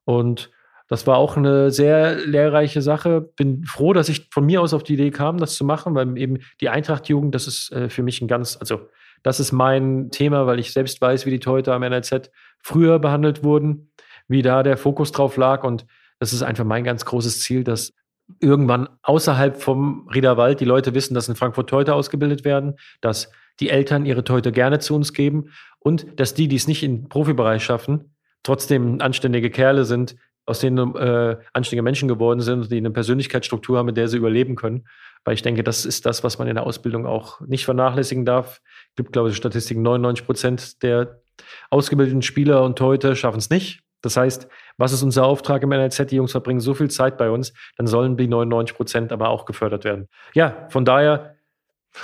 Und 0.05 0.51
das 0.87 1.05
war 1.05 1.17
auch 1.17 1.37
eine 1.37 1.69
sehr 1.69 2.15
lehrreiche 2.15 2.81
Sache. 2.81 3.21
Bin 3.35 3.65
froh, 3.65 3.93
dass 3.93 4.09
ich 4.09 4.29
von 4.31 4.45
mir 4.45 4.61
aus 4.61 4.73
auf 4.73 4.83
die 4.83 4.93
Idee 4.93 5.11
kam, 5.11 5.37
das 5.37 5.55
zu 5.55 5.65
machen, 5.65 5.93
weil 5.93 6.17
eben 6.17 6.39
die 6.61 6.69
Eintracht-Jugend, 6.69 7.35
das 7.35 7.47
ist 7.47 7.71
äh, 7.71 7.89
für 7.89 8.01
mich 8.01 8.21
ein 8.21 8.27
ganz, 8.27 8.57
also 8.59 8.89
das 9.23 9.39
ist 9.39 9.51
mein 9.51 10.11
Thema, 10.11 10.47
weil 10.47 10.59
ich 10.59 10.73
selbst 10.73 11.01
weiß, 11.01 11.25
wie 11.25 11.31
die 11.31 11.39
Torhüter 11.39 11.73
am 11.73 11.81
NLZ 11.81 12.31
früher 12.59 12.99
behandelt 12.99 13.43
wurden, 13.43 13.91
wie 14.27 14.41
da 14.41 14.63
der 14.63 14.77
Fokus 14.77 15.11
drauf 15.11 15.37
lag. 15.37 15.63
Und 15.63 15.85
das 16.19 16.33
ist 16.33 16.41
einfach 16.43 16.65
mein 16.65 16.83
ganz 16.83 17.05
großes 17.05 17.41
Ziel, 17.41 17.63
dass 17.63 17.93
irgendwann 18.39 18.89
außerhalb 19.01 19.61
vom 19.61 20.07
Riederwald 20.13 20.59
die 20.59 20.65
Leute 20.65 20.93
wissen, 20.93 21.13
dass 21.13 21.29
in 21.29 21.35
Frankfurt 21.35 21.69
Torhüter 21.69 21.95
ausgebildet 21.95 22.45
werden, 22.45 22.75
dass 23.01 23.31
die 23.59 23.69
Eltern 23.69 24.05
ihre 24.05 24.23
Torhüter 24.23 24.51
gerne 24.51 24.79
zu 24.79 24.95
uns 24.95 25.13
geben 25.13 25.51
und 25.79 26.19
dass 26.19 26.33
die, 26.33 26.47
die 26.47 26.55
es 26.55 26.67
nicht 26.67 26.83
im 26.83 27.09
Profibereich 27.09 27.63
schaffen, 27.63 28.15
trotzdem 28.43 29.01
anständige 29.01 29.49
Kerle 29.49 29.85
sind, 29.85 30.15
aus 30.45 30.59
denen 30.59 30.95
äh, 30.95 31.37
anständige 31.53 31.83
Menschen 31.83 32.07
geworden 32.07 32.39
sind, 32.41 32.71
die 32.71 32.77
eine 32.77 32.91
Persönlichkeitsstruktur 32.91 33.77
haben, 33.77 33.85
mit 33.85 33.97
der 33.97 34.07
sie 34.07 34.17
überleben 34.17 34.55
können. 34.55 34.87
Weil 35.25 35.33
ich 35.33 35.41
denke, 35.41 35.63
das 35.63 35.85
ist 35.85 36.05
das, 36.05 36.23
was 36.23 36.39
man 36.39 36.47
in 36.47 36.55
der 36.55 36.65
Ausbildung 36.65 37.05
auch 37.05 37.41
nicht 37.41 37.65
vernachlässigen 37.65 38.25
darf. 38.25 38.61
Es 38.89 38.95
gibt, 38.95 39.13
glaube 39.13 39.29
ich, 39.29 39.35
Statistiken, 39.35 39.81
99 39.81 40.25
Prozent 40.25 40.83
der 40.83 41.21
ausgebildeten 41.69 42.21
Spieler 42.21 42.63
und 42.63 42.77
Torhüter 42.77 43.15
schaffen 43.15 43.37
es 43.37 43.49
nicht. 43.49 43.81
Das 44.01 44.15
heißt, 44.15 44.47
was 44.77 44.93
ist 44.93 45.03
unser 45.03 45.25
Auftrag 45.25 45.61
im 45.63 45.69
NLZ? 45.69 46.09
Die 46.09 46.15
Jungs 46.15 46.31
verbringen 46.31 46.61
so 46.61 46.73
viel 46.73 46.89
Zeit 46.89 47.17
bei 47.17 47.29
uns, 47.29 47.53
dann 47.77 47.85
sollen 47.85 48.15
die 48.15 48.27
99 48.27 48.75
Prozent 48.75 49.11
aber 49.11 49.29
auch 49.29 49.45
gefördert 49.45 49.83
werden. 49.83 50.07
Ja, 50.33 50.67
von 50.69 50.85
daher 50.85 51.35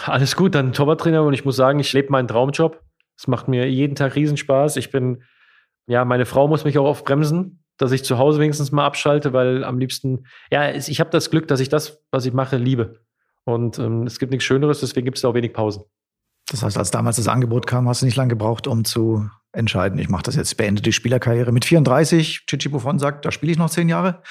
alles 0.05 0.35
gut, 0.35 0.55
dann 0.55 0.73
Torwarttrainer 0.73 1.23
und 1.23 1.33
ich 1.33 1.45
muss 1.45 1.55
sagen, 1.55 1.79
ich 1.79 1.93
lebe 1.93 2.11
meinen 2.11 2.27
Traumjob. 2.27 2.81
Es 3.17 3.27
macht 3.27 3.47
mir 3.47 3.69
jeden 3.69 3.95
Tag 3.95 4.15
Riesenspaß. 4.15 4.75
Ich 4.77 4.91
bin, 4.91 5.23
ja, 5.87 6.03
meine 6.03 6.25
Frau 6.25 6.47
muss 6.47 6.65
mich 6.65 6.77
auch 6.77 6.85
oft 6.85 7.05
bremsen, 7.05 7.63
dass 7.77 7.91
ich 7.91 8.03
zu 8.03 8.17
Hause 8.17 8.39
wenigstens 8.39 8.71
mal 8.71 8.85
abschalte, 8.85 9.31
weil 9.31 9.63
am 9.63 9.79
liebsten, 9.79 10.25
ja, 10.51 10.71
ich 10.71 10.99
habe 10.99 11.11
das 11.11 11.29
Glück, 11.29 11.47
dass 11.47 11.59
ich 11.59 11.69
das, 11.69 12.03
was 12.11 12.25
ich 12.25 12.33
mache, 12.33 12.57
liebe. 12.57 12.99
Und 13.45 13.79
ähm, 13.79 14.03
es 14.03 14.19
gibt 14.19 14.31
nichts 14.31 14.45
Schöneres, 14.45 14.81
deswegen 14.81 15.05
gibt 15.05 15.17
es 15.17 15.25
auch 15.25 15.33
wenig 15.33 15.53
Pausen. 15.53 15.83
Das 16.49 16.61
heißt, 16.61 16.77
als 16.77 16.91
damals 16.91 17.15
das 17.15 17.27
Angebot 17.27 17.65
kam, 17.65 17.87
hast 17.87 18.01
du 18.01 18.05
nicht 18.05 18.17
lange 18.17 18.29
gebraucht, 18.29 18.67
um 18.67 18.85
zu 18.85 19.29
entscheiden, 19.51 19.97
ich 19.99 20.09
mache 20.09 20.23
das 20.23 20.35
jetzt, 20.35 20.57
beende 20.57 20.81
die 20.81 20.93
Spielerkarriere. 20.93 21.51
Mit 21.51 21.65
34, 21.65 22.45
Chichi 22.47 22.69
Buffon 22.69 22.99
sagt, 22.99 23.25
da 23.25 23.31
spiele 23.31 23.51
ich 23.51 23.57
noch 23.57 23.69
zehn 23.69 23.89
Jahre. 23.89 24.21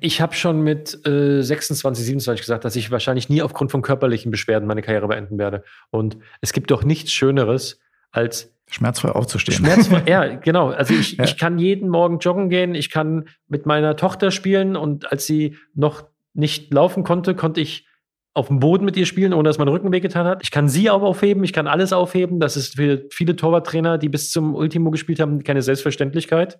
ich 0.00 0.20
habe 0.20 0.34
schon 0.34 0.62
mit 0.62 1.06
äh, 1.06 1.42
26, 1.42 2.04
27 2.06 2.40
gesagt, 2.40 2.64
dass 2.64 2.76
ich 2.76 2.90
wahrscheinlich 2.90 3.28
nie 3.28 3.42
aufgrund 3.42 3.70
von 3.70 3.82
körperlichen 3.82 4.30
Beschwerden 4.30 4.66
meine 4.66 4.80
Karriere 4.80 5.08
beenden 5.08 5.38
werde. 5.38 5.64
Und 5.90 6.16
es 6.40 6.52
gibt 6.52 6.70
doch 6.70 6.84
nichts 6.84 7.12
Schöneres, 7.12 7.80
als 8.10 8.54
schmerzfrei 8.70 9.10
aufzustehen. 9.10 9.58
Schmerzfrei, 9.58 10.02
ja, 10.06 10.36
genau. 10.36 10.70
Also 10.70 10.94
ich, 10.94 11.16
ja. 11.16 11.24
ich 11.24 11.36
kann 11.36 11.58
jeden 11.58 11.88
Morgen 11.90 12.18
joggen 12.18 12.48
gehen, 12.48 12.74
ich 12.74 12.90
kann 12.90 13.28
mit 13.48 13.66
meiner 13.66 13.96
Tochter 13.96 14.30
spielen 14.30 14.76
und 14.76 15.10
als 15.12 15.26
sie 15.26 15.56
noch 15.74 16.04
nicht 16.34 16.72
laufen 16.72 17.04
konnte, 17.04 17.34
konnte 17.34 17.60
ich 17.60 17.86
auf 18.34 18.48
dem 18.48 18.58
Boden 18.58 18.84
mit 18.84 18.96
ihr 18.96 19.06
spielen, 19.06 19.32
ohne 19.32 19.48
dass 19.48 19.58
mein 19.58 19.68
Rücken 19.68 19.92
wehgetan 19.92 20.26
hat. 20.26 20.42
Ich 20.42 20.50
kann 20.50 20.68
sie 20.68 20.90
auch 20.90 21.02
aufheben, 21.02 21.44
ich 21.44 21.52
kann 21.52 21.68
alles 21.68 21.92
aufheben. 21.92 22.40
Das 22.40 22.56
ist 22.56 22.74
für 22.74 23.04
viele 23.10 23.36
Torwarttrainer, 23.36 23.96
die 23.96 24.08
bis 24.08 24.32
zum 24.32 24.56
Ultimo 24.56 24.90
gespielt 24.90 25.20
haben, 25.20 25.44
keine 25.44 25.62
Selbstverständlichkeit. 25.62 26.58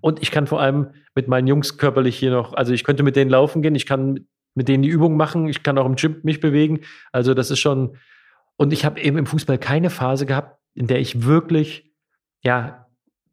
Und 0.00 0.22
ich 0.22 0.30
kann 0.30 0.46
vor 0.46 0.62
allem 0.62 0.88
mit 1.14 1.28
meinen 1.28 1.46
Jungs 1.46 1.76
körperlich 1.76 2.16
hier 2.18 2.30
noch, 2.30 2.54
also 2.54 2.72
ich 2.72 2.84
könnte 2.84 3.02
mit 3.02 3.16
denen 3.16 3.30
laufen 3.30 3.60
gehen, 3.60 3.74
ich 3.74 3.84
kann 3.84 4.26
mit 4.54 4.68
denen 4.68 4.82
die 4.82 4.88
Übungen 4.88 5.16
machen, 5.16 5.46
ich 5.46 5.62
kann 5.62 5.76
auch 5.78 5.86
im 5.86 5.96
Gym 5.96 6.20
mich 6.22 6.40
bewegen. 6.40 6.80
Also 7.12 7.34
das 7.34 7.50
ist 7.50 7.60
schon, 7.60 7.96
und 8.56 8.72
ich 8.72 8.84
habe 8.84 9.00
eben 9.00 9.18
im 9.18 9.26
Fußball 9.26 9.58
keine 9.58 9.90
Phase 9.90 10.24
gehabt, 10.24 10.58
in 10.74 10.86
der 10.86 11.00
ich 11.00 11.24
wirklich, 11.24 11.92
ja, 12.42 12.86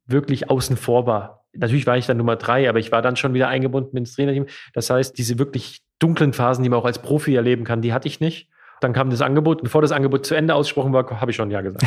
wirklich 0.05 0.49
außen 0.49 0.77
vor 0.77 1.05
war. 1.05 1.36
Natürlich 1.59 1.87
war 1.87 1.97
ich 1.97 2.05
dann 2.05 2.17
Nummer 2.17 2.35
drei, 2.35 2.69
aber 2.69 2.79
ich 2.79 2.91
war 2.91 3.01
dann 3.01 3.15
schon 3.15 3.33
wieder 3.33 3.47
eingebunden 3.47 3.97
ins 3.97 4.13
Trainerteam. 4.13 4.45
Das 4.73 4.89
heißt, 4.89 5.17
diese 5.17 5.39
wirklich 5.39 5.81
dunklen 5.99 6.33
Phasen, 6.33 6.63
die 6.63 6.69
man 6.69 6.79
auch 6.79 6.85
als 6.85 6.99
Profi 6.99 7.35
erleben 7.35 7.63
kann, 7.63 7.81
die 7.81 7.93
hatte 7.93 8.07
ich 8.07 8.19
nicht. 8.19 8.49
Dann 8.79 8.93
kam 8.93 9.09
das 9.09 9.21
Angebot 9.21 9.63
bevor 9.63 9.81
das 9.81 9.91
Angebot 9.91 10.25
zu 10.25 10.35
Ende 10.35 10.53
ausgesprochen 10.53 10.93
war, 10.93 11.19
habe 11.19 11.31
ich 11.31 11.37
schon 11.37 11.49
Ja 11.49 11.61
gesagt. 11.61 11.83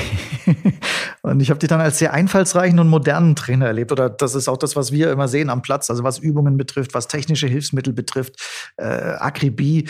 und 1.22 1.40
ich 1.40 1.50
habe 1.50 1.60
dich 1.60 1.68
dann 1.68 1.80
als 1.80 1.98
sehr 1.98 2.12
einfallsreichen 2.12 2.78
und 2.80 2.88
modernen 2.88 3.36
Trainer 3.36 3.66
erlebt. 3.66 3.92
Oder 3.92 4.10
das 4.10 4.34
ist 4.34 4.48
auch 4.48 4.56
das, 4.56 4.74
was 4.74 4.90
wir 4.90 5.12
immer 5.12 5.28
sehen 5.28 5.50
am 5.50 5.62
Platz, 5.62 5.88
also 5.88 6.02
was 6.02 6.18
Übungen 6.18 6.56
betrifft, 6.56 6.94
was 6.94 7.06
technische 7.06 7.46
Hilfsmittel 7.46 7.92
betrifft, 7.92 8.36
äh, 8.76 8.84
Akribie. 8.84 9.88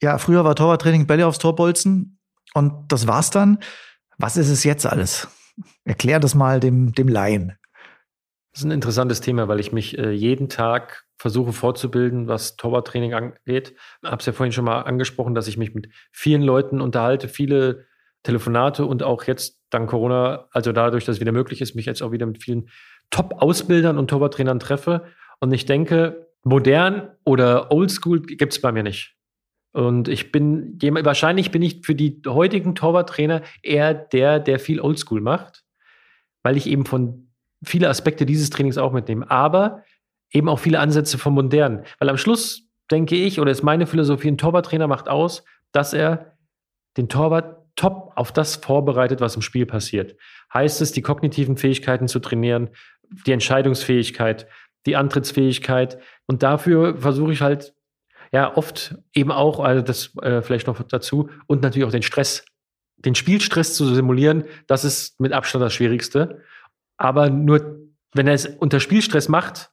Ja, 0.00 0.18
früher 0.18 0.44
war 0.44 0.54
Torwarttraining 0.54 1.06
Bälle 1.06 1.26
aufs 1.26 1.38
Tor 1.38 1.56
bolzen 1.56 2.18
und 2.54 2.72
das 2.88 3.06
war's 3.06 3.30
dann. 3.30 3.58
Was 4.18 4.36
ist 4.36 4.50
es 4.50 4.64
jetzt 4.64 4.86
alles? 4.86 5.28
Erklär 5.84 6.20
das 6.20 6.34
mal 6.34 6.60
dem, 6.60 6.92
dem 6.92 7.08
Laien. 7.08 7.56
Das 8.52 8.62
ist 8.62 8.64
ein 8.64 8.72
interessantes 8.72 9.20
Thema, 9.20 9.48
weil 9.48 9.60
ich 9.60 9.72
mich 9.72 9.96
äh, 9.98 10.10
jeden 10.10 10.48
Tag 10.48 11.06
versuche 11.16 11.52
fortzubilden, 11.52 12.26
was 12.26 12.56
Torwarttraining 12.56 13.14
angeht. 13.14 13.74
Ich 14.02 14.10
habe 14.10 14.20
es 14.20 14.26
ja 14.26 14.32
vorhin 14.32 14.52
schon 14.52 14.64
mal 14.64 14.82
angesprochen, 14.82 15.34
dass 15.34 15.46
ich 15.48 15.56
mich 15.56 15.74
mit 15.74 15.88
vielen 16.12 16.42
Leuten 16.42 16.80
unterhalte, 16.80 17.28
viele 17.28 17.86
Telefonate 18.22 18.84
und 18.84 19.02
auch 19.02 19.24
jetzt 19.24 19.60
dank 19.70 19.88
Corona, 19.88 20.48
also 20.50 20.72
dadurch, 20.72 21.04
dass 21.04 21.16
es 21.16 21.20
wieder 21.20 21.32
möglich 21.32 21.60
ist, 21.60 21.74
mich 21.74 21.86
jetzt 21.86 22.02
auch 22.02 22.12
wieder 22.12 22.26
mit 22.26 22.42
vielen 22.42 22.68
Top-Ausbildern 23.10 23.98
und 23.98 24.08
Torwarttrainern 24.08 24.58
treffe. 24.58 25.04
Und 25.38 25.52
ich 25.52 25.64
denke, 25.64 26.28
modern 26.42 27.10
oder 27.24 27.70
oldschool 27.70 28.20
gibt 28.22 28.52
es 28.52 28.60
bei 28.60 28.72
mir 28.72 28.82
nicht. 28.82 29.16
Und 29.72 30.08
ich 30.08 30.32
bin, 30.32 30.78
wahrscheinlich 30.80 31.50
bin 31.52 31.62
ich 31.62 31.86
für 31.86 31.94
die 31.94 32.20
heutigen 32.26 32.74
Torwarttrainer 32.74 33.42
eher 33.62 33.94
der, 33.94 34.40
der 34.40 34.58
viel 34.58 34.80
oldschool 34.80 35.20
macht, 35.20 35.64
weil 36.42 36.56
ich 36.56 36.66
eben 36.66 36.84
von 36.84 37.29
viele 37.62 37.88
Aspekte 37.88 38.26
dieses 38.26 38.50
Trainings 38.50 38.78
auch 38.78 38.92
mitnehme. 38.92 39.30
Aber 39.30 39.84
eben 40.32 40.48
auch 40.48 40.58
viele 40.58 40.80
Ansätze 40.80 41.18
vom 41.18 41.34
Modernen. 41.34 41.84
Weil 41.98 42.08
am 42.08 42.16
Schluss 42.16 42.68
denke 42.90 43.16
ich, 43.16 43.40
oder 43.40 43.50
ist 43.50 43.62
meine 43.62 43.86
Philosophie, 43.86 44.28
ein 44.28 44.38
Torwarttrainer 44.38 44.86
macht 44.86 45.08
aus, 45.08 45.44
dass 45.72 45.92
er 45.92 46.36
den 46.96 47.08
Torwart 47.08 47.60
top 47.76 48.12
auf 48.16 48.32
das 48.32 48.56
vorbereitet, 48.56 49.20
was 49.20 49.36
im 49.36 49.42
Spiel 49.42 49.66
passiert. 49.66 50.16
Heißt 50.52 50.80
es, 50.80 50.92
die 50.92 51.02
kognitiven 51.02 51.56
Fähigkeiten 51.56 52.08
zu 52.08 52.18
trainieren, 52.18 52.70
die 53.26 53.32
Entscheidungsfähigkeit, 53.32 54.46
die 54.86 54.96
Antrittsfähigkeit. 54.96 55.98
Und 56.26 56.42
dafür 56.42 56.96
versuche 56.98 57.32
ich 57.32 57.40
halt, 57.40 57.74
ja, 58.32 58.56
oft 58.56 58.96
eben 59.12 59.32
auch, 59.32 59.60
also 59.60 59.82
das 59.82 60.16
äh, 60.22 60.42
vielleicht 60.42 60.66
noch 60.66 60.82
dazu, 60.82 61.30
und 61.46 61.62
natürlich 61.62 61.86
auch 61.86 61.92
den 61.92 62.02
Stress, 62.02 62.44
den 62.96 63.14
Spielstress 63.14 63.74
zu 63.74 63.86
simulieren, 63.86 64.44
das 64.66 64.84
ist 64.84 65.18
mit 65.20 65.32
Abstand 65.32 65.64
das 65.64 65.72
Schwierigste. 65.72 66.42
Aber 67.00 67.30
nur, 67.30 67.88
wenn 68.12 68.28
er 68.28 68.34
es 68.34 68.46
unter 68.46 68.78
Spielstress 68.78 69.30
macht, 69.30 69.70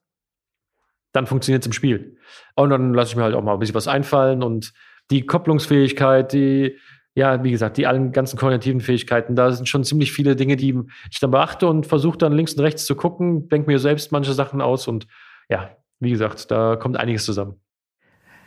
dann 1.12 1.28
funktioniert 1.28 1.64
es 1.64 1.68
im 1.68 1.74
Spiel. 1.74 2.18
Und 2.56 2.70
dann 2.70 2.94
lasse 2.94 3.12
ich 3.12 3.16
mir 3.18 3.24
halt 3.24 3.36
auch 3.36 3.44
mal 3.44 3.54
ein 3.54 3.60
bisschen 3.60 3.76
was 3.76 3.90
einfallen 3.90 4.42
und 4.42 4.74
die 5.12 5.26
Kopplungsfähigkeit, 5.26 6.32
die, 6.32 6.78
ja, 7.16 7.44
wie 7.44 7.52
gesagt, 7.52 7.76
die 7.76 7.86
allen 7.86 8.14
ganzen 8.14 8.40
kognitiven 8.40 8.80
Fähigkeiten, 8.80 9.36
da 9.36 9.52
sind 9.52 9.68
schon 9.68 9.84
ziemlich 9.84 10.14
viele 10.14 10.38
Dinge, 10.38 10.56
die 10.56 10.80
ich 11.12 11.20
dann 11.20 11.32
beachte 11.32 11.68
und 11.68 11.86
versuche 11.86 12.18
dann 12.18 12.32
links 12.32 12.54
und 12.54 12.62
rechts 12.62 12.86
zu 12.86 12.96
gucken, 12.96 13.50
denke 13.50 13.70
mir 13.70 13.80
selbst 13.80 14.14
manche 14.14 14.34
Sachen 14.34 14.62
aus 14.62 14.88
und 14.88 15.06
ja, 15.50 15.76
wie 16.00 16.12
gesagt, 16.12 16.50
da 16.50 16.78
kommt 16.78 16.96
einiges 16.96 17.26
zusammen. 17.26 17.60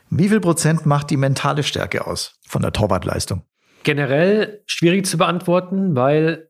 Wie 0.09 0.29
viel 0.29 0.41
Prozent 0.41 0.87
macht 0.87 1.11
die 1.11 1.19
mentale 1.19 1.63
Stärke 1.63 2.07
aus 2.07 2.41
von 2.49 2.63
der 2.63 2.73
Torwartleistung? 2.73 3.43
Generell 3.83 4.63
schwierig 4.67 5.05
zu 5.05 5.19
beantworten, 5.19 5.95
weil 5.97 6.50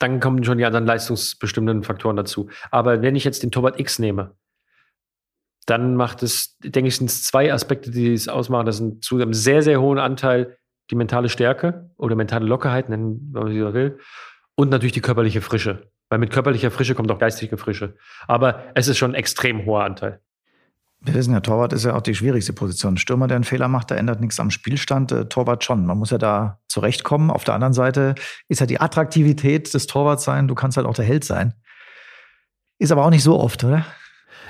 dann 0.00 0.18
kommen 0.18 0.42
schon 0.42 0.58
die 0.58 0.64
anderen 0.64 0.86
leistungsbestimmenden 0.86 1.84
Faktoren 1.84 2.16
dazu. 2.16 2.48
Aber 2.70 3.02
wenn 3.02 3.14
ich 3.14 3.24
jetzt 3.24 3.42
den 3.42 3.52
Torwart 3.52 3.78
X 3.78 3.98
nehme, 3.98 4.34
dann 5.66 5.94
macht 5.94 6.22
es, 6.22 6.56
denke 6.58 6.88
ich, 6.88 6.96
sind 6.96 7.10
es 7.10 7.22
zwei 7.22 7.52
Aspekte, 7.52 7.90
die 7.90 8.12
es 8.12 8.26
ausmachen. 8.26 8.66
Das 8.66 8.78
sind 8.78 9.04
zu 9.04 9.16
einem 9.16 9.34
sehr, 9.34 9.62
sehr 9.62 9.80
hohen 9.80 9.98
Anteil 9.98 10.56
die 10.90 10.96
mentale 10.96 11.28
Stärke 11.28 11.90
oder 11.96 12.16
mentale 12.16 12.46
Lockerheit, 12.46 12.88
nennen, 12.88 13.30
wenn 13.32 13.42
man 13.42 13.52
sie 13.52 13.60
so 13.60 13.72
will, 13.74 13.98
und 14.56 14.70
natürlich 14.70 14.92
die 14.92 15.00
körperliche 15.00 15.40
Frische. 15.40 15.90
Weil 16.08 16.18
mit 16.18 16.32
körperlicher 16.32 16.72
Frische 16.72 16.94
kommt 16.96 17.10
auch 17.12 17.20
geistige 17.20 17.56
Frische. 17.56 17.94
Aber 18.26 18.64
es 18.74 18.88
ist 18.88 18.98
schon 18.98 19.12
ein 19.12 19.14
extrem 19.14 19.64
hoher 19.64 19.84
Anteil. 19.84 20.20
Wir 21.02 21.14
wissen 21.14 21.32
ja, 21.32 21.40
Torwart 21.40 21.72
ist 21.72 21.86
ja 21.86 21.96
auch 21.96 22.02
die 22.02 22.14
schwierigste 22.14 22.52
Position. 22.52 22.98
Stürmer, 22.98 23.26
der 23.26 23.36
einen 23.36 23.44
Fehler 23.44 23.68
macht, 23.68 23.88
der 23.90 23.96
ändert 23.96 24.20
nichts 24.20 24.38
am 24.38 24.50
Spielstand. 24.50 25.10
Äh, 25.12 25.26
Torwart 25.26 25.64
schon. 25.64 25.86
Man 25.86 25.98
muss 25.98 26.10
ja 26.10 26.18
da 26.18 26.60
zurechtkommen. 26.68 27.30
Auf 27.30 27.44
der 27.44 27.54
anderen 27.54 27.72
Seite 27.72 28.14
ist 28.48 28.60
ja 28.60 28.66
die 28.66 28.80
Attraktivität 28.80 29.72
des 29.72 29.86
Torwarts 29.86 30.24
sein. 30.24 30.46
Du 30.46 30.54
kannst 30.54 30.76
halt 30.76 30.86
auch 30.86 30.94
der 30.94 31.06
Held 31.06 31.24
sein. 31.24 31.54
Ist 32.78 32.92
aber 32.92 33.04
auch 33.04 33.10
nicht 33.10 33.22
so 33.22 33.40
oft, 33.40 33.64
oder? 33.64 33.86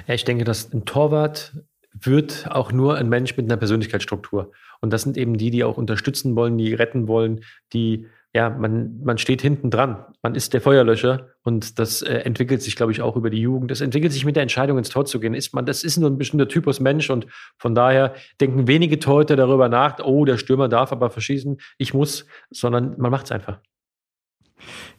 Ja, 0.06 0.14
ich 0.14 0.24
denke, 0.24 0.44
dass 0.44 0.72
ein 0.72 0.84
Torwart 0.84 1.52
wird 1.92 2.48
auch 2.50 2.72
nur 2.72 2.96
ein 2.96 3.08
Mensch 3.08 3.36
mit 3.36 3.46
einer 3.46 3.56
Persönlichkeitsstruktur. 3.56 4.52
Und 4.80 4.92
das 4.92 5.02
sind 5.02 5.16
eben 5.16 5.36
die, 5.36 5.50
die 5.50 5.62
auch 5.62 5.76
unterstützen 5.76 6.34
wollen, 6.34 6.58
die 6.58 6.74
retten 6.74 7.06
wollen, 7.06 7.44
die 7.72 8.06
ja, 8.32 8.48
man, 8.48 9.00
man 9.02 9.18
steht 9.18 9.42
hinten 9.42 9.70
dran. 9.70 10.04
Man 10.22 10.36
ist 10.36 10.54
der 10.54 10.60
Feuerlöscher 10.60 11.30
und 11.42 11.80
das 11.80 12.02
äh, 12.02 12.18
entwickelt 12.18 12.62
sich, 12.62 12.76
glaube 12.76 12.92
ich, 12.92 13.02
auch 13.02 13.16
über 13.16 13.28
die 13.28 13.40
Jugend. 13.40 13.72
Das 13.72 13.80
entwickelt 13.80 14.12
sich 14.12 14.24
mit 14.24 14.36
der 14.36 14.42
Entscheidung, 14.42 14.78
ins 14.78 14.88
Tor 14.88 15.04
zu 15.04 15.18
gehen. 15.18 15.34
Ist 15.34 15.52
man, 15.52 15.66
das 15.66 15.82
ist 15.82 15.96
nur 15.96 16.08
ein 16.08 16.18
bestimmter 16.18 16.46
Typus 16.46 16.78
Mensch 16.78 17.10
und 17.10 17.26
von 17.58 17.74
daher 17.74 18.14
denken 18.40 18.68
wenige 18.68 19.00
Torhüter 19.00 19.34
darüber 19.34 19.68
nach, 19.68 19.98
oh, 19.98 20.24
der 20.24 20.36
Stürmer 20.36 20.68
darf 20.68 20.92
aber 20.92 21.10
verschießen, 21.10 21.58
ich 21.78 21.92
muss, 21.92 22.26
sondern 22.50 22.94
man 22.98 23.10
macht 23.10 23.24
es 23.24 23.32
einfach. 23.32 23.58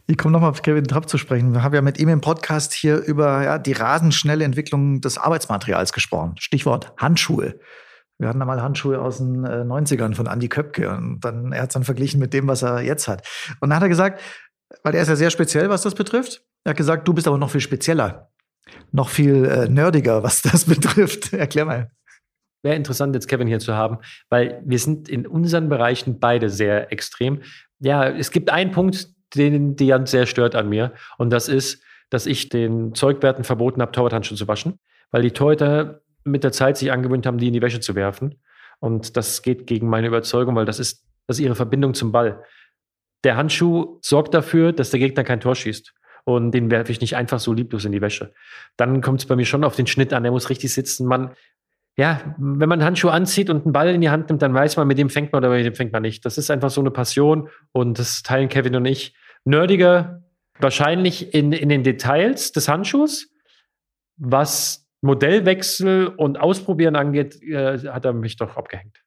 Ich 0.06 0.18
komme 0.18 0.32
nochmal 0.32 0.50
auf 0.50 0.62
Kevin 0.62 0.84
Trapp 0.84 1.08
zu 1.08 1.16
sprechen. 1.16 1.54
Wir 1.54 1.62
haben 1.62 1.74
ja 1.74 1.80
mit 1.80 1.98
ihm 1.98 2.08
im 2.08 2.20
Podcast 2.20 2.74
hier 2.74 2.98
über 2.98 3.44
ja, 3.44 3.58
die 3.58 3.72
rasend 3.72 4.24
Entwicklung 4.24 5.00
des 5.00 5.16
Arbeitsmaterials 5.16 5.92
gesprochen. 5.92 6.34
Stichwort 6.38 6.92
Handschuhe. 6.98 7.58
Wir 8.18 8.28
hatten 8.28 8.40
einmal 8.40 8.62
Handschuhe 8.62 9.00
aus 9.00 9.18
den 9.18 9.44
äh, 9.44 9.62
90ern 9.62 10.14
von 10.14 10.26
Andy 10.26 10.48
Köpke 10.48 10.90
und 10.90 11.20
dann, 11.20 11.52
er 11.52 11.62
hat 11.62 11.70
es 11.70 11.74
dann 11.74 11.84
verglichen 11.84 12.20
mit 12.20 12.32
dem, 12.32 12.46
was 12.46 12.62
er 12.62 12.80
jetzt 12.80 13.08
hat. 13.08 13.26
Und 13.60 13.70
dann 13.70 13.76
hat 13.76 13.82
er 13.82 13.88
gesagt, 13.88 14.20
weil 14.82 14.94
er 14.94 15.02
ist 15.02 15.08
ja 15.08 15.16
sehr 15.16 15.30
speziell, 15.30 15.68
was 15.68 15.82
das 15.82 15.94
betrifft. 15.94 16.44
Er 16.64 16.70
hat 16.70 16.76
gesagt, 16.76 17.06
du 17.08 17.12
bist 17.12 17.26
aber 17.26 17.38
noch 17.38 17.50
viel 17.50 17.60
spezieller, 17.60 18.30
noch 18.92 19.08
viel 19.08 19.44
äh, 19.44 19.68
nerdiger, 19.68 20.22
was 20.22 20.42
das 20.42 20.64
betrifft. 20.66 21.32
Erklär 21.32 21.64
mal. 21.64 21.90
Wäre 22.62 22.76
interessant, 22.76 23.14
jetzt 23.14 23.26
Kevin 23.26 23.48
hier 23.48 23.58
zu 23.58 23.74
haben, 23.74 23.98
weil 24.28 24.62
wir 24.64 24.78
sind 24.78 25.08
in 25.08 25.26
unseren 25.26 25.68
Bereichen 25.68 26.20
beide 26.20 26.48
sehr 26.48 26.92
extrem. 26.92 27.42
Ja, 27.80 28.08
es 28.08 28.30
gibt 28.30 28.50
einen 28.50 28.70
Punkt, 28.70 29.08
den 29.34 29.74
Dian 29.74 30.06
sehr 30.06 30.26
stört 30.26 30.54
an 30.54 30.68
mir. 30.68 30.92
Und 31.18 31.30
das 31.30 31.48
ist, 31.48 31.82
dass 32.10 32.26
ich 32.26 32.50
den 32.50 32.94
Zeugwerten 32.94 33.42
verboten 33.42 33.82
habe, 33.82 33.90
Torwarthandschuhe 33.90 34.38
zu 34.38 34.46
waschen, 34.46 34.78
weil 35.10 35.22
die 35.22 35.32
Torhüter 35.32 36.01
mit 36.24 36.44
der 36.44 36.52
Zeit 36.52 36.76
sich 36.76 36.92
angewöhnt 36.92 37.26
haben, 37.26 37.38
die 37.38 37.48
in 37.48 37.52
die 37.52 37.62
Wäsche 37.62 37.80
zu 37.80 37.94
werfen. 37.94 38.40
Und 38.80 39.16
das 39.16 39.42
geht 39.42 39.66
gegen 39.66 39.88
meine 39.88 40.08
Überzeugung, 40.08 40.56
weil 40.56 40.64
das 40.64 40.78
ist, 40.78 41.06
das 41.26 41.38
ist 41.38 41.44
ihre 41.44 41.54
Verbindung 41.54 41.94
zum 41.94 42.12
Ball. 42.12 42.42
Der 43.24 43.36
Handschuh 43.36 43.98
sorgt 44.02 44.34
dafür, 44.34 44.72
dass 44.72 44.90
der 44.90 45.00
Gegner 45.00 45.24
kein 45.24 45.40
Tor 45.40 45.54
schießt. 45.54 45.94
Und 46.24 46.52
den 46.52 46.70
werfe 46.70 46.92
ich 46.92 47.00
nicht 47.00 47.16
einfach 47.16 47.40
so 47.40 47.52
lieblos 47.52 47.84
in 47.84 47.92
die 47.92 48.00
Wäsche. 48.00 48.32
Dann 48.76 49.00
kommt 49.00 49.20
es 49.20 49.26
bei 49.26 49.36
mir 49.36 49.44
schon 49.44 49.64
auf 49.64 49.76
den 49.76 49.86
Schnitt 49.86 50.12
an, 50.12 50.22
der 50.22 50.32
muss 50.32 50.50
richtig 50.50 50.72
sitzen. 50.72 51.06
Man, 51.06 51.32
ja, 51.96 52.34
wenn 52.38 52.68
man 52.68 52.84
Handschuhe 52.84 53.12
anzieht 53.12 53.50
und 53.50 53.64
einen 53.64 53.72
Ball 53.72 53.88
in 53.88 54.00
die 54.00 54.10
Hand 54.10 54.28
nimmt, 54.28 54.42
dann 54.42 54.54
weiß 54.54 54.76
man, 54.76 54.86
mit 54.86 54.98
dem 54.98 55.10
fängt 55.10 55.32
man 55.32 55.44
oder 55.44 55.52
mit 55.52 55.66
dem 55.66 55.74
fängt 55.74 55.92
man 55.92 56.02
nicht. 56.02 56.24
Das 56.24 56.38
ist 56.38 56.50
einfach 56.50 56.70
so 56.70 56.80
eine 56.80 56.90
Passion 56.90 57.48
und 57.72 57.98
das 57.98 58.22
teilen 58.22 58.48
Kevin 58.48 58.76
und 58.76 58.86
ich 58.86 59.14
nerdiger, 59.44 60.22
wahrscheinlich 60.58 61.34
in, 61.34 61.52
in 61.52 61.68
den 61.68 61.82
Details 61.82 62.52
des 62.52 62.68
Handschuhs. 62.68 63.30
Was 64.16 64.81
Modellwechsel 65.02 66.06
und 66.08 66.40
Ausprobieren 66.40 66.96
angeht, 66.96 67.42
äh, 67.42 67.78
hat 67.88 68.04
er 68.04 68.12
mich 68.12 68.36
doch 68.36 68.56
abgehängt. 68.56 69.02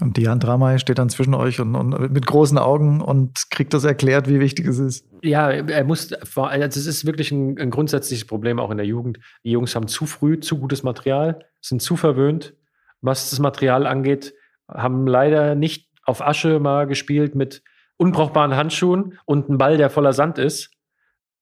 Und 0.00 0.16
Dian 0.16 0.40
Dramay 0.40 0.78
steht 0.78 0.98
dann 0.98 1.10
zwischen 1.10 1.34
euch 1.34 1.60
und, 1.60 1.74
und, 1.74 2.10
mit 2.10 2.24
großen 2.24 2.56
Augen 2.56 3.02
und 3.02 3.50
kriegt 3.50 3.74
das 3.74 3.84
erklärt, 3.84 4.28
wie 4.28 4.40
wichtig 4.40 4.66
es 4.66 4.78
ist. 4.78 5.06
Ja, 5.22 5.50
er 5.50 5.84
muss, 5.84 6.12
also 6.12 6.64
es 6.64 6.86
ist 6.86 7.04
wirklich 7.04 7.30
ein, 7.32 7.58
ein, 7.58 7.70
grundsätzliches 7.70 8.26
Problem 8.26 8.58
auch 8.58 8.70
in 8.70 8.78
der 8.78 8.86
Jugend. 8.86 9.18
Die 9.44 9.50
Jungs 9.50 9.74
haben 9.76 9.88
zu 9.88 10.06
früh 10.06 10.40
zu 10.40 10.58
gutes 10.58 10.82
Material, 10.82 11.44
sind 11.60 11.82
zu 11.82 11.96
verwöhnt, 11.96 12.54
was 13.02 13.28
das 13.28 13.38
Material 13.40 13.86
angeht, 13.86 14.34
haben 14.68 15.06
leider 15.06 15.54
nicht 15.54 15.90
auf 16.04 16.22
Asche 16.22 16.60
mal 16.60 16.86
gespielt 16.86 17.34
mit 17.34 17.62
unbrauchbaren 17.98 18.56
Handschuhen 18.56 19.18
und 19.26 19.48
einen 19.48 19.58
Ball, 19.58 19.76
der 19.76 19.90
voller 19.90 20.14
Sand 20.14 20.38
ist, 20.38 20.70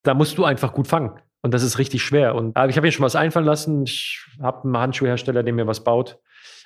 da 0.03 0.15
musst 0.15 0.37
du 0.37 0.45
einfach 0.45 0.73
gut 0.73 0.89
fangen. 0.89 1.13
Und 1.43 1.55
das 1.55 1.63
ist 1.63 1.79
richtig 1.79 2.03
schwer. 2.03 2.35
Und 2.35 2.51
ich 2.69 2.77
habe 2.77 2.83
mir 2.83 2.93
schon 2.93 3.05
was 3.05 3.17
einfallen 3.17 3.47
lassen. 3.47 3.85
Ich 3.85 4.25
habe 4.41 4.65
einen 4.65 4.77
Handschuhhersteller, 4.77 5.43
der 5.43 5.53
mir 5.53 5.67
was 5.67 5.85
baut, 5.85 6.19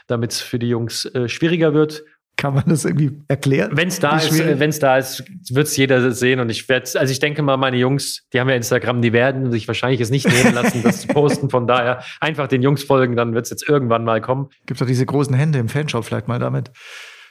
damit 0.07 0.33
es 0.33 0.41
für 0.41 0.59
die 0.59 0.68
Jungs 0.68 1.05
äh, 1.05 1.29
schwieriger 1.29 1.75
wird. 1.75 2.05
Kann 2.37 2.55
man 2.55 2.64
das 2.66 2.85
irgendwie 2.85 3.12
erklären? 3.29 3.70
Wenn 3.75 3.89
es 3.89 4.01
da 4.01 4.16
ist, 4.16 4.37
wenn 4.37 4.70
es 4.70 4.79
da 4.79 4.97
ist, 4.97 5.23
wird 5.51 5.66
es 5.66 5.77
jeder 5.77 6.11
sehen. 6.12 6.41
Und 6.41 6.49
ich 6.51 6.68
werde, 6.68 6.99
also 6.99 7.12
ich 7.12 7.18
denke 7.18 7.43
mal, 7.43 7.57
meine 7.57 7.77
Jungs, 7.77 8.27
die 8.33 8.41
haben 8.41 8.49
ja 8.49 8.57
Instagram, 8.57 9.03
die 9.03 9.12
werden 9.12 9.53
sich 9.53 9.68
wahrscheinlich 9.68 10.01
es 10.01 10.11
nicht 10.11 10.27
nehmen 10.27 10.55
lassen, 10.55 10.83
das 10.83 11.03
zu 11.03 11.09
posten. 11.09 11.51
Von 11.51 11.66
daher 11.66 12.03
einfach 12.20 12.49
den 12.49 12.62
Jungs 12.62 12.83
folgen, 12.83 13.16
dann 13.16 13.35
wird 13.35 13.45
es 13.45 13.51
jetzt 13.51 13.68
irgendwann 13.68 14.05
mal 14.05 14.20
kommen. 14.20 14.49
Gibt 14.66 14.81
doch 14.81 14.87
diese 14.87 15.07
großen 15.07 15.35
Hände 15.35 15.59
im 15.59 15.68
Fanshop 15.68 16.05
vielleicht 16.05 16.27
mal 16.27 16.39
damit. 16.39 16.73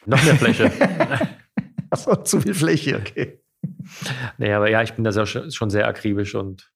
Noch 0.05 0.23
mehr 0.23 0.35
Fläche. 0.35 0.71
Achso, 1.89 2.15
zu 2.15 2.39
viel 2.39 2.53
Fläche, 2.53 2.97
okay. 2.97 3.41
Nee, 4.37 4.53
aber 4.53 4.69
ja, 4.69 4.81
ich 4.81 4.93
bin 4.93 5.03
da 5.03 5.25
schon 5.25 5.69
sehr 5.69 5.87
akribisch 5.87 6.35
und. 6.35 6.71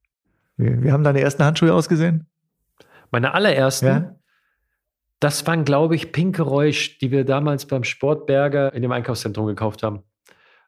Wie, 0.57 0.83
wie 0.83 0.91
haben 0.91 1.03
deine 1.03 1.21
ersten 1.21 1.43
Handschuhe 1.43 1.73
ausgesehen? 1.73 2.27
Meine 3.11 3.33
allerersten? 3.33 3.85
Ja? 3.85 4.15
Das 5.19 5.45
waren, 5.47 5.65
glaube 5.65 5.95
ich, 5.95 6.11
pinke 6.11 6.43
Räusch, 6.43 6.97
die 6.99 7.11
wir 7.11 7.25
damals 7.25 7.65
beim 7.65 7.83
Sportberger 7.83 8.73
in 8.73 8.81
dem 8.81 8.91
Einkaufszentrum 8.91 9.47
gekauft 9.47 9.83
haben. 9.83 10.03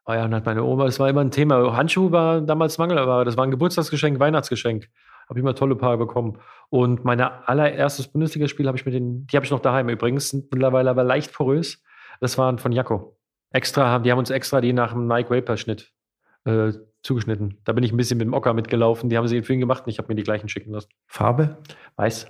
Oh 0.06 0.12
ja, 0.12 0.24
und 0.24 0.34
hat 0.34 0.46
meine 0.46 0.64
Oma, 0.64 0.86
das 0.86 0.98
war 0.98 1.08
immer 1.08 1.20
ein 1.20 1.30
Thema. 1.30 1.76
Handschuhe 1.76 2.10
war 2.12 2.40
damals 2.40 2.78
Mangel, 2.78 2.98
aber 2.98 3.24
das 3.24 3.36
war 3.36 3.44
ein 3.44 3.50
Geburtstagsgeschenk, 3.50 4.18
Weihnachtsgeschenk. 4.18 4.88
Habe 5.28 5.38
ich 5.38 5.42
immer 5.42 5.54
tolle 5.54 5.76
Paare 5.76 5.98
bekommen. 5.98 6.38
Und 6.70 7.04
mein 7.04 7.20
allererstes 7.20 8.08
Bundesligaspiel 8.08 8.66
habe 8.66 8.78
ich 8.78 8.86
mit 8.86 8.94
den, 8.94 9.26
die 9.26 9.36
habe 9.36 9.44
ich 9.44 9.50
noch 9.50 9.60
daheim 9.60 9.90
übrigens, 9.90 10.30
sind 10.30 10.50
mittlerweile 10.50 10.88
aber 10.88 11.04
leicht 11.04 11.34
porös. 11.34 11.82
Das 12.20 12.38
waren 12.38 12.58
von 12.58 12.72
Jacko 12.72 13.18
extra 13.50 13.98
die 13.98 14.10
haben 14.10 14.18
uns 14.18 14.30
extra 14.30 14.60
die 14.60 14.72
nach 14.72 14.92
dem 14.92 15.06
Nike 15.06 15.30
Vapor 15.30 15.56
Schnitt 15.56 15.92
äh, 16.44 16.72
zugeschnitten. 17.08 17.58
Da 17.64 17.72
bin 17.72 17.82
ich 17.82 17.92
ein 17.92 17.96
bisschen 17.96 18.18
mit 18.18 18.26
dem 18.26 18.34
Ocker 18.34 18.54
mitgelaufen. 18.54 19.08
Die 19.08 19.16
haben 19.16 19.26
sie 19.26 19.42
für 19.42 19.54
ihn 19.54 19.60
gemacht 19.60 19.84
und 19.86 19.90
ich 19.90 19.98
habe 19.98 20.08
mir 20.08 20.14
die 20.14 20.22
gleichen 20.22 20.48
schicken 20.48 20.72
lassen. 20.72 20.90
Farbe? 21.08 21.58
Weiß. 21.96 22.26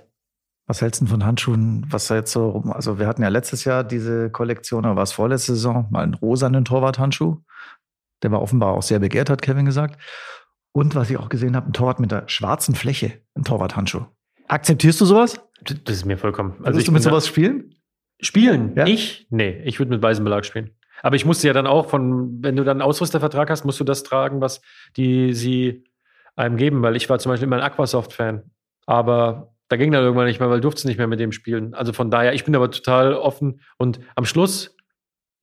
Was 0.65 0.81
hältst 0.81 1.01
du 1.01 1.05
von 1.05 1.25
Handschuhen? 1.25 1.85
Was 1.89 2.07
da 2.07 2.15
jetzt 2.15 2.31
so 2.31 2.49
rum? 2.49 2.71
Also, 2.71 2.97
wir 2.97 3.07
hatten 3.07 3.21
ja 3.21 3.29
letztes 3.29 3.65
Jahr 3.65 3.83
diese 3.83 4.29
Kollektion, 4.29 4.85
oder 4.85 4.95
war 4.95 5.03
es 5.03 5.11
vorletzte 5.11 5.53
Saison, 5.53 5.87
mal 5.89 6.03
einen 6.03 6.13
rosanen 6.13 6.63
Torwart-Handschuh. 6.63 7.37
Der 8.23 8.31
war 8.31 8.41
offenbar 8.41 8.73
auch 8.73 8.83
sehr 8.83 8.99
begehrt, 8.99 9.29
hat 9.29 9.41
Kevin 9.41 9.65
gesagt. 9.65 9.99
Und 10.71 10.95
was 10.95 11.09
ich 11.09 11.17
auch 11.17 11.29
gesehen 11.29 11.55
habe, 11.55 11.69
ein 11.69 11.73
Torwart 11.73 11.99
mit 11.99 12.11
der 12.11 12.29
schwarzen 12.29 12.75
Fläche, 12.75 13.13
ein 13.35 13.43
Torwart-Handschuh. 13.43 14.05
Akzeptierst 14.47 15.01
du 15.01 15.05
sowas? 15.05 15.41
Das 15.63 15.95
ist 15.95 16.05
mir 16.05 16.17
vollkommen. 16.17 16.51
Also 16.59 16.75
Würdest 16.75 16.87
du 16.87 16.91
mit 16.91 17.03
sowas 17.03 17.27
spielen? 17.27 17.75
Spielen? 18.21 18.75
Ja? 18.75 18.85
Ich? 18.85 19.27
Nee, 19.29 19.61
ich 19.65 19.79
würde 19.79 19.91
mit 19.91 20.01
weißem 20.01 20.23
Belag 20.23 20.45
spielen. 20.45 20.71
Aber 21.01 21.15
ich 21.15 21.25
musste 21.25 21.47
ja 21.47 21.53
dann 21.53 21.67
auch 21.67 21.87
von, 21.87 22.43
wenn 22.43 22.55
du 22.55 22.63
dann 22.63 22.81
einen 22.81 22.89
Ausrüstervertrag 22.89 23.49
hast, 23.49 23.65
musst 23.65 23.79
du 23.79 23.83
das 23.83 24.03
tragen, 24.03 24.41
was 24.41 24.61
die 24.97 25.33
sie 25.33 25.83
einem 26.35 26.57
geben, 26.57 26.81
weil 26.81 26.95
ich 26.95 27.09
war 27.09 27.19
zum 27.19 27.31
Beispiel 27.31 27.47
immer 27.47 27.57
ein 27.57 27.63
Aquasoft-Fan. 27.63 28.43
Aber 28.85 29.53
da 29.67 29.77
ging 29.77 29.91
dann 29.91 30.03
irgendwann 30.03 30.25
nicht 30.25 30.39
mehr, 30.39 30.49
weil 30.49 30.61
durfte 30.61 30.79
es 30.79 30.85
nicht 30.85 30.97
mehr 30.97 31.07
mit 31.07 31.19
dem 31.19 31.31
spielen. 31.31 31.73
Also 31.73 31.93
von 31.93 32.09
daher, 32.09 32.33
ich 32.33 32.43
bin 32.43 32.55
aber 32.55 32.71
total 32.71 33.13
offen. 33.13 33.61
Und 33.77 33.99
am 34.15 34.25
Schluss 34.25 34.75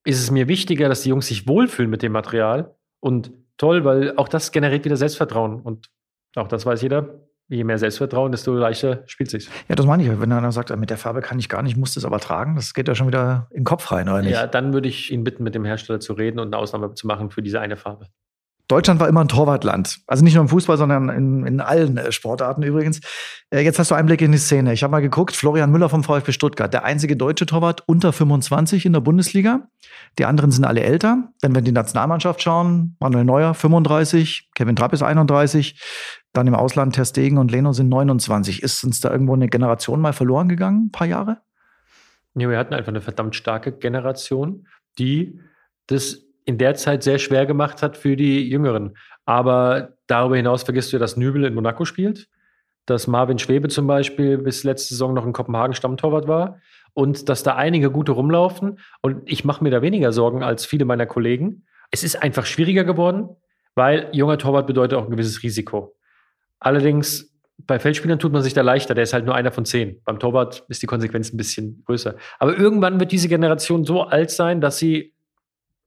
ist 0.04 0.20
es 0.20 0.30
mir 0.30 0.48
wichtiger, 0.48 0.88
dass 0.88 1.02
die 1.02 1.10
Jungs 1.10 1.28
sich 1.28 1.46
wohlfühlen 1.46 1.90
mit 1.90 2.02
dem 2.02 2.12
Material. 2.12 2.74
Und 3.00 3.32
toll, 3.56 3.84
weil 3.84 4.16
auch 4.16 4.28
das 4.28 4.52
generiert 4.52 4.84
wieder 4.84 4.96
Selbstvertrauen. 4.96 5.60
Und 5.60 5.90
auch 6.34 6.48
das 6.48 6.66
weiß 6.66 6.82
jeder 6.82 7.25
je 7.48 7.64
mehr 7.64 7.78
Selbstvertrauen, 7.78 8.32
desto 8.32 8.54
leichter 8.54 9.02
spielt 9.06 9.30
sich. 9.30 9.48
Ja, 9.68 9.74
das 9.74 9.86
meine 9.86 10.02
ich. 10.02 10.20
Wenn 10.20 10.32
einer 10.32 10.52
sagt, 10.52 10.74
mit 10.76 10.90
der 10.90 10.98
Farbe 10.98 11.20
kann 11.20 11.38
ich 11.38 11.48
gar 11.48 11.62
nicht, 11.62 11.76
muss 11.76 11.94
das 11.94 12.04
aber 12.04 12.18
tragen, 12.18 12.56
das 12.56 12.74
geht 12.74 12.88
ja 12.88 12.94
schon 12.94 13.06
wieder 13.06 13.46
in 13.50 13.58
den 13.58 13.64
Kopf 13.64 13.92
rein, 13.92 14.08
oder 14.08 14.22
nicht? 14.22 14.32
Ja, 14.32 14.46
dann 14.46 14.72
würde 14.72 14.88
ich 14.88 15.12
ihn 15.12 15.24
bitten, 15.24 15.44
mit 15.44 15.54
dem 15.54 15.64
Hersteller 15.64 16.00
zu 16.00 16.12
reden 16.12 16.38
und 16.38 16.48
eine 16.48 16.58
Ausnahme 16.58 16.94
zu 16.94 17.06
machen 17.06 17.30
für 17.30 17.42
diese 17.42 17.60
eine 17.60 17.76
Farbe. 17.76 18.06
Deutschland 18.68 18.98
war 18.98 19.08
immer 19.08 19.20
ein 19.20 19.28
Torwartland. 19.28 20.00
Also 20.06 20.24
nicht 20.24 20.34
nur 20.34 20.42
im 20.42 20.48
Fußball, 20.48 20.76
sondern 20.76 21.08
in, 21.08 21.46
in 21.46 21.60
allen 21.60 21.96
äh, 21.96 22.10
Sportarten 22.10 22.62
übrigens. 22.62 23.00
Äh, 23.50 23.60
jetzt 23.60 23.78
hast 23.78 23.90
du 23.90 23.94
Einblick 23.94 24.20
in 24.22 24.32
die 24.32 24.38
Szene. 24.38 24.72
Ich 24.72 24.82
habe 24.82 24.90
mal 24.90 25.00
geguckt, 25.00 25.36
Florian 25.36 25.70
Müller 25.70 25.88
vom 25.88 26.02
VfB 26.02 26.32
Stuttgart, 26.32 26.72
der 26.72 26.84
einzige 26.84 27.16
deutsche 27.16 27.46
Torwart 27.46 27.84
unter 27.86 28.12
25 28.12 28.84
in 28.86 28.92
der 28.92 29.00
Bundesliga. 29.00 29.68
Die 30.18 30.24
anderen 30.24 30.50
sind 30.50 30.64
alle 30.64 30.82
älter. 30.82 31.28
Denn 31.42 31.54
wenn 31.54 31.64
die 31.64 31.72
Nationalmannschaft 31.72 32.42
schauen, 32.42 32.96
Manuel 32.98 33.24
Neuer 33.24 33.54
35, 33.54 34.50
Kevin 34.54 34.74
Trapp 34.74 34.92
ist 34.92 35.02
31, 35.02 35.80
dann 36.32 36.48
im 36.48 36.54
Ausland 36.54 36.94
Ter 36.94 37.04
Stegen 37.04 37.38
und 37.38 37.52
Leno 37.52 37.72
sind 37.72 37.88
29. 37.88 38.62
Ist 38.62 38.82
uns 38.82 39.00
da 39.00 39.10
irgendwo 39.10 39.34
eine 39.34 39.48
Generation 39.48 40.00
mal 40.00 40.12
verloren 40.12 40.48
gegangen, 40.48 40.86
ein 40.86 40.90
paar 40.90 41.06
Jahre? 41.06 41.38
Ja, 42.34 42.50
wir 42.50 42.58
hatten 42.58 42.74
einfach 42.74 42.90
eine 42.90 43.00
verdammt 43.00 43.34
starke 43.34 43.72
Generation, 43.72 44.66
die 44.98 45.40
das 45.86 46.25
in 46.46 46.58
der 46.58 46.74
Zeit 46.76 47.02
sehr 47.02 47.18
schwer 47.18 47.44
gemacht 47.44 47.82
hat 47.82 47.96
für 47.96 48.16
die 48.16 48.48
Jüngeren. 48.48 48.96
Aber 49.26 49.96
darüber 50.06 50.36
hinaus 50.36 50.62
vergisst 50.62 50.92
du, 50.92 50.98
dass 50.98 51.16
Nübel 51.16 51.44
in 51.44 51.54
Monaco 51.54 51.84
spielt, 51.84 52.28
dass 52.86 53.08
Marvin 53.08 53.38
Schwebe 53.38 53.68
zum 53.68 53.86
Beispiel 53.88 54.38
bis 54.38 54.62
letzte 54.62 54.94
Saison 54.94 55.12
noch 55.12 55.26
in 55.26 55.32
Kopenhagen 55.32 55.74
Stammtorwart 55.74 56.28
war 56.28 56.60
und 56.94 57.28
dass 57.28 57.42
da 57.42 57.56
einige 57.56 57.90
gute 57.90 58.12
rumlaufen. 58.12 58.78
Und 59.02 59.22
ich 59.26 59.44
mache 59.44 59.62
mir 59.62 59.70
da 59.70 59.82
weniger 59.82 60.12
Sorgen 60.12 60.44
als 60.44 60.64
viele 60.64 60.84
meiner 60.84 61.06
Kollegen. 61.06 61.66
Es 61.90 62.04
ist 62.04 62.22
einfach 62.22 62.46
schwieriger 62.46 62.84
geworden, 62.84 63.28
weil 63.74 64.08
junger 64.12 64.38
Torwart 64.38 64.68
bedeutet 64.68 64.96
auch 64.96 65.04
ein 65.04 65.10
gewisses 65.10 65.42
Risiko. 65.42 65.96
Allerdings 66.60 67.36
bei 67.58 67.80
Feldspielern 67.80 68.20
tut 68.20 68.32
man 68.32 68.42
sich 68.42 68.54
da 68.54 68.62
leichter, 68.62 68.94
der 68.94 69.02
ist 69.02 69.12
halt 69.12 69.26
nur 69.26 69.34
einer 69.34 69.50
von 69.50 69.64
zehn. 69.64 70.00
Beim 70.04 70.20
Torwart 70.20 70.64
ist 70.68 70.82
die 70.82 70.86
Konsequenz 70.86 71.32
ein 71.32 71.36
bisschen 71.36 71.82
größer. 71.86 72.14
Aber 72.38 72.56
irgendwann 72.56 73.00
wird 73.00 73.10
diese 73.10 73.28
Generation 73.28 73.84
so 73.84 74.02
alt 74.02 74.30
sein, 74.30 74.60
dass 74.60 74.78
sie 74.78 75.15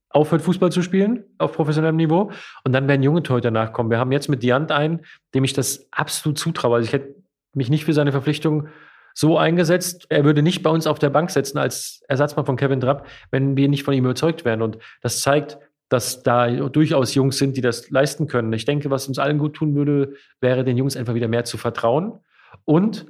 aufhört, 0.10 0.42
Fußball 0.42 0.72
zu 0.72 0.82
spielen 0.82 1.24
auf 1.38 1.54
professionellem 1.54 1.96
Niveau. 1.96 2.32
Und 2.64 2.74
dann 2.74 2.88
werden 2.88 3.04
junge 3.04 3.24
Torhüter 3.24 3.52
nachkommen. 3.52 3.92
Wir 3.92 4.00
haben 4.00 4.12
jetzt 4.12 4.28
mit 4.28 4.44
Diant 4.44 4.72
einen, 4.72 5.02
dem 5.34 5.44
ich 5.44 5.54
das 5.54 5.88
absolut 5.92 6.38
zutraue. 6.38 6.78
Also 6.78 6.88
ich 6.88 6.94
hätte 6.94 7.16
mich 7.54 7.70
nicht 7.70 7.86
für 7.86 7.94
seine 7.94 8.12
Verpflichtung 8.12 8.68
so 9.14 9.38
eingesetzt. 9.38 10.08
Er 10.10 10.24
würde 10.24 10.42
nicht 10.42 10.64
bei 10.64 10.70
uns 10.70 10.88
auf 10.88 11.00
der 11.00 11.10
Bank 11.10 11.30
setzen 11.30 11.58
als 11.58 12.04
Ersatzmann 12.08 12.46
von 12.46 12.56
Kevin 12.56 12.80
Trapp, 12.80 13.08
wenn 13.32 13.58
wir 13.58 13.68
nicht 13.68 13.84
von 13.84 13.94
ihm 13.94 14.06
überzeugt 14.06 14.46
wären. 14.46 14.62
Und 14.62 14.78
das 15.02 15.22
zeigt, 15.22 15.58
dass 15.90 16.22
da 16.24 16.48
durchaus 16.48 17.16
Jungs 17.16 17.38
sind, 17.38 17.58
die 17.58 17.62
das 17.62 17.90
leisten 17.90 18.28
können. 18.28 18.54
Ich 18.54 18.66
denke, 18.66 18.92
was 18.92 19.08
uns 19.08 19.18
allen 19.18 19.40
gut 19.40 19.56
tun 19.56 19.76
würde, 19.76 20.14
wäre 20.40 20.64
den 20.64 20.78
Jungs 20.78 20.96
einfach 20.96 21.16
wieder 21.16 21.28
mehr 21.28 21.46
zu 21.46 21.58
vertrauen. 21.58 22.20
Und 22.66 23.08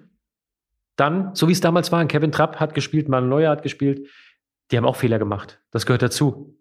dann, 0.95 1.33
so 1.35 1.47
wie 1.47 1.51
es 1.51 1.61
damals 1.61 1.91
war, 1.91 2.05
Kevin 2.05 2.31
Trapp 2.31 2.59
hat 2.59 2.73
gespielt, 2.73 3.07
Manuel 3.07 3.29
Neuer 3.29 3.51
hat 3.51 3.63
gespielt, 3.63 4.07
die 4.71 4.77
haben 4.77 4.85
auch 4.85 4.95
Fehler 4.95 5.19
gemacht. 5.19 5.61
Das 5.71 5.85
gehört 5.85 6.01
dazu. 6.01 6.58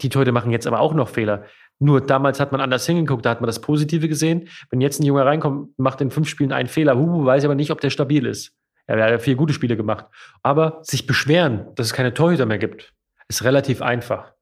Die 0.00 0.08
Leute 0.08 0.32
machen 0.32 0.50
jetzt 0.50 0.66
aber 0.66 0.80
auch 0.80 0.94
noch 0.94 1.08
Fehler. 1.08 1.44
Nur 1.78 2.00
damals 2.00 2.40
hat 2.40 2.52
man 2.52 2.60
anders 2.60 2.86
hingeguckt, 2.86 3.24
da 3.24 3.30
hat 3.30 3.40
man 3.40 3.46
das 3.46 3.60
Positive 3.60 4.08
gesehen. 4.08 4.48
Wenn 4.70 4.80
jetzt 4.80 5.00
ein 5.00 5.04
Junge 5.04 5.24
reinkommt, 5.24 5.78
macht 5.78 6.00
in 6.00 6.10
fünf 6.10 6.28
Spielen 6.28 6.52
einen 6.52 6.68
Fehler, 6.68 6.96
huh, 6.96 7.24
weiß 7.24 7.44
aber 7.44 7.54
nicht, 7.54 7.70
ob 7.70 7.80
der 7.80 7.90
stabil 7.90 8.26
ist. 8.26 8.52
Er 8.86 9.02
hat 9.02 9.10
ja 9.10 9.18
vier 9.18 9.34
gute 9.34 9.52
Spiele 9.52 9.76
gemacht. 9.76 10.06
Aber 10.42 10.80
sich 10.82 11.06
beschweren, 11.06 11.74
dass 11.74 11.86
es 11.86 11.92
keine 11.92 12.14
Torhüter 12.14 12.46
mehr 12.46 12.58
gibt, 12.58 12.92
ist 13.28 13.44
relativ 13.44 13.82
einfach. 13.82 14.32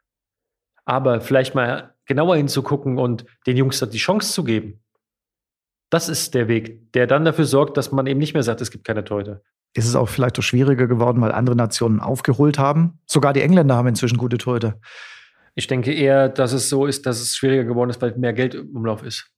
Aber 0.84 1.20
vielleicht 1.20 1.55
mal 1.55 1.94
genauer 2.07 2.36
hinzugucken 2.36 2.98
und 2.98 3.24
den 3.46 3.57
Jungs 3.57 3.78
die 3.80 3.98
Chance 3.98 4.32
zu 4.32 4.44
geben. 4.44 4.82
Das 5.90 6.09
ist 6.09 6.34
der 6.34 6.48
Weg, 6.48 6.92
der 6.92 7.07
dann 7.07 7.24
dafür 7.24 7.44
sorgt, 7.44 7.76
dass 7.76 7.92
man 7.92 8.07
eben 8.07 8.18
nicht 8.18 8.34
mehr 8.34 8.42
sagt, 8.42 8.61
es 8.61 8.70
gibt 8.70 8.84
keine 8.84 9.05
Torhüter. 9.05 9.42
Ist 9.74 9.86
es 9.86 9.94
auch 9.94 10.09
vielleicht 10.09 10.38
auch 10.38 10.42
schwieriger 10.42 10.86
geworden, 10.86 11.20
weil 11.20 11.32
andere 11.32 11.57
Nationen 11.57 12.00
aufgeholt 12.00 12.59
haben? 12.59 12.98
Sogar 13.07 13.32
die 13.32 13.42
Engländer 13.42 13.76
haben 13.76 13.88
inzwischen 13.88 14.18
gute 14.18 14.38
Torhüter. 14.38 14.80
Ich 15.55 15.66
denke 15.66 15.92
eher, 15.92 16.28
dass 16.28 16.53
es 16.53 16.68
so 16.68 16.86
ist, 16.86 17.07
dass 17.07 17.20
es 17.20 17.36
schwieriger 17.36 17.64
geworden 17.64 17.90
ist, 17.90 18.00
weil 18.00 18.16
mehr 18.16 18.32
Geld 18.32 18.55
im 18.55 18.74
Umlauf 18.74 19.03
ist. 19.03 19.30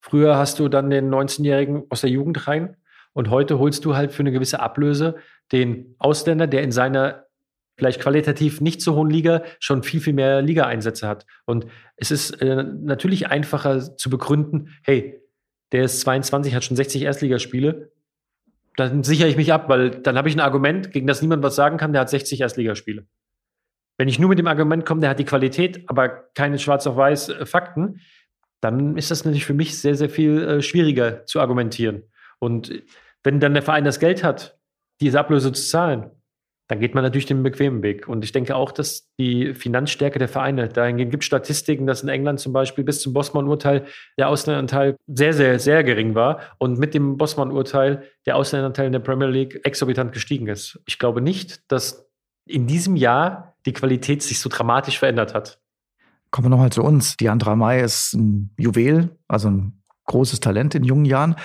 Früher 0.00 0.36
hast 0.36 0.58
du 0.58 0.68
dann 0.68 0.90
den 0.90 1.12
19-Jährigen 1.12 1.84
aus 1.88 2.00
der 2.00 2.10
Jugend 2.10 2.46
rein 2.46 2.76
und 3.12 3.30
heute 3.30 3.58
holst 3.58 3.84
du 3.84 3.94
halt 3.94 4.12
für 4.12 4.20
eine 4.20 4.32
gewisse 4.32 4.60
Ablöse 4.60 5.16
den 5.52 5.94
Ausländer, 5.98 6.46
der 6.46 6.62
in 6.62 6.72
seiner 6.72 7.26
vielleicht 7.76 8.00
qualitativ 8.00 8.60
nicht 8.60 8.80
so 8.80 8.94
hohen 8.94 9.10
Liga 9.10 9.42
schon 9.58 9.82
viel, 9.82 10.00
viel 10.00 10.12
mehr 10.12 10.42
Liga-Einsätze 10.42 11.08
hat. 11.08 11.26
Und 11.46 11.66
es 11.96 12.10
ist 12.10 12.30
äh, 12.42 12.64
natürlich 12.64 13.28
einfacher 13.28 13.96
zu 13.96 14.10
begründen, 14.10 14.68
hey, 14.82 15.20
der 15.72 15.84
ist 15.84 16.00
22, 16.00 16.54
hat 16.54 16.64
schon 16.64 16.76
60 16.76 17.02
Erstligaspiele, 17.02 17.90
dann 18.76 19.02
sichere 19.02 19.28
ich 19.28 19.36
mich 19.36 19.52
ab, 19.52 19.68
weil 19.68 19.90
dann 19.90 20.16
habe 20.16 20.28
ich 20.28 20.36
ein 20.36 20.40
Argument, 20.40 20.92
gegen 20.92 21.06
das 21.06 21.22
niemand 21.22 21.42
was 21.42 21.56
sagen 21.56 21.76
kann, 21.76 21.92
der 21.92 22.02
hat 22.02 22.10
60 22.10 22.40
Erstligaspiele. 22.40 23.06
Wenn 24.02 24.08
ich 24.08 24.18
nur 24.18 24.30
mit 24.30 24.38
dem 24.40 24.48
Argument 24.48 24.84
komme, 24.84 25.00
der 25.00 25.10
hat 25.10 25.20
die 25.20 25.24
Qualität, 25.24 25.84
aber 25.86 26.08
keine 26.34 26.58
schwarz 26.58 26.88
auf 26.88 26.96
weiß 26.96 27.28
äh, 27.28 27.46
Fakten, 27.46 28.00
dann 28.60 28.96
ist 28.96 29.12
das 29.12 29.24
natürlich 29.24 29.44
für 29.44 29.54
mich 29.54 29.78
sehr, 29.78 29.94
sehr 29.94 30.10
viel 30.10 30.42
äh, 30.42 30.60
schwieriger 30.60 31.24
zu 31.24 31.40
argumentieren. 31.40 32.02
Und 32.40 32.82
wenn 33.22 33.38
dann 33.38 33.54
der 33.54 33.62
Verein 33.62 33.84
das 33.84 34.00
Geld 34.00 34.24
hat, 34.24 34.58
diese 35.00 35.20
Ablöse 35.20 35.52
zu 35.52 35.62
zahlen, 35.62 36.10
dann 36.66 36.80
geht 36.80 36.96
man 36.96 37.04
natürlich 37.04 37.26
den 37.26 37.44
bequemen 37.44 37.84
Weg. 37.84 38.08
Und 38.08 38.24
ich 38.24 38.32
denke 38.32 38.56
auch, 38.56 38.72
dass 38.72 39.08
die 39.20 39.54
Finanzstärke 39.54 40.18
der 40.18 40.26
Vereine, 40.26 40.68
dahingehend 40.68 41.12
gibt 41.12 41.22
es 41.22 41.26
Statistiken, 41.28 41.86
dass 41.86 42.02
in 42.02 42.08
England 42.08 42.40
zum 42.40 42.52
Beispiel 42.52 42.82
bis 42.82 43.02
zum 43.02 43.12
Bossmann-Urteil 43.12 43.86
der 44.18 44.28
Ausländeranteil 44.28 44.96
sehr, 45.06 45.32
sehr, 45.32 45.60
sehr 45.60 45.84
gering 45.84 46.16
war 46.16 46.40
und 46.58 46.76
mit 46.76 46.92
dem 46.94 47.18
Bossmann-Urteil 47.18 48.02
der 48.26 48.34
Ausländeranteil 48.34 48.86
in 48.86 48.92
der 48.94 48.98
Premier 48.98 49.28
League 49.28 49.60
exorbitant 49.62 50.10
gestiegen 50.12 50.48
ist. 50.48 50.82
Ich 50.86 50.98
glaube 50.98 51.20
nicht, 51.20 51.70
dass 51.70 52.10
in 52.48 52.66
diesem 52.66 52.96
Jahr 52.96 53.51
die 53.66 53.72
Qualität 53.72 54.22
sich 54.22 54.40
so 54.40 54.48
dramatisch 54.48 54.98
verändert 54.98 55.34
hat. 55.34 55.60
Kommen 56.30 56.46
wir 56.46 56.50
nochmal 56.50 56.72
zu 56.72 56.82
uns. 56.82 57.16
Die 57.16 57.28
Andra 57.28 57.56
May 57.56 57.82
ist 57.82 58.14
ein 58.14 58.54
Juwel, 58.56 59.16
also 59.28 59.50
ein 59.50 59.82
großes 60.06 60.40
Talent 60.40 60.74
in 60.74 60.84
jungen 60.84 61.04
Jahren 61.04 61.36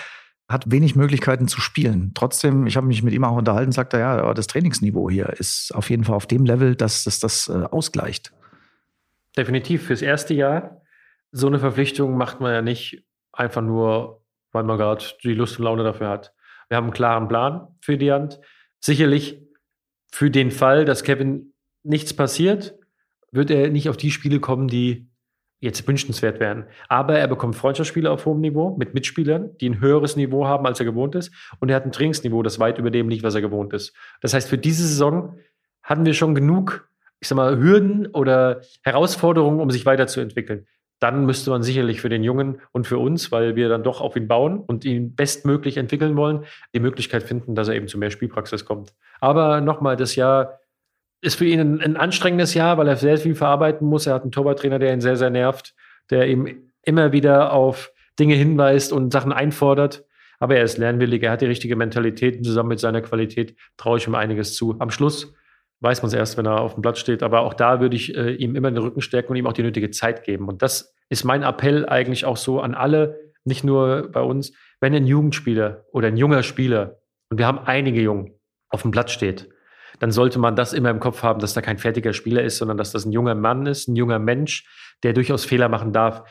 hat 0.50 0.72
wenig 0.72 0.96
Möglichkeiten 0.96 1.48
zu 1.48 1.60
spielen. 1.60 2.12
Trotzdem, 2.14 2.68
ich 2.68 2.78
habe 2.78 2.88
mich 2.88 3.04
mit 3.04 3.14
ihm 3.14 3.26
auch 3.26 3.36
unterhalten, 3.36 3.74
sagt 3.74 3.94
er, 3.94 4.00
ja, 4.00 4.34
das 4.34 4.48
Trainingsniveau 4.48 5.10
hier 5.10 5.28
ist 5.38 5.76
auf 5.76 5.90
jeden 5.90 6.06
Fall 6.06 6.16
auf 6.16 6.26
dem 6.26 6.46
Level, 6.46 6.76
dass 6.76 7.04
das 7.04 7.20
das 7.20 7.50
äh, 7.50 7.66
ausgleicht. 7.70 8.32
Definitiv. 9.36 9.88
Fürs 9.88 10.02
erste 10.02 10.34
Jahr, 10.34 10.82
so 11.32 11.48
eine 11.48 11.60
Verpflichtung 11.60 12.16
macht 12.16 12.40
man 12.40 12.54
ja 12.54 12.62
nicht 12.62 13.04
einfach 13.34 13.62
nur, 13.62 14.24
weil 14.54 14.64
man 14.64 14.78
gerade 14.78 15.04
die 15.22 15.34
Lust 15.34 15.60
und 15.60 15.66
Laune 15.66 15.84
dafür 15.84 16.10
hat. 16.10 16.34
Wir 16.70 16.78
haben 16.78 16.86
einen 16.86 16.94
klaren 16.94 17.28
Plan 17.28 17.68
für 17.82 17.98
die 17.98 18.12
Hand. 18.12 18.40
Sicherlich 18.80 19.42
für 20.12 20.32
den 20.32 20.52
Fall, 20.52 20.86
dass 20.86 21.04
Kevin 21.04 21.54
nichts 21.88 22.14
passiert, 22.14 22.76
wird 23.32 23.50
er 23.52 23.70
nicht 23.70 23.90
auf 23.90 23.98
die 23.98 24.12
Spiele 24.12 24.40
kommen, 24.40 24.68
die 24.68 25.10
jetzt 25.60 25.88
wünschenswert 25.88 26.40
wären. 26.40 26.66
Aber 26.88 27.18
er 27.18 27.28
bekommt 27.28 27.56
Freundschaftsspiele 27.56 28.12
auf 28.12 28.26
hohem 28.26 28.42
Niveau 28.42 28.76
mit 28.78 28.94
Mitspielern, 28.94 29.58
die 29.58 29.70
ein 29.70 29.82
höheres 29.82 30.16
Niveau 30.16 30.46
haben, 30.46 30.66
als 30.68 30.80
er 30.80 30.86
gewohnt 30.86 31.16
ist. 31.16 31.32
Und 31.60 31.70
er 31.70 31.76
hat 31.76 31.86
ein 31.86 31.92
Trainingsniveau, 31.92 32.44
das 32.44 32.60
weit 32.60 32.78
über 32.78 32.92
dem 32.92 33.10
liegt, 33.10 33.24
was 33.24 33.36
er 33.36 33.42
gewohnt 33.42 33.74
ist. 33.74 33.94
Das 34.22 34.34
heißt, 34.34 34.50
für 34.50 34.58
diese 34.58 34.88
Saison 34.88 35.38
hatten 35.82 36.06
wir 36.06 36.14
schon 36.14 36.36
genug, 36.36 36.90
ich 37.20 37.28
sag 37.28 37.38
mal, 37.38 37.58
Hürden 37.58 38.08
oder 38.08 38.62
Herausforderungen, 38.84 39.60
um 39.60 39.72
sich 39.72 39.86
weiterzuentwickeln. 39.86 40.68
Dann 41.00 41.26
müsste 41.26 41.52
man 41.52 41.64
sicherlich 41.64 42.02
für 42.02 42.10
den 42.10 42.24
Jungen 42.24 42.60
und 42.72 42.88
für 42.88 42.98
uns, 42.98 43.32
weil 43.32 43.56
wir 43.56 43.70
dann 43.70 43.84
doch 43.84 44.02
auf 44.02 44.16
ihn 44.16 44.28
bauen 44.28 44.60
und 44.60 44.84
ihn 44.84 45.16
bestmöglich 45.16 45.78
entwickeln 45.78 46.16
wollen, 46.18 46.46
die 46.74 46.80
Möglichkeit 46.80 47.24
finden, 47.24 47.56
dass 47.56 47.68
er 47.68 47.76
eben 47.76 47.88
zu 47.88 47.98
mehr 47.98 48.10
Spielpraxis 48.10 48.66
kommt. 48.66 48.94
Aber 49.20 49.62
nochmal, 49.62 49.96
das 49.96 50.16
Jahr 50.16 50.60
ist 51.22 51.36
für 51.36 51.46
ihn 51.46 51.60
ein, 51.60 51.82
ein, 51.82 51.98
anstrengendes 51.98 52.54
Jahr, 52.54 52.78
weil 52.78 52.88
er 52.88 52.96
sehr 52.96 53.18
viel 53.18 53.36
verarbeiten 53.36 53.88
muss. 53.88 54.08
Er 54.08 54.14
hat 54.14 54.24
einen 54.24 54.32
Torwarttrainer, 54.32 54.80
der 54.80 54.94
ihn 54.94 55.02
sehr, 55.02 55.16
sehr 55.16 55.30
nervt, 55.30 55.74
der 56.10 56.28
ihm 56.28 56.72
immer 56.84 57.12
wieder 57.12 57.54
auf 57.54 57.92
Dinge 58.20 58.36
hinweist 58.36 58.94
und 58.94 59.12
Sachen 59.12 59.34
einfordert. 59.34 60.06
Aber 60.40 60.56
er 60.56 60.64
ist 60.64 60.78
lernwillig, 60.78 61.24
er 61.24 61.32
hat 61.32 61.42
die 61.42 61.48
richtige 61.48 61.76
Mentalität 61.76 62.38
und 62.38 62.44
zusammen 62.44 62.70
mit 62.70 62.80
seiner 62.80 63.02
Qualität 63.02 63.56
traue 63.78 63.98
ich 63.98 64.08
ihm 64.08 64.16
einiges 64.16 64.54
zu. 64.54 64.76
Am 64.80 64.92
Schluss 64.92 65.34
weiß 65.80 66.02
man 66.02 66.08
es 66.08 66.14
erst, 66.14 66.38
wenn 66.38 66.46
er 66.46 66.62
auf 66.62 66.76
dem 66.76 66.82
Platz 66.82 67.00
steht. 67.00 67.24
Aber 67.24 67.42
auch 67.42 67.54
da 67.54 67.80
würde 67.80 67.96
ich 67.96 68.16
äh, 68.16 68.34
ihm 68.34 68.56
immer 68.56 68.70
den 68.70 68.78
Rücken 68.78 69.02
stärken 69.02 69.32
und 69.32 69.38
ihm 69.38 69.48
auch 69.48 69.54
die 69.54 69.64
nötige 69.64 69.92
Zeit 69.92 70.24
geben. 70.24 70.48
Und 70.48 70.62
das 70.62 70.94
ist 71.10 71.24
mein 71.24 71.44
Appell 71.44 71.88
eigentlich 71.88 72.26
auch 72.26 72.38
so 72.38 72.60
an 72.62 72.74
alle, 72.74 73.20
nicht 73.44 73.64
nur 73.64 74.10
bei 74.12 74.22
uns, 74.22 74.54
wenn 74.80 74.94
ein 74.94 75.08
Jugendspieler 75.08 75.86
oder 75.92 76.08
ein 76.08 76.18
junger 76.18 76.44
Spieler, 76.44 77.00
und 77.30 77.38
wir 77.38 77.48
haben 77.48 77.60
einige 77.60 78.02
Jungen, 78.02 78.34
auf 78.70 78.82
dem 78.82 78.92
Platz 78.92 79.12
steht, 79.12 79.50
dann 80.00 80.12
sollte 80.12 80.40
man 80.40 80.56
das 80.56 80.74
immer 80.74 80.90
im 80.90 81.00
Kopf 81.00 81.24
haben, 81.24 81.40
dass 81.40 81.54
da 81.54 81.62
kein 81.62 81.78
fertiger 81.78 82.14
Spieler 82.14 82.44
ist, 82.44 82.58
sondern 82.58 82.78
dass 82.78 82.92
das 82.92 83.06
ein 83.06 83.12
junger 83.12 83.36
Mann 83.36 83.66
ist, 83.66 83.88
ein 83.88 83.96
junger 83.96 84.20
Mensch, 84.20 84.66
der 85.04 85.14
durchaus 85.14 85.46
Fehler 85.46 85.70
machen 85.70 85.94
darf. 85.94 86.24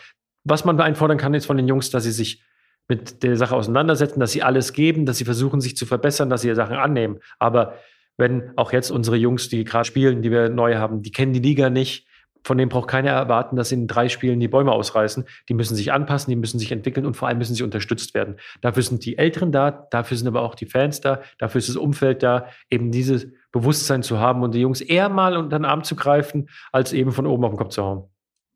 Was 0.44 0.64
man 0.64 0.80
einfordern 0.80 1.18
kann, 1.18 1.34
ist 1.34 1.46
von 1.46 1.56
den 1.56 1.68
Jungs, 1.68 1.90
dass 1.90 2.04
sie 2.04 2.12
sich 2.12 2.42
mit 2.88 3.22
der 3.22 3.36
Sache 3.36 3.56
auseinandersetzen, 3.56 4.20
dass 4.20 4.32
sie 4.32 4.42
alles 4.42 4.72
geben, 4.72 5.06
dass 5.06 5.18
sie 5.18 5.24
versuchen, 5.24 5.60
sich 5.60 5.76
zu 5.76 5.86
verbessern, 5.86 6.30
dass 6.30 6.42
sie 6.42 6.54
Sachen 6.54 6.76
annehmen. 6.76 7.18
Aber 7.38 7.74
wenn 8.16 8.52
auch 8.56 8.72
jetzt 8.72 8.90
unsere 8.90 9.16
Jungs, 9.16 9.48
die 9.48 9.64
gerade 9.64 9.84
spielen, 9.84 10.22
die 10.22 10.30
wir 10.30 10.48
neu 10.48 10.76
haben, 10.76 11.02
die 11.02 11.10
kennen 11.10 11.32
die 11.32 11.40
Liga 11.40 11.68
nicht, 11.68 12.06
von 12.46 12.58
dem 12.58 12.68
braucht 12.68 12.88
keiner 12.88 13.10
erwarten, 13.10 13.56
dass 13.56 13.70
sie 13.70 13.74
in 13.74 13.88
drei 13.88 14.08
Spielen 14.08 14.38
die 14.38 14.46
Bäume 14.46 14.70
ausreißen. 14.70 15.24
Die 15.48 15.54
müssen 15.54 15.74
sich 15.74 15.92
anpassen, 15.92 16.30
die 16.30 16.36
müssen 16.36 16.60
sich 16.60 16.70
entwickeln 16.70 17.04
und 17.04 17.16
vor 17.16 17.26
allem 17.26 17.38
müssen 17.38 17.56
sie 17.56 17.64
unterstützt 17.64 18.14
werden. 18.14 18.36
Dafür 18.60 18.84
sind 18.84 19.04
die 19.04 19.18
Älteren 19.18 19.50
da, 19.50 19.88
dafür 19.90 20.16
sind 20.16 20.28
aber 20.28 20.42
auch 20.42 20.54
die 20.54 20.66
Fans 20.66 21.00
da, 21.00 21.22
dafür 21.38 21.58
ist 21.58 21.68
das 21.68 21.76
Umfeld 21.76 22.22
da, 22.22 22.46
eben 22.70 22.92
dieses 22.92 23.26
Bewusstsein 23.60 24.02
zu 24.02 24.18
haben 24.18 24.42
und 24.42 24.54
die 24.54 24.60
Jungs 24.60 24.80
eher 24.80 25.08
mal 25.08 25.36
unter 25.36 25.58
den 25.58 25.64
Arm 25.64 25.84
zu 25.84 25.96
greifen, 25.96 26.48
als 26.72 26.92
eben 26.92 27.12
von 27.12 27.26
oben 27.26 27.44
auf 27.44 27.52
den 27.52 27.58
Kopf 27.58 27.70
zu 27.70 27.82
hauen. 27.82 28.04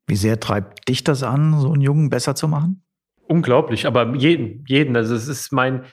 Wie 0.06 0.16
sehr 0.16 0.40
treibt 0.40 0.88
dich 0.88 1.04
das 1.04 1.22
an, 1.22 1.58
so 1.60 1.72
einen 1.72 1.82
Jungen 1.82 2.10
besser 2.10 2.34
zu 2.34 2.48
machen? 2.48 2.82
Unglaublich, 3.28 3.86
aber 3.86 4.14
jeden, 4.16 4.64
jeden. 4.66 4.96
Also 4.96 5.14
es 5.14 5.28
ist 5.28 5.52
mein, 5.52 5.84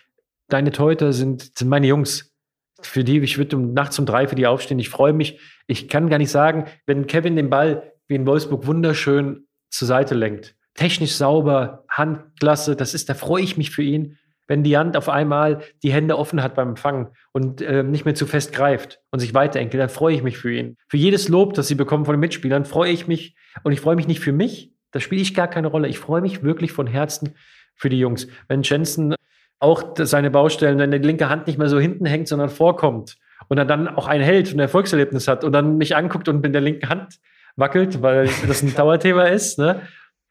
deine 0.49 0.72
Teute 0.72 1.14
sind, 1.14 1.58
sind 1.58 1.70
meine 1.70 1.88
Jungs 1.88 2.34
für 2.82 3.03
die, 3.03 3.20
ich 3.20 3.38
würde 3.38 3.55
um, 3.55 3.74
nachts 3.74 3.97
um 3.99 4.05
drei 4.05 4.28
für 4.28 4.36
die 4.36 4.47
aufstehen. 4.47 4.80
Ich 4.80 4.89
freue 4.89 5.14
mich. 5.14 5.39
Ich 5.68 5.88
kann 5.88 6.10
gar 6.10 6.18
nicht 6.18 6.32
sagen, 6.32 6.66
wenn 6.86 7.08
Kevin 7.08 7.36
den 7.36 7.49
Ball 7.49 7.93
wie 8.08 8.16
in 8.16 8.26
Wolfsburg 8.26 8.66
wunderschön 8.66 9.47
zur 9.70 9.88
Seite 9.88 10.16
lenkt, 10.16 10.55
technisch 10.74 11.16
sauber, 11.16 11.86
Handklasse, 11.89 12.76
das 12.76 12.93
ist, 12.93 13.10
da 13.10 13.14
freue 13.14 13.43
ich 13.43 13.58
mich 13.58 13.72
für 13.72 13.84
ihn, 13.84 14.18
wenn 14.48 14.64
die 14.64 14.78
Hand 14.78 14.98
auf 14.98 15.10
einmal 15.10 15.62
die 15.84 15.91
Hände 15.91 16.18
offen 16.18 16.41
hat 16.41 16.56
beim 16.56 16.70
Empfangen 16.70 17.08
und 17.34 17.62
äh, 17.62 17.84
nicht 17.84 18.06
mehr 18.06 18.16
zu 18.16 18.26
fest 18.26 18.54
greift 18.54 19.02
und 19.12 19.20
sich 19.20 19.34
weiterenkelt, 19.34 19.82
dann 19.82 19.89
freue 19.89 20.16
ich 20.16 20.24
mich 20.24 20.38
für 20.38 20.54
ihn. 20.54 20.78
Für 20.88 20.98
jedes 20.98 21.28
Lob, 21.28 21.54
das 21.54 21.68
sie 21.68 21.76
bekommen 21.76 22.06
von 22.06 22.14
den 22.14 22.22
Mitspielern, 22.22 22.66
freue 22.66 22.91
ich 22.91 23.08
mich 23.08 23.36
und 23.64 23.72
ich 23.72 23.82
freue 23.82 23.95
mich 23.95 24.08
nicht 24.08 24.20
für 24.20 24.32
mich, 24.32 24.72
da 24.91 25.00
spiele 25.00 25.22
ich 25.22 25.34
gar 25.34 25.48
keine 25.48 25.68
Rolle. 25.68 25.88
Ich 25.88 26.00
freue 26.00 26.22
mich 26.22 26.43
wirklich 26.43 26.72
von 26.72 26.88
Herzen 26.88 27.36
für 27.76 27.89
die 27.89 28.00
Jungs. 28.00 28.28
Wenn 28.48 28.64
Jensen 28.64 29.16
auch 29.60 29.84
seine 29.98 30.32
Baustellen, 30.32 30.78
wenn 30.78 30.91
die 30.91 30.98
linke 30.98 31.30
Hand 31.30 31.48
nicht 31.48 31.58
mehr 31.58 31.70
so 31.70 31.80
hinten 31.80 32.06
hängt, 32.06 32.28
sondern 32.28 32.50
vorkommt 32.50 33.18
und 33.48 33.58
er 33.58 33.66
dann 33.66 33.88
auch 33.88 34.08
ein 34.08 34.22
Held 34.22 34.48
und 34.48 34.56
ein 34.56 34.62
Erfolgserlebnis 34.62 35.28
hat 35.28 35.43
und 35.43 35.52
dann 35.52 35.78
mich 35.78 35.95
anguckt 35.95 36.28
und 36.30 36.41
mit 36.41 36.54
der 36.54 36.62
linken 36.62 36.89
Hand 36.89 37.20
wackelt, 37.56 38.02
weil 38.02 38.30
das 38.48 38.62
ein 38.62 38.74
Dauerthema 38.76 39.26
ist, 39.26 39.60
ne? 39.60 39.82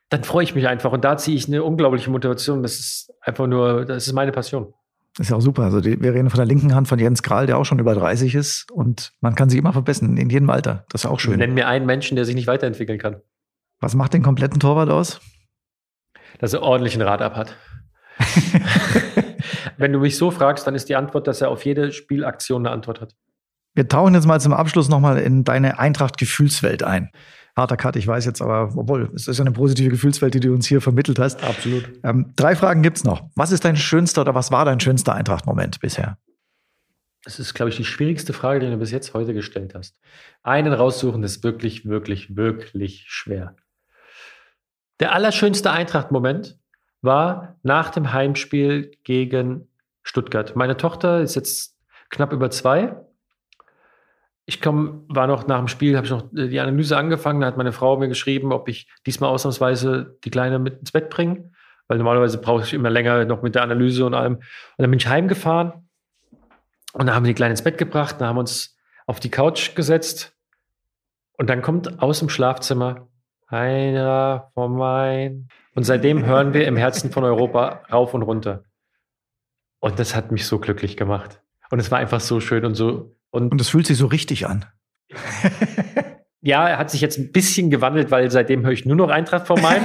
Dann 0.08 0.24
freue 0.24 0.44
ich 0.44 0.54
mich 0.54 0.68
einfach 0.68 0.92
und 0.92 1.04
da 1.04 1.16
ziehe 1.16 1.36
ich 1.36 1.48
eine 1.48 1.62
unglaubliche 1.62 2.10
Motivation. 2.10 2.62
Das 2.62 2.78
ist 2.78 3.12
einfach 3.20 3.46
nur, 3.46 3.84
das 3.84 4.06
ist 4.06 4.12
meine 4.12 4.32
Passion. 4.32 4.72
Das 5.16 5.26
ist 5.26 5.30
ja 5.30 5.36
auch 5.36 5.42
super. 5.42 5.62
Also 5.62 5.80
die, 5.80 6.00
wir 6.00 6.12
reden 6.12 6.30
von 6.30 6.38
der 6.38 6.46
linken 6.46 6.74
Hand 6.74 6.88
von 6.88 6.98
Jens 6.98 7.22
Kral, 7.22 7.46
der 7.46 7.58
auch 7.58 7.64
schon 7.64 7.78
über 7.78 7.94
30 7.94 8.34
ist 8.34 8.70
und 8.70 9.12
man 9.20 9.34
kann 9.34 9.48
sich 9.48 9.58
immer 9.58 9.72
verbessern, 9.72 10.16
in 10.16 10.30
jedem 10.30 10.50
Alter. 10.50 10.84
Das 10.90 11.04
ist 11.04 11.10
auch 11.10 11.18
schön. 11.18 11.38
Nenn 11.38 11.54
mir 11.54 11.66
einen 11.66 11.86
Menschen, 11.86 12.16
der 12.16 12.24
sich 12.24 12.34
nicht 12.34 12.46
weiterentwickeln 12.46 12.98
kann. 12.98 13.16
Was 13.80 13.94
macht 13.94 14.14
den 14.14 14.22
kompletten 14.22 14.60
Torwart 14.60 14.90
aus? 14.90 15.20
Dass 16.38 16.52
er 16.52 16.62
ordentlichen 16.62 17.02
Rad 17.02 17.22
ab 17.22 17.34
hat. 17.34 17.56
Wenn 19.76 19.92
du 19.92 19.98
mich 19.98 20.16
so 20.16 20.30
fragst, 20.30 20.66
dann 20.66 20.74
ist 20.74 20.88
die 20.88 20.96
Antwort, 20.96 21.26
dass 21.26 21.40
er 21.40 21.50
auf 21.50 21.64
jede 21.64 21.92
Spielaktion 21.92 22.66
eine 22.66 22.74
Antwort 22.74 23.00
hat. 23.00 23.14
Wir 23.74 23.88
tauchen 23.88 24.14
jetzt 24.14 24.26
mal 24.26 24.40
zum 24.40 24.54
Abschluss 24.54 24.88
nochmal 24.88 25.18
in 25.18 25.44
deine 25.44 25.78
Eintracht-Gefühlswelt 25.78 26.82
ein. 26.82 27.10
Harter 27.56 27.78
Cut, 27.78 27.96
ich 27.96 28.06
weiß 28.06 28.26
jetzt, 28.26 28.42
aber 28.42 28.72
obwohl, 28.76 29.10
es 29.14 29.28
ist 29.28 29.38
ja 29.38 29.44
eine 29.44 29.52
positive 29.52 29.88
Gefühlswelt, 29.88 30.34
die 30.34 30.40
du 30.40 30.52
uns 30.52 30.66
hier 30.66 30.82
vermittelt 30.82 31.18
hast. 31.18 31.42
Absolut. 31.42 31.88
Ähm, 32.02 32.32
drei 32.36 32.54
Fragen 32.54 32.82
gibt's 32.82 33.02
noch. 33.02 33.30
Was 33.34 33.50
ist 33.50 33.64
dein 33.64 33.76
schönster 33.76 34.20
oder 34.20 34.34
was 34.34 34.52
war 34.52 34.66
dein 34.66 34.78
schönster 34.78 35.14
Eintracht-Moment 35.14 35.80
bisher? 35.80 36.18
Das 37.24 37.40
ist, 37.40 37.54
glaube 37.54 37.70
ich, 37.70 37.76
die 37.76 37.84
schwierigste 37.84 38.34
Frage, 38.34 38.60
die 38.60 38.70
du 38.70 38.76
bis 38.76 38.90
jetzt 38.90 39.14
heute 39.14 39.32
gestellt 39.32 39.74
hast. 39.74 39.98
Einen 40.42 40.72
raussuchen 40.72 41.22
ist 41.24 41.42
wirklich, 41.42 41.86
wirklich, 41.86 42.36
wirklich 42.36 43.06
schwer. 43.08 43.56
Der 45.00 45.12
allerschönste 45.12 45.70
Eintracht-Moment 45.70 46.58
war 47.00 47.56
nach 47.62 47.90
dem 47.90 48.12
Heimspiel 48.12 48.92
gegen 49.02 49.66
Stuttgart. 50.02 50.56
Meine 50.56 50.76
Tochter 50.76 51.22
ist 51.22 51.34
jetzt 51.34 51.76
knapp 52.10 52.32
über 52.32 52.50
zwei. 52.50 52.96
Ich 54.46 54.60
komm, 54.60 55.04
war 55.08 55.26
noch 55.26 55.46
nach 55.46 55.58
dem 55.58 55.68
Spiel, 55.68 55.96
habe 55.96 56.06
ich 56.06 56.12
noch 56.12 56.24
die 56.30 56.60
Analyse 56.60 56.96
angefangen. 56.96 57.40
Da 57.40 57.48
hat 57.48 57.56
meine 57.56 57.72
Frau 57.72 57.96
mir 57.96 58.08
geschrieben, 58.08 58.52
ob 58.52 58.68
ich 58.68 58.88
diesmal 59.04 59.30
ausnahmsweise 59.30 60.16
die 60.24 60.30
Kleine 60.30 60.60
mit 60.60 60.78
ins 60.78 60.92
Bett 60.92 61.10
bringe, 61.10 61.50
weil 61.88 61.98
normalerweise 61.98 62.38
brauche 62.38 62.62
ich 62.62 62.72
immer 62.72 62.90
länger 62.90 63.24
noch 63.24 63.42
mit 63.42 63.56
der 63.56 63.62
Analyse 63.62 64.06
und 64.06 64.14
allem. 64.14 64.36
Und 64.36 64.44
dann 64.78 64.90
bin 64.90 65.00
ich 65.00 65.08
heimgefahren 65.08 65.88
und 66.92 67.06
dann 67.06 67.14
haben 67.14 67.24
wir 67.24 67.30
die 67.30 67.34
Kleine 67.34 67.52
ins 67.52 67.62
Bett 67.62 67.76
gebracht, 67.76 68.20
dann 68.20 68.28
haben 68.28 68.36
wir 68.36 68.40
uns 68.40 68.76
auf 69.06 69.18
die 69.18 69.30
Couch 69.30 69.74
gesetzt 69.74 70.36
und 71.38 71.50
dann 71.50 71.60
kommt 71.60 72.00
aus 72.00 72.20
dem 72.20 72.28
Schlafzimmer 72.28 73.08
einer 73.48 74.50
von 74.54 74.76
mein. 74.76 75.48
Und 75.74 75.84
seitdem 75.84 76.24
hören 76.24 76.54
wir 76.54 76.66
im 76.66 76.76
Herzen 76.76 77.10
von 77.10 77.24
Europa 77.24 77.82
rauf 77.92 78.14
und 78.14 78.22
runter. 78.22 78.64
Und 79.80 79.98
das 79.98 80.14
hat 80.14 80.32
mich 80.32 80.46
so 80.46 80.58
glücklich 80.58 80.96
gemacht. 80.96 81.40
Und 81.70 81.78
es 81.78 81.90
war 81.90 81.98
einfach 81.98 82.20
so 82.20 82.40
schön 82.40 82.64
und 82.64 82.74
so. 82.74 83.15
Und, 83.36 83.52
Und 83.52 83.60
es 83.60 83.68
fühlt 83.68 83.86
sich 83.86 83.98
so 83.98 84.06
richtig 84.06 84.46
an. 84.46 84.64
ja, 86.40 86.66
er 86.66 86.78
hat 86.78 86.90
sich 86.90 87.02
jetzt 87.02 87.18
ein 87.18 87.32
bisschen 87.32 87.68
gewandelt, 87.68 88.10
weil 88.10 88.30
seitdem 88.30 88.64
höre 88.64 88.72
ich 88.72 88.86
nur 88.86 88.96
noch 88.96 89.10
Eintracht 89.10 89.46
vom 89.46 89.60
Main 89.60 89.82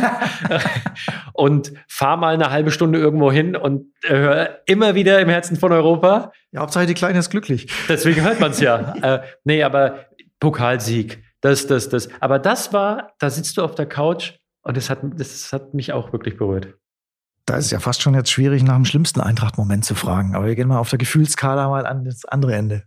und 1.34 1.74
fahre 1.90 2.18
mal 2.18 2.34
eine 2.34 2.50
halbe 2.50 2.72
Stunde 2.72 2.98
irgendwo 2.98 3.30
hin 3.30 3.58
und 3.58 3.88
äh, 4.04 4.16
höre 4.16 4.60
immer 4.68 4.96
wieder 4.96 5.20
im 5.20 5.28
Herzen 5.28 5.58
von 5.58 5.74
Europa. 5.74 6.32
Ja, 6.54 6.62
Hauptsache 6.62 6.86
die 6.86 6.94
Kleine 6.94 7.20
ist 7.20 7.30
glücklich. 7.30 7.68
Deswegen 7.90 8.22
hört 8.22 8.40
man 8.40 8.52
es 8.52 8.62
ja. 8.62 8.94
äh, 9.02 9.22
nee, 9.44 9.64
aber 9.64 10.06
Pokalsieg, 10.40 11.22
das, 11.42 11.68
das, 11.68 11.90
das. 11.90 12.08
Aber 12.22 12.40
das 12.40 12.72
war, 12.72 13.12
da 13.20 13.30
sitzt 13.30 13.58
du 13.58 13.64
auf 13.64 13.76
der 13.76 13.86
Couch 13.86 14.36
und 14.62 14.78
das 14.78 14.90
hat, 14.90 15.00
das 15.18 15.52
hat 15.52 15.74
mich 15.74 15.92
auch 15.92 16.14
wirklich 16.14 16.38
berührt. 16.38 16.74
Da 17.46 17.58
ist 17.58 17.66
es 17.66 17.72
ja 17.72 17.82
fast 17.82 18.02
schon 18.02 18.14
jetzt 18.14 18.32
schwierig, 18.32 18.64
nach 18.64 18.76
dem 18.76 18.86
schlimmsten 18.86 19.20
Eintracht-Moment 19.20 19.84
zu 19.84 19.94
fragen. 19.94 20.36
Aber 20.36 20.46
wir 20.46 20.56
gehen 20.56 20.70
mal 20.70 20.78
auf 20.78 20.90
der 20.90 21.00
Gefühlskala 21.00 21.68
mal 21.68 21.86
an 21.86 22.06
das 22.06 22.24
andere 22.24 22.56
Ende. 22.56 22.84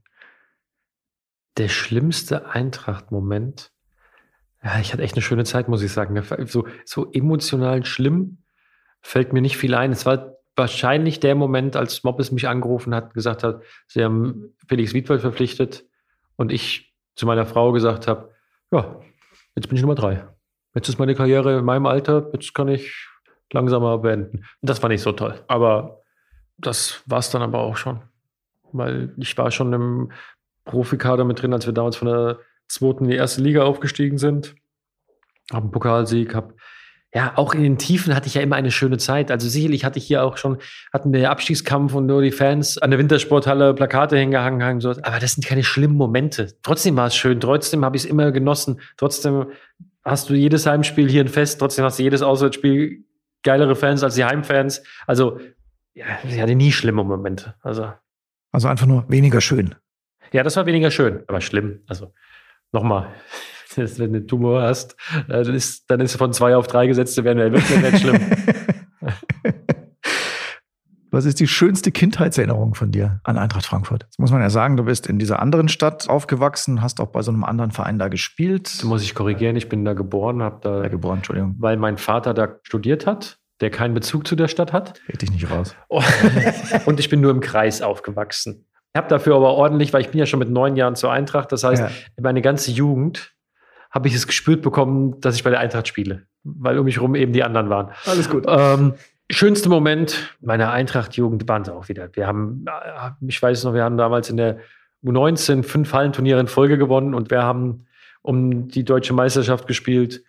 Der 1.56 1.68
schlimmste 1.68 2.50
Eintracht-Moment. 2.50 3.70
Ja, 4.62 4.80
ich 4.80 4.92
hatte 4.92 5.02
echt 5.02 5.14
eine 5.14 5.22
schöne 5.22 5.44
Zeit, 5.44 5.68
muss 5.68 5.82
ich 5.82 5.92
sagen. 5.92 6.20
So, 6.46 6.66
so 6.84 7.12
emotional 7.12 7.84
schlimm 7.84 8.38
fällt 9.02 9.32
mir 9.32 9.42
nicht 9.42 9.56
viel 9.56 9.74
ein. 9.74 9.92
Es 9.92 10.06
war 10.06 10.38
wahrscheinlich 10.56 11.20
der 11.20 11.34
Moment, 11.34 11.76
als 11.76 12.02
Moppes 12.04 12.32
mich 12.32 12.48
angerufen 12.48 12.94
hat, 12.94 13.12
gesagt 13.14 13.44
hat, 13.44 13.62
sie 13.86 14.02
haben 14.02 14.54
Felix 14.68 14.94
Wiedwald 14.94 15.20
verpflichtet 15.20 15.84
und 16.36 16.50
ich 16.50 16.94
zu 17.14 17.26
meiner 17.26 17.44
Frau 17.44 17.72
gesagt 17.72 18.08
habe, 18.08 18.32
ja, 18.70 19.00
jetzt 19.54 19.68
bin 19.68 19.76
ich 19.76 19.82
Nummer 19.82 19.94
drei. 19.94 20.26
Jetzt 20.74 20.88
ist 20.88 20.98
meine 20.98 21.14
Karriere 21.14 21.58
in 21.58 21.64
meinem 21.64 21.86
Alter, 21.86 22.30
jetzt 22.32 22.54
kann 22.54 22.68
ich 22.68 23.08
langsamer 23.52 23.98
beenden. 23.98 24.44
Das 24.62 24.82
war 24.82 24.88
nicht 24.88 25.02
so 25.02 25.12
toll. 25.12 25.40
Aber 25.46 26.02
das 26.56 27.02
war 27.06 27.18
es 27.18 27.30
dann 27.30 27.42
aber 27.42 27.60
auch 27.60 27.76
schon. 27.76 28.02
Weil 28.72 29.14
ich 29.18 29.36
war 29.36 29.50
schon 29.50 29.72
im 29.72 30.12
Profikader 30.64 31.24
mit 31.24 31.40
drin, 31.42 31.52
als 31.52 31.66
wir 31.66 31.72
damals 31.72 31.96
von 31.96 32.08
der 32.08 32.38
zweiten 32.68 33.04
in 33.04 33.10
die 33.10 33.16
erste 33.16 33.42
Liga 33.42 33.62
aufgestiegen 33.62 34.18
sind. 34.18 34.54
Hab 35.52 35.62
einen 35.62 35.72
Pokalsieg, 35.72 36.34
hab 36.34 36.54
ja, 37.14 37.32
auch 37.36 37.54
in 37.54 37.62
den 37.62 37.78
Tiefen 37.78 38.12
hatte 38.12 38.26
ich 38.26 38.34
ja 38.34 38.42
immer 38.42 38.56
eine 38.56 38.72
schöne 38.72 38.98
Zeit. 38.98 39.30
Also 39.30 39.48
sicherlich 39.48 39.84
hatte 39.84 40.00
ich 40.00 40.06
hier 40.06 40.24
auch 40.24 40.36
schon, 40.36 40.58
hatten 40.92 41.12
wir 41.12 41.30
Abstiegskampf 41.30 41.94
und 41.94 42.06
nur 42.06 42.22
die 42.22 42.32
Fans 42.32 42.76
an 42.76 42.90
der 42.90 42.98
Wintersporthalle 42.98 43.72
Plakate 43.72 44.18
hingehangen 44.18 44.64
haben. 44.64 44.80
So. 44.80 44.90
Aber 44.90 45.20
das 45.20 45.34
sind 45.34 45.46
keine 45.46 45.62
schlimmen 45.62 45.96
Momente. 45.96 46.56
Trotzdem 46.62 46.96
war 46.96 47.06
es 47.06 47.14
schön, 47.14 47.38
trotzdem 47.38 47.84
habe 47.84 47.96
ich 47.96 48.02
es 48.02 48.10
immer 48.10 48.32
genossen. 48.32 48.80
Trotzdem 48.96 49.46
hast 50.04 50.28
du 50.28 50.34
jedes 50.34 50.66
Heimspiel 50.66 51.08
hier 51.08 51.22
ein 51.22 51.28
Fest, 51.28 51.60
trotzdem 51.60 51.84
hast 51.84 52.00
du 52.00 52.02
jedes 52.02 52.22
Auswärtsspiel 52.22 53.04
geilere 53.44 53.76
Fans 53.76 54.02
als 54.02 54.16
die 54.16 54.24
Heimfans. 54.24 54.82
Also, 55.06 55.38
ja, 55.94 56.06
ich 56.28 56.40
hatte 56.40 56.56
nie 56.56 56.72
schlimme 56.72 57.04
Momente. 57.04 57.54
Also, 57.62 57.92
Also 58.50 58.66
einfach 58.66 58.86
nur 58.86 59.08
weniger 59.08 59.40
schön. 59.40 59.76
Ja, 60.32 60.42
das 60.42 60.56
war 60.56 60.66
weniger 60.66 60.90
schön, 60.90 61.22
aber 61.26 61.40
schlimm. 61.40 61.80
Also, 61.86 62.12
nochmal, 62.72 63.08
das- 63.76 63.98
wenn 63.98 64.12
du 64.12 64.18
einen 64.18 64.28
Tumor 64.28 64.62
hast, 64.62 64.96
äh, 65.28 65.42
dann 65.44 65.54
ist, 65.54 65.90
dann 65.90 66.00
ist 66.00 66.16
von 66.16 66.32
zwei 66.32 66.56
auf 66.56 66.66
drei 66.66 66.86
gesetzt 66.86 67.14
zu 67.14 67.24
werden, 67.24 67.38
wirklich 67.52 67.80
nicht 67.82 68.00
schlimm. 68.00 68.20
Was 71.10 71.26
ist 71.26 71.38
die 71.38 71.46
schönste 71.46 71.92
Kindheitserinnerung 71.92 72.74
von 72.74 72.90
dir 72.90 73.20
an 73.22 73.38
Eintracht 73.38 73.64
Frankfurt? 73.66 74.02
Jetzt 74.02 74.18
muss 74.18 74.32
man 74.32 74.40
ja 74.40 74.50
sagen, 74.50 74.76
du 74.76 74.82
bist 74.82 75.06
in 75.06 75.20
dieser 75.20 75.38
anderen 75.40 75.68
Stadt 75.68 76.08
aufgewachsen, 76.08 76.82
hast 76.82 76.98
auch 77.00 77.06
bei 77.12 77.22
so 77.22 77.30
einem 77.30 77.44
anderen 77.44 77.70
Verein 77.70 78.00
da 78.00 78.08
gespielt. 78.08 78.82
Da 78.82 78.86
muss 78.88 79.04
ich 79.04 79.14
korrigieren, 79.14 79.54
ich 79.54 79.68
bin 79.68 79.84
da 79.84 79.92
geboren, 79.94 80.42
habe 80.42 80.58
da, 80.60 80.82
Ja, 80.82 80.88
geboren, 80.88 81.18
Entschuldigung, 81.18 81.54
weil 81.60 81.76
mein 81.76 81.98
Vater 81.98 82.34
da 82.34 82.56
studiert 82.64 83.06
hat, 83.06 83.38
der 83.60 83.70
keinen 83.70 83.94
Bezug 83.94 84.26
zu 84.26 84.34
der 84.34 84.48
Stadt 84.48 84.72
hat. 84.72 85.00
red 85.08 85.22
dich 85.22 85.30
nicht 85.30 85.48
raus. 85.48 85.76
Und 86.84 86.98
ich 86.98 87.08
bin 87.10 87.20
nur 87.20 87.30
im 87.30 87.38
Kreis 87.40 87.80
aufgewachsen. 87.80 88.66
Ich 88.94 88.98
habe 88.98 89.08
dafür 89.08 89.34
aber 89.34 89.54
ordentlich, 89.54 89.92
weil 89.92 90.02
ich 90.02 90.10
bin 90.10 90.20
ja 90.20 90.26
schon 90.26 90.38
mit 90.38 90.48
neun 90.50 90.76
Jahren 90.76 90.94
zur 90.94 91.10
Eintracht. 91.10 91.50
Das 91.50 91.64
heißt, 91.64 91.82
Ja. 91.82 91.90
meine 92.22 92.42
ganze 92.42 92.70
Jugend 92.70 93.32
habe 93.90 94.06
ich 94.06 94.14
es 94.14 94.28
gespürt 94.28 94.62
bekommen, 94.62 95.20
dass 95.20 95.34
ich 95.34 95.42
bei 95.42 95.50
der 95.50 95.58
Eintracht 95.58 95.88
spiele, 95.88 96.22
weil 96.44 96.78
um 96.78 96.84
mich 96.84 96.96
herum 96.96 97.16
eben 97.16 97.32
die 97.32 97.42
anderen 97.42 97.70
waren. 97.70 97.90
Alles 98.06 98.30
gut. 98.30 98.44
Ähm, 98.46 98.94
schönste 99.28 99.68
Moment 99.68 100.36
meiner 100.40 100.70
Eintracht-Jugend 100.70 101.48
waren 101.48 101.62
es 101.62 101.70
auch 101.70 101.88
wieder. 101.88 102.08
Wir 102.12 102.28
haben, 102.28 102.66
äh, 102.68 103.10
ich 103.26 103.42
weiß 103.42 103.64
noch, 103.64 103.74
wir 103.74 103.82
haben 103.82 103.96
damals 103.96 104.30
in 104.30 104.36
der 104.36 104.58
U19 105.04 105.64
fünf 105.64 105.92
Hallenturniere 105.92 106.38
in 106.38 106.46
Folge 106.46 106.78
gewonnen 106.78 107.14
und 107.14 107.32
wir 107.32 107.42
haben 107.42 107.86
um 108.22 108.68
die 108.68 108.84
deutsche 108.84 109.12
Meisterschaft 109.12 109.66
gespielt. 109.66 110.22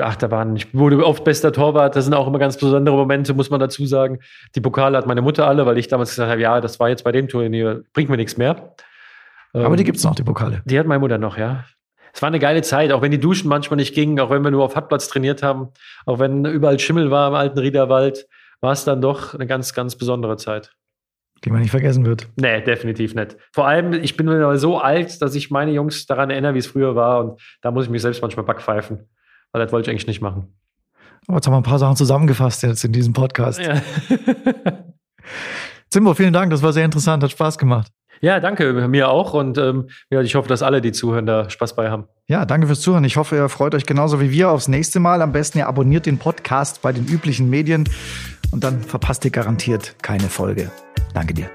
Ach, 0.00 0.16
da 0.16 0.30
waren, 0.30 0.56
ich 0.56 0.74
wurde 0.74 1.04
oft 1.06 1.22
bester 1.24 1.52
Torwart. 1.52 1.94
Das 1.94 2.04
sind 2.04 2.14
auch 2.14 2.26
immer 2.26 2.38
ganz 2.40 2.56
besondere 2.56 2.96
Momente, 2.96 3.32
muss 3.32 3.50
man 3.50 3.60
dazu 3.60 3.86
sagen. 3.86 4.18
Die 4.56 4.60
Pokale 4.60 4.96
hat 4.98 5.06
meine 5.06 5.22
Mutter 5.22 5.46
alle, 5.46 5.66
weil 5.66 5.78
ich 5.78 5.86
damals 5.88 6.10
gesagt 6.10 6.30
habe, 6.30 6.40
ja, 6.40 6.60
das 6.60 6.80
war 6.80 6.88
jetzt 6.88 7.04
bei 7.04 7.12
dem 7.12 7.28
Turnier, 7.28 7.84
bringt 7.92 8.10
mir 8.10 8.16
nichts 8.16 8.36
mehr. 8.36 8.74
Aber 9.52 9.66
Ähm, 9.66 9.76
die 9.76 9.84
gibt's 9.84 10.02
noch, 10.02 10.16
die 10.16 10.24
Pokale. 10.24 10.62
die 10.64 10.78
hat 10.78 10.86
meine 10.86 10.98
Mutter 10.98 11.18
noch, 11.18 11.38
ja. 11.38 11.64
Es 12.12 12.22
war 12.22 12.28
eine 12.28 12.38
geile 12.38 12.62
Zeit, 12.62 12.92
auch 12.92 13.02
wenn 13.02 13.10
die 13.10 13.18
Duschen 13.20 13.48
manchmal 13.48 13.76
nicht 13.76 13.94
gingen, 13.94 14.18
auch 14.20 14.30
wenn 14.30 14.42
wir 14.42 14.50
nur 14.50 14.64
auf 14.64 14.76
Hartplatz 14.76 15.08
trainiert 15.08 15.42
haben, 15.42 15.68
auch 16.06 16.18
wenn 16.18 16.44
überall 16.44 16.78
Schimmel 16.78 17.10
war 17.10 17.28
im 17.28 17.34
alten 17.34 17.58
Riederwald, 17.58 18.26
war 18.60 18.72
es 18.72 18.84
dann 18.84 19.00
doch 19.00 19.34
eine 19.34 19.46
ganz, 19.46 19.74
ganz 19.74 19.96
besondere 19.96 20.36
Zeit. 20.36 20.72
Die 21.44 21.50
man 21.50 21.60
nicht 21.60 21.72
vergessen 21.72 22.06
wird. 22.06 22.28
Nee, 22.36 22.62
definitiv 22.62 23.14
nicht. 23.14 23.36
Vor 23.52 23.66
allem, 23.66 23.92
ich 23.92 24.16
bin 24.16 24.28
so 24.58 24.78
alt, 24.78 25.20
dass 25.20 25.34
ich 25.34 25.50
meine 25.50 25.72
Jungs 25.72 26.06
daran 26.06 26.30
erinnere, 26.30 26.54
wie 26.54 26.58
es 26.58 26.66
früher 26.68 26.94
war 26.96 27.20
und 27.24 27.40
da 27.62 27.70
muss 27.70 27.84
ich 27.84 27.90
mich 27.90 28.00
selbst 28.02 28.22
manchmal 28.22 28.46
backpfeifen, 28.46 29.08
weil 29.54 29.62
das 29.62 29.72
wollte 29.72 29.88
ich 29.88 29.94
eigentlich 29.94 30.08
nicht 30.08 30.20
machen. 30.20 30.52
Aber 31.26 31.36
jetzt 31.38 31.46
haben 31.46 31.54
wir 31.54 31.58
ein 31.58 31.62
paar 31.62 31.78
Sachen 31.78 31.96
zusammengefasst 31.96 32.62
jetzt 32.64 32.84
in 32.84 32.92
diesem 32.92 33.12
Podcast. 33.14 33.60
Ja, 33.60 33.80
Zimbo, 35.90 36.12
vielen 36.14 36.32
Dank, 36.32 36.50
das 36.50 36.60
war 36.62 36.72
sehr 36.72 36.84
interessant, 36.84 37.22
hat 37.22 37.30
Spaß 37.30 37.56
gemacht. 37.56 37.92
ja 38.20 38.40
danke, 38.40 38.72
mir 38.88 39.08
auch 39.08 39.32
und 39.32 39.56
ähm, 39.56 39.88
ja, 40.10 40.20
ich 40.20 40.34
hoffe, 40.34 40.48
dass 40.48 40.62
alle, 40.62 40.80
die 40.80 40.90
zuhören, 40.90 41.24
da 41.24 41.48
Spaß 41.48 41.76
bei 41.76 41.88
haben. 41.88 42.08
Ja, 42.26 42.44
danke 42.44 42.66
fürs 42.66 42.80
Zuhören. 42.80 43.04
Ich 43.04 43.16
hoffe, 43.16 43.36
ihr 43.36 43.48
freut 43.48 43.74
euch 43.74 43.86
genauso 43.86 44.20
wie 44.20 44.32
wir 44.32 44.50
aufs 44.50 44.66
nächste 44.66 44.98
Mal. 44.98 45.22
Am 45.22 45.32
besten 45.32 45.58
ihr 45.58 45.68
abonniert 45.68 46.06
den 46.06 46.18
Podcast 46.18 46.82
bei 46.82 46.92
den 46.92 47.06
üblichen 47.06 47.48
Medien 47.48 47.88
und 48.50 48.64
dann 48.64 48.80
verpasst 48.80 49.24
ihr 49.24 49.30
garantiert 49.30 49.94
keine 50.02 50.28
Folge. 50.28 50.70
Danke 51.14 51.32
dir. 51.32 51.48